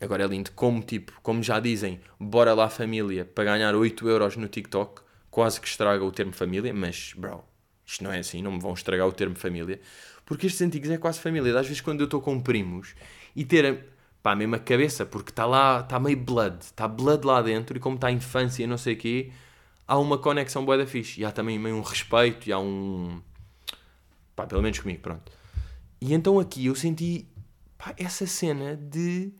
Agora 0.00 0.24
é 0.24 0.26
lindo 0.26 0.52
como, 0.52 0.80
tipo, 0.82 1.12
como 1.22 1.42
já 1.42 1.58
dizem, 1.58 2.00
bora 2.20 2.54
lá 2.54 2.68
família, 2.68 3.24
para 3.24 3.44
ganhar 3.44 3.74
8 3.74 4.08
euros 4.08 4.36
no 4.36 4.46
TikTok, 4.46 5.02
quase 5.30 5.60
que 5.60 5.66
estraga 5.66 6.04
o 6.04 6.12
termo 6.12 6.32
família, 6.32 6.72
mas, 6.72 7.12
bro, 7.16 7.44
isto 7.84 8.04
não 8.04 8.12
é 8.12 8.18
assim, 8.18 8.42
não 8.42 8.52
me 8.52 8.60
vão 8.60 8.74
estragar 8.74 9.06
o 9.08 9.12
termo 9.12 9.34
família. 9.34 9.80
Porque 10.24 10.46
estes 10.46 10.60
antigos 10.60 10.90
é 10.90 10.98
quase 10.98 11.18
família. 11.20 11.58
Às 11.58 11.66
vezes 11.66 11.80
quando 11.80 12.00
eu 12.00 12.04
estou 12.04 12.20
com 12.20 12.38
primos 12.38 12.94
e 13.34 13.44
ter, 13.44 13.86
pá, 14.22 14.32
a 14.32 14.36
mesma 14.36 14.58
cabeça, 14.58 15.06
porque 15.06 15.30
está 15.30 15.46
lá, 15.46 15.80
está 15.80 15.98
meio 15.98 16.18
blood, 16.18 16.58
está 16.60 16.86
blood 16.86 17.26
lá 17.26 17.40
dentro 17.40 17.76
e 17.76 17.80
como 17.80 17.94
está 17.94 18.08
a 18.08 18.12
infância 18.12 18.62
e 18.62 18.66
não 18.66 18.76
sei 18.76 18.94
o 18.94 18.96
quê, 18.98 19.32
há 19.86 19.98
uma 19.98 20.18
conexão 20.18 20.64
boa 20.66 20.76
da 20.76 20.86
fixe. 20.86 21.22
E 21.22 21.24
há 21.24 21.32
também 21.32 21.58
meio 21.58 21.76
um 21.76 21.80
respeito 21.80 22.46
e 22.46 22.52
há 22.52 22.58
um... 22.58 23.22
Pá, 24.36 24.46
pelo 24.46 24.62
menos 24.62 24.78
comigo, 24.78 25.00
pronto. 25.00 25.32
E 25.98 26.12
então 26.12 26.38
aqui 26.38 26.66
eu 26.66 26.74
senti, 26.74 27.26
pá, 27.78 27.94
essa 27.96 28.26
cena 28.26 28.76
de 28.76 29.32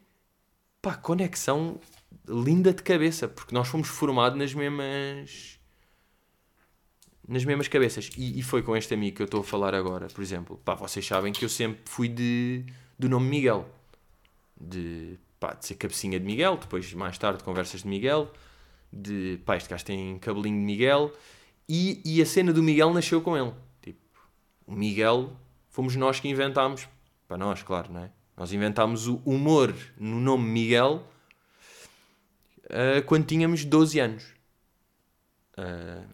pá, 0.83 0.95
conexão 0.95 1.81
linda 2.29 2.73
de 2.73 2.83
cabeça, 2.83 3.29
porque 3.29 3.55
nós 3.55 3.69
fomos 3.69 3.89
formados 3.89 4.39
nas 4.39 4.55
mesmas 4.55 5.59
nas 7.27 7.45
mesmas 7.45 7.69
cabeças. 7.69 8.11
E, 8.17 8.39
e, 8.39 8.43
foi 8.43 8.63
com 8.63 8.75
este 8.75 8.95
amigo 8.95 9.17
que 9.17 9.23
eu 9.23 9.27
estou 9.27 9.41
a 9.41 9.45
falar 9.45 9.75
agora, 9.75 10.07
por 10.07 10.23
exemplo. 10.23 10.59
Pá, 10.65 10.75
vocês 10.75 11.07
sabem 11.07 11.33
que 11.33 11.45
eu 11.45 11.49
sempre 11.49 11.83
fui 11.85 12.09
de, 12.09 12.65
do 12.99 13.09
nome 13.09 13.29
Miguel. 13.29 13.69
De, 14.59 15.19
pá, 15.39 15.53
de 15.53 15.67
ser 15.67 15.75
cabecinha 15.75 16.19
de 16.19 16.25
Miguel, 16.25 16.57
depois 16.57 16.93
mais 16.95 17.19
tarde 17.19 17.45
conversas 17.45 17.83
de 17.83 17.89
Miguel. 17.89 18.33
De, 18.91 19.39
pá, 19.45 19.57
este 19.57 19.69
gajo 19.69 19.85
tem 19.85 20.19
cabelinho 20.19 20.59
de 20.59 20.65
Miguel. 20.65 21.13
E, 21.69 22.01
e 22.03 22.23
a 22.23 22.27
cena 22.27 22.51
do 22.51 22.63
Miguel 22.63 22.95
nasceu 22.95 23.21
com 23.21 23.37
ele. 23.37 23.53
Tipo, 23.83 24.01
o 24.67 24.73
Miguel 24.73 25.31
fomos 25.69 25.95
nós 25.97 26.19
que 26.19 26.29
inventámos. 26.29 26.89
Para 27.27 27.37
nós, 27.37 27.63
claro, 27.63 27.93
não 27.93 28.05
é? 28.05 28.11
Nós 28.39 28.53
inventámos 28.53 29.09
o 29.09 29.17
humor 29.27 29.75
no 29.99 30.21
nome 30.21 30.49
Miguel 30.49 31.05
uh, 32.67 33.03
quando 33.05 33.27
tínhamos 33.27 33.65
12 33.65 33.99
anos. 33.99 34.25
Uh, 35.59 36.07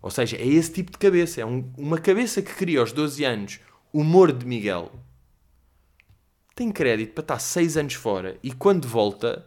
ou 0.00 0.10
seja, 0.10 0.38
é 0.38 0.46
esse 0.46 0.72
tipo 0.72 0.90
de 0.90 0.96
cabeça. 0.96 1.42
É 1.42 1.44
um, 1.44 1.70
uma 1.76 1.98
cabeça 1.98 2.40
que 2.40 2.54
cria 2.54 2.80
aos 2.80 2.92
12 2.92 3.24
anos 3.26 3.60
humor 3.92 4.32
de 4.32 4.46
Miguel. 4.46 4.90
Tem 6.54 6.72
crédito 6.72 7.12
para 7.12 7.22
estar 7.22 7.38
6 7.38 7.76
anos 7.76 7.92
fora 7.92 8.38
e 8.42 8.50
quando 8.50 8.88
volta, 8.88 9.46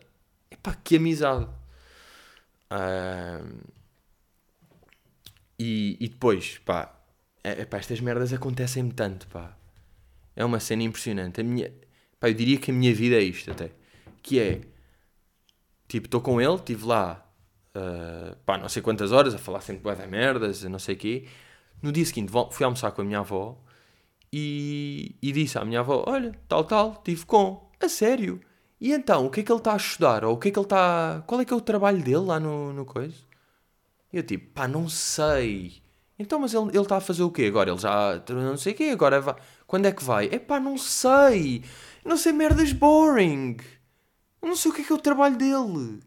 epá, 0.52 0.76
que 0.76 0.98
amizade. 0.98 1.46
Uh, 2.72 3.58
e, 5.58 5.98
e 6.00 6.10
depois, 6.10 6.60
pá, 6.60 6.96
é, 7.44 7.62
epá, 7.62 7.78
estas 7.78 8.00
merdas 8.00 8.32
acontecem-me 8.32 8.94
tanto, 8.94 9.26
pá 9.30 9.58
é 10.36 10.44
uma 10.44 10.60
cena 10.60 10.84
impressionante. 10.84 11.42
A 11.42 11.44
minha, 11.44 11.74
pá, 12.20 12.30
eu 12.30 12.34
diria 12.34 12.58
que 12.58 12.72
a 12.72 12.74
minha 12.74 12.94
vida 12.94 13.16
é 13.16 13.22
isto 13.24 13.52
até. 13.52 13.72
Que 14.22 14.40
é, 14.40 14.62
tipo, 15.88 16.08
estou 16.08 16.22
com 16.22 16.42
ele, 16.42 16.56
estive 16.56 16.86
lá, 16.86 17.26
uh, 17.76 18.36
pá, 18.46 18.58
não 18.58 18.70
sei 18.70 18.82
quantas 18.82 19.12
horas, 19.12 19.34
a 19.34 19.38
falar 19.38 19.62
sempre 19.62 19.84
bué 19.84 19.96
merdas, 20.08 20.64
não 20.64 20.80
sei 20.80 20.96
o 20.96 20.98
quê. 20.98 21.28
No 21.82 21.92
dia 21.92 22.06
seguinte 22.06 22.32
fui 22.52 22.66
almoçar 22.66 22.92
com 22.92 23.02
a 23.02 23.06
minha 23.06 23.20
avó 23.20 23.62
e, 24.32 25.16
e 25.22 25.32
disse 25.32 25.58
à 25.58 25.66
minha 25.66 25.82
avó, 25.82 26.04
olha, 26.08 26.34
tal, 26.48 26.64
tal, 26.64 26.94
estive 26.94 27.26
com. 27.26 27.70
A 27.80 27.88
sério? 27.90 28.42
E 28.80 28.92
então, 28.92 29.26
o 29.26 29.30
que 29.30 29.40
é 29.42 29.44
que 29.44 29.52
ele 29.52 29.60
está 29.60 29.74
a 29.74 29.78
estudar? 29.78 30.26
Ou 30.26 30.34
o 30.36 30.38
que 30.38 30.50
é 30.50 30.52
que 30.52 30.60
ele 30.60 30.66
está... 30.66 31.24
Qual 31.26 31.40
é 31.40 31.46
que 31.46 31.54
é 31.54 31.56
o 31.56 31.62
trabalho 31.62 32.04
dele 32.04 32.26
lá 32.26 32.40
no, 32.40 32.74
no 32.74 32.86
coisa? 32.86 33.16
E 34.12 34.18
eu 34.18 34.24
tipo, 34.24 34.52
pá, 34.54 34.68
não 34.68 34.90
sei. 34.90 35.82
Então, 36.18 36.40
mas 36.40 36.54
ele 36.54 36.78
está 36.78 36.98
a 36.98 37.02
fazer 37.02 37.24
o 37.24 37.32
quê 37.32 37.46
agora? 37.46 37.70
Ele 37.70 37.80
já 37.80 38.22
não 38.30 38.58
sei 38.58 38.74
o 38.74 38.76
quê, 38.76 38.84
agora 38.86 39.20
vai. 39.22 39.36
Quando 39.68 39.88
é 39.88 39.92
que 39.92 40.04
vai? 40.04 40.30
É 40.32 40.40
pá, 40.40 40.60
não 40.60 40.78
sei. 40.78 41.64
Não 42.04 42.18
sei 42.18 42.32
merdas 42.32 42.72
boring. 42.72 43.58
Não 44.42 44.56
sei 44.56 44.72
o 44.72 44.74
que 44.74 44.82
é 44.82 44.86
que 44.86 44.92
é 44.92 44.96
o 44.96 45.00
trabalho 45.00 45.36
dele. 45.36 46.00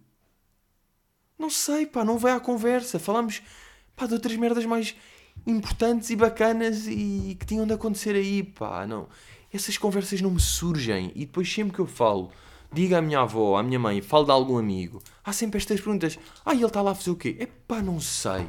Não 1.39 1.51
sei, 1.51 1.87
pá, 1.87 2.05
não 2.05 2.19
vai 2.19 2.33
à 2.33 2.41
conversa. 2.41 2.99
Falamos, 2.99 3.43
pá, 3.97 4.07
de 4.07 4.15
outras 4.15 4.37
merdas 4.37 4.65
mais 4.65 4.95
importantes 5.47 6.11
e 6.11 6.17
bacanas 6.17 6.87
e 6.87 7.37
que 7.39 7.47
tinham 7.47 7.67
de 7.67 7.73
acontecer 7.73 8.15
aí, 8.15 8.43
pá, 8.43 8.87
não. 8.87 9.09
Essas 9.53 9.79
conversas 9.79 10.21
não 10.21 10.31
me 10.31 10.41
surgem. 10.41 11.13
E 11.15 11.27
depois 11.27 11.53
sempre 11.53 11.75
que 11.75 11.81
eu 11.81 11.87
falo, 11.87 12.31
diga 12.73 12.99
à 12.99 13.03
minha 13.03 13.21
avó, 13.21 13.57
à 13.57 13.63
minha 13.63 13.79
mãe, 13.79 14.01
falo 14.01 14.25
de 14.25 14.31
algum 14.31 14.59
amigo, 14.59 15.03
há 15.25 15.33
sempre 15.33 15.59
estas 15.59 15.81
perguntas. 15.81 16.19
Ah, 16.45 16.55
ele 16.55 16.65
está 16.65 16.83
lá 16.83 16.93
a 16.93 16.95
fazer 16.95 17.11
o 17.11 17.17
quê? 17.17 17.37
É 17.41 17.47
pá, 17.47 17.83
não 17.83 18.01
sei. 18.01 18.47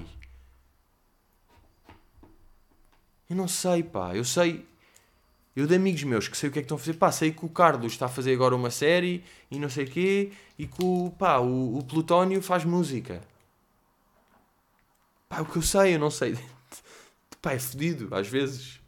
Eu 3.30 3.36
não 3.36 3.48
sei, 3.48 3.84
pá. 3.84 4.16
Eu 4.16 4.26
sei 4.26 4.66
Eu 5.56 5.68
de 5.68 5.76
amigos 5.76 6.04
meus 6.04 6.28
que 6.28 6.38
sei 6.38 6.50
o 6.50 6.52
que 6.52 6.60
é 6.60 6.62
que 6.62 6.66
estão 6.66 6.78
a 6.78 6.80
fazer, 6.80 6.94
pá, 6.94 7.12
sei 7.12 7.32
que 7.32 7.46
o 7.46 7.50
Carlos 7.50 7.92
está 7.92 8.06
a 8.06 8.10
fazer 8.10 8.34
agora 8.34 8.56
uma 8.56 8.70
série 8.70 9.24
e 9.50 9.60
não 9.60 9.70
sei 9.70 9.86
quê, 9.86 10.32
e 10.58 10.68
que 10.68 10.84
o, 10.84 11.12
pá, 11.18 11.40
o, 11.40 11.78
o 11.78 11.84
Plutónio 11.84 12.42
faz 12.42 12.64
música. 12.64 13.22
Pá, 15.28 15.42
o 15.42 15.46
que 15.46 15.58
eu 15.58 15.62
sei, 15.62 15.96
eu 15.96 16.00
não 16.00 16.10
sei. 16.10 16.38
Pá, 17.42 17.54
é 17.54 17.60
fedido, 17.60 18.14
às 18.14 18.28
vezes. 18.28 18.82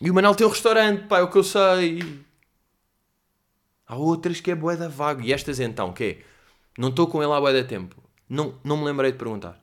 E 0.00 0.10
o 0.10 0.14
Manel 0.14 0.34
tem 0.34 0.46
um 0.46 0.50
restaurante, 0.50 1.06
pá, 1.06 1.18
é 1.18 1.22
o 1.22 1.30
que 1.30 1.36
eu 1.36 1.44
sei. 1.44 2.24
Há 3.86 3.96
outras 3.96 4.40
que 4.40 4.50
é 4.50 4.54
boeda 4.54 4.88
vago. 4.88 5.20
E 5.22 5.32
estas 5.32 5.60
então, 5.60 5.92
que 5.92 6.04
é? 6.04 6.24
Não 6.78 6.88
estou 6.88 7.06
com 7.06 7.22
ele 7.22 7.32
há 7.32 7.40
boeda 7.40 7.62
tempo. 7.62 7.96
Não, 8.28 8.58
não 8.64 8.76
me 8.76 8.84
lembrei 8.84 9.12
de 9.12 9.18
perguntar. 9.18 9.60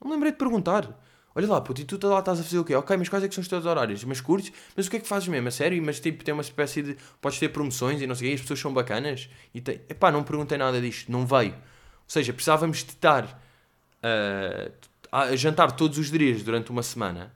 Não 0.00 0.08
me 0.08 0.14
lembrei 0.14 0.32
de 0.32 0.38
perguntar. 0.38 0.98
Olha 1.38 1.46
lá, 1.46 1.60
puto, 1.60 1.80
e 1.80 1.84
tu 1.84 2.04
lá 2.08 2.18
estás 2.18 2.40
a 2.40 2.42
fazer 2.42 2.58
o 2.58 2.64
quê? 2.64 2.74
Ok, 2.74 2.96
mas 2.96 3.08
quais 3.08 3.22
é 3.22 3.28
que 3.28 3.34
são 3.34 3.42
os 3.42 3.46
teus 3.46 3.64
horários? 3.64 4.02
Mas 4.02 4.20
curtes? 4.20 4.52
Mas 4.76 4.88
o 4.88 4.90
que 4.90 4.96
é 4.96 5.00
que 5.00 5.06
fazes 5.06 5.28
mesmo? 5.28 5.46
A 5.46 5.52
sério? 5.52 5.80
Mas 5.80 6.00
tipo, 6.00 6.24
tem 6.24 6.34
uma 6.34 6.42
espécie 6.42 6.82
de... 6.82 6.96
Podes 7.20 7.38
ter 7.38 7.48
promoções 7.50 8.02
e 8.02 8.08
não 8.08 8.14
sei 8.16 8.26
o 8.26 8.30
quê, 8.30 8.34
as 8.34 8.40
pessoas 8.40 8.58
são 8.58 8.74
bacanas? 8.74 9.30
E 9.54 9.60
tem... 9.60 9.80
Epá, 9.88 10.10
não 10.10 10.24
perguntei 10.24 10.58
nada 10.58 10.80
disto. 10.80 11.12
Não 11.12 11.24
veio. 11.24 11.52
Ou 11.52 12.08
seja, 12.08 12.32
precisávamos 12.32 12.78
de 12.78 12.90
estar 12.90 13.24
uh, 13.24 14.72
a 15.12 15.36
jantar 15.36 15.70
todos 15.70 15.96
os 15.96 16.10
dias 16.10 16.42
durante 16.42 16.72
uma 16.72 16.82
semana 16.82 17.32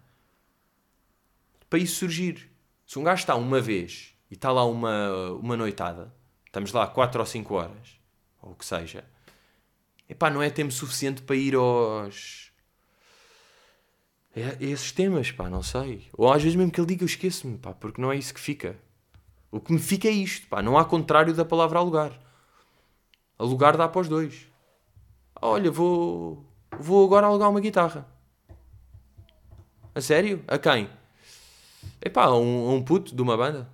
para 1.71 1.79
isso 1.79 2.01
surgir. 2.01 2.51
Se 2.85 2.99
um 2.99 3.05
gajo 3.05 3.21
está 3.21 3.35
uma 3.35 3.61
vez 3.61 4.15
e 4.31 4.35
está 4.35 4.51
lá 4.51 4.65
uma, 4.65 5.31
uma 5.41 5.57
noitada, 5.57 6.13
estamos 6.45 6.73
lá 6.73 6.87
4 6.87 7.21
ou 7.21 7.27
5 7.27 7.55
horas, 7.55 8.01
ou 8.43 8.51
o 8.51 8.55
que 8.55 8.67
seja, 8.67 9.05
epá, 10.09 10.29
não 10.29 10.43
é 10.43 10.51
tempo 10.51 10.73
suficiente 10.73 11.23
para 11.23 11.37
ir 11.37 11.55
aos. 11.55 12.52
É, 14.35 14.57
esses 14.61 14.93
temas, 14.93 15.31
pá, 15.31 15.51
não 15.51 15.63
sei. 15.63 16.09
Ou 16.15 16.33
às 16.33 16.43
vezes 16.43 16.57
mesmo 16.57 16.73
que 16.73 16.81
ele 16.81 16.89
diga, 16.89 17.03
eu 17.03 17.07
esqueço-me, 17.07 17.59
pá, 17.59 17.73
porque 17.73 18.01
não 18.01 18.11
é 18.11 18.17
isso 18.17 18.33
que 18.33 18.41
fica. 18.41 18.77
O 19.51 19.61
que 19.61 19.73
me 19.73 19.79
fica 19.79 20.09
é 20.09 20.13
isto, 20.13 20.47
pá, 20.49 20.63
não 20.63 20.79
há 20.79 20.85
contrário 20.85 21.35
da 21.35 21.45
palavra 21.45 21.79
alugar. 21.79 22.19
Alugar 23.39 23.77
dá 23.77 23.89
para 23.89 24.01
os 24.01 24.09
dois. 24.09 24.47
Olha, 25.41 25.71
vou, 25.71 26.45
vou 26.79 27.05
agora 27.05 27.27
alugar 27.27 27.51
uma 27.51 27.61
guitarra. 27.61 28.07
A 29.95 30.01
sério? 30.01 30.43
A 30.49 30.57
quem? 30.59 30.89
Epá, 32.01 32.31
um, 32.31 32.71
a 32.71 32.73
um 32.73 32.83
puto 32.83 33.15
de 33.15 33.21
uma 33.21 33.37
banda. 33.37 33.69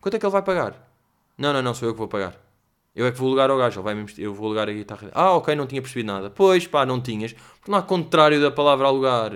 Quanto 0.00 0.14
é 0.14 0.18
que 0.20 0.24
ele 0.24 0.32
vai 0.32 0.42
pagar? 0.42 0.88
Não, 1.36 1.52
não, 1.52 1.62
não, 1.62 1.74
sou 1.74 1.88
eu 1.88 1.94
que 1.94 1.98
vou 1.98 2.08
pagar. 2.08 2.47
Eu 2.98 3.06
é 3.06 3.12
que 3.12 3.18
vou 3.18 3.28
alugar 3.28 3.48
ao 3.48 3.56
gajo, 3.56 3.78
ele 3.78 3.84
vai 3.84 3.94
mesmo, 3.94 4.20
eu 4.20 4.34
vou 4.34 4.46
alugar 4.46 4.68
a 4.68 4.72
guitarra. 4.72 5.08
Ah, 5.14 5.30
ok, 5.34 5.54
não 5.54 5.68
tinha 5.68 5.80
percebido 5.80 6.08
nada. 6.08 6.30
Pois, 6.30 6.66
pá, 6.66 6.84
não 6.84 7.00
tinhas. 7.00 7.32
Porque 7.32 7.70
não 7.70 7.78
há 7.78 7.82
contrário 7.82 8.40
da 8.40 8.50
palavra 8.50 8.88
alugar. 8.88 9.30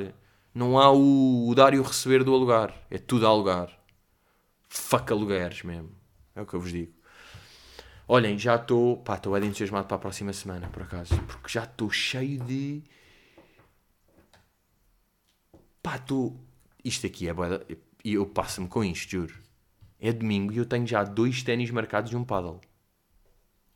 Não 0.52 0.80
há 0.80 0.90
o, 0.90 1.48
o 1.48 1.54
dar 1.54 1.72
e 1.72 1.78
o 1.78 1.82
receber 1.84 2.24
do 2.24 2.34
alugar. 2.34 2.74
É 2.90 2.98
tudo 2.98 3.24
alugar. 3.24 3.70
Fuck 4.68 5.12
alugueres 5.12 5.62
mesmo. 5.62 5.90
É 6.34 6.42
o 6.42 6.46
que 6.46 6.54
eu 6.54 6.60
vos 6.60 6.72
digo. 6.72 6.92
Olhem, 8.08 8.36
já 8.36 8.56
estou. 8.56 8.96
Pá, 8.96 9.14
estou 9.14 9.32
bem 9.32 9.48
entusiasmado 9.48 9.86
para 9.86 9.96
a 9.96 10.00
próxima 10.00 10.32
semana, 10.32 10.68
por 10.68 10.82
acaso. 10.82 11.16
Porque 11.28 11.48
já 11.48 11.62
estou 11.62 11.88
cheio 11.88 12.42
de. 12.42 12.82
Pá, 15.80 15.94
estou. 15.98 16.36
Isto 16.84 17.06
aqui 17.06 17.28
é 17.28 17.32
boa. 17.32 17.64
E 18.04 18.14
eu 18.14 18.26
passo-me 18.26 18.66
com 18.66 18.82
isto, 18.82 19.08
juro. 19.08 19.34
É 20.00 20.12
domingo 20.12 20.52
e 20.52 20.56
eu 20.56 20.66
tenho 20.66 20.84
já 20.84 21.04
dois 21.04 21.44
ténis 21.44 21.70
marcados 21.70 22.10
e 22.10 22.16
um 22.16 22.24
paddle. 22.24 22.60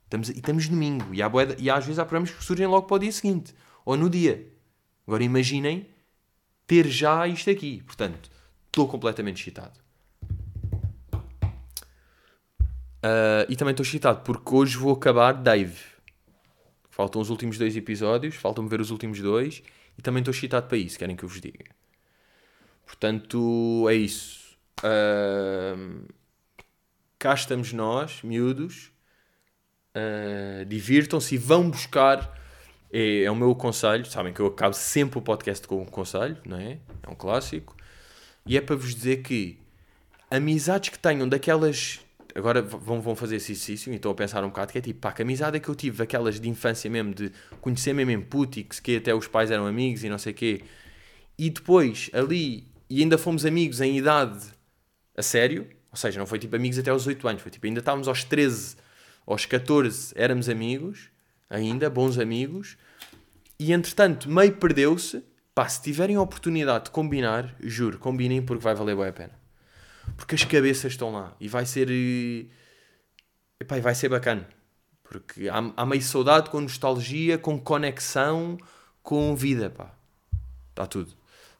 Estamos, 0.06 0.28
e 0.28 0.32
estamos 0.32 0.68
domingo. 0.68 1.12
E, 1.12 1.20
há 1.20 1.28
boeda, 1.28 1.56
e 1.58 1.68
às 1.68 1.84
vezes 1.84 1.98
há 1.98 2.04
programas 2.04 2.30
que 2.30 2.42
surgem 2.42 2.66
logo 2.66 2.86
para 2.86 2.96
o 2.96 2.98
dia 2.98 3.12
seguinte. 3.12 3.54
Ou 3.84 3.96
no 3.96 4.08
dia. 4.08 4.46
Agora 5.06 5.22
imaginem 5.22 5.88
ter 6.66 6.86
já 6.86 7.26
isto 7.26 7.50
aqui. 7.50 7.82
Portanto, 7.82 8.30
estou 8.66 8.88
completamente 8.88 9.40
excitado. 9.40 9.78
Uh, 13.06 13.46
e 13.48 13.56
também 13.56 13.72
estou 13.72 13.84
excitado 13.84 14.22
porque 14.22 14.54
hoje 14.54 14.76
vou 14.76 14.92
acabar 14.92 15.32
Dave. 15.32 15.78
Faltam 16.90 17.20
os 17.20 17.28
últimos 17.28 17.58
dois 17.58 17.76
episódios, 17.76 18.36
faltam-me 18.36 18.70
ver 18.70 18.80
os 18.80 18.90
últimos 18.90 19.20
dois 19.20 19.62
e 19.98 20.02
também 20.02 20.22
estou 20.22 20.32
excitado 20.32 20.66
para 20.66 20.78
isso, 20.78 20.98
querem 20.98 21.14
que 21.14 21.24
eu 21.24 21.28
vos 21.28 21.40
diga. 21.40 21.66
Portanto, 22.86 23.86
é 23.88 23.94
isso. 23.94 24.56
Uh, 24.80 26.06
cá 27.18 27.34
estamos 27.34 27.72
nós, 27.72 28.22
miúdos. 28.22 28.95
Uh, 29.96 30.64
Divirtam-se 30.66 31.34
e 31.34 31.38
vão 31.38 31.70
buscar. 31.70 32.34
É, 32.92 33.22
é, 33.22 33.30
o 33.30 33.34
meu 33.34 33.54
conselho. 33.54 34.04
Sabem 34.04 34.32
que 34.32 34.40
eu 34.40 34.46
acabo 34.46 34.74
sempre 34.74 35.18
o 35.18 35.22
podcast 35.22 35.66
com 35.66 35.82
um 35.82 35.86
conselho, 35.86 36.36
não 36.44 36.58
é? 36.58 36.78
É 37.02 37.10
um 37.10 37.14
clássico. 37.14 37.74
E 38.44 38.56
é 38.56 38.60
para 38.60 38.76
vos 38.76 38.94
dizer 38.94 39.22
que 39.22 39.58
amizades 40.30 40.90
que 40.90 40.98
tenham 40.98 41.28
daquelas 41.28 42.00
agora 42.36 42.60
vão, 42.60 43.00
vão 43.00 43.16
fazer 43.16 43.36
esse 43.36 43.52
exercício 43.52 43.92
e 43.92 43.96
a 43.96 44.14
pensar 44.14 44.44
um 44.44 44.48
bocado 44.48 44.70
que 44.70 44.78
é 44.78 44.80
tipo, 44.80 45.00
pá, 45.00 45.10
que 45.10 45.22
amizade 45.22 45.56
é 45.56 45.60
que 45.60 45.68
eu 45.68 45.74
tive, 45.74 46.02
aquelas 46.02 46.38
de 46.38 46.48
infância 46.48 46.90
mesmo, 46.90 47.14
de 47.14 47.32
conhecer 47.60 47.94
mesmo 47.94 48.10
em 48.12 48.20
putix, 48.20 48.78
que 48.78 48.96
até 48.96 49.14
os 49.14 49.26
pais 49.26 49.50
eram 49.50 49.66
amigos 49.66 50.04
e 50.04 50.08
não 50.08 50.18
sei 50.18 50.32
o 50.32 50.34
quê, 50.34 50.60
e 51.38 51.48
depois 51.48 52.10
ali, 52.12 52.68
e 52.90 53.00
ainda 53.00 53.16
fomos 53.16 53.46
amigos 53.46 53.80
em 53.80 53.96
idade 53.96 54.46
a 55.16 55.22
sério, 55.22 55.66
ou 55.90 55.96
seja, 55.96 56.18
não 56.18 56.26
foi 56.26 56.38
tipo 56.38 56.54
amigos 56.54 56.78
até 56.78 56.90
aos 56.90 57.06
8 57.06 57.26
anos, 57.26 57.42
foi 57.42 57.50
tipo, 57.50 57.66
ainda 57.66 57.80
estávamos 57.80 58.06
aos 58.06 58.22
13, 58.22 58.76
aos 59.26 59.44
14 59.44 60.12
éramos 60.16 60.48
amigos, 60.48 61.10
ainda, 61.50 61.90
bons 61.90 62.18
amigos, 62.18 62.76
e 63.58 63.72
entretanto 63.72 64.30
meio 64.30 64.54
perdeu-se, 64.56 65.24
pá, 65.54 65.68
se 65.68 65.82
tiverem 65.82 66.16
a 66.16 66.22
oportunidade 66.22 66.84
de 66.84 66.90
combinar, 66.90 67.54
juro, 67.60 67.98
combinem 67.98 68.42
porque 68.42 68.62
vai 68.62 68.74
valer 68.74 68.96
bem 68.96 69.08
a 69.08 69.12
pena 69.12 69.46
porque 70.16 70.34
as 70.34 70.44
cabeças 70.44 70.92
estão 70.92 71.12
lá 71.12 71.34
e 71.40 71.48
vai 71.48 71.66
ser. 71.66 71.88
Eh, 71.90 72.46
epá, 73.60 73.78
vai 73.80 73.94
ser 73.94 74.08
bacana. 74.08 74.48
Porque 75.02 75.48
há, 75.48 75.72
há 75.76 75.86
meio 75.86 76.02
saudade 76.02 76.50
com 76.50 76.60
nostalgia, 76.60 77.38
com 77.38 77.58
conexão, 77.58 78.58
com 79.02 79.34
vida, 79.34 79.70
pá. 79.70 79.94
Está 80.70 80.86
tudo. 80.86 81.12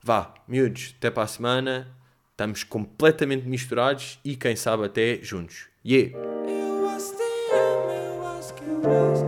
Vá, 0.03 0.35
miúdos, 0.47 0.95
até 0.99 1.11
para 1.11 1.25
a 1.25 1.29
semana. 1.29 1.97
Estamos 2.33 2.64
completamente 2.64 3.47
misturados 3.47 4.19
e 4.23 4.37
quem 4.37 4.55
sabe 4.55 4.85
até 4.85 5.21
juntos. 5.23 5.69
Yeah! 5.85 6.56
just 8.87 9.26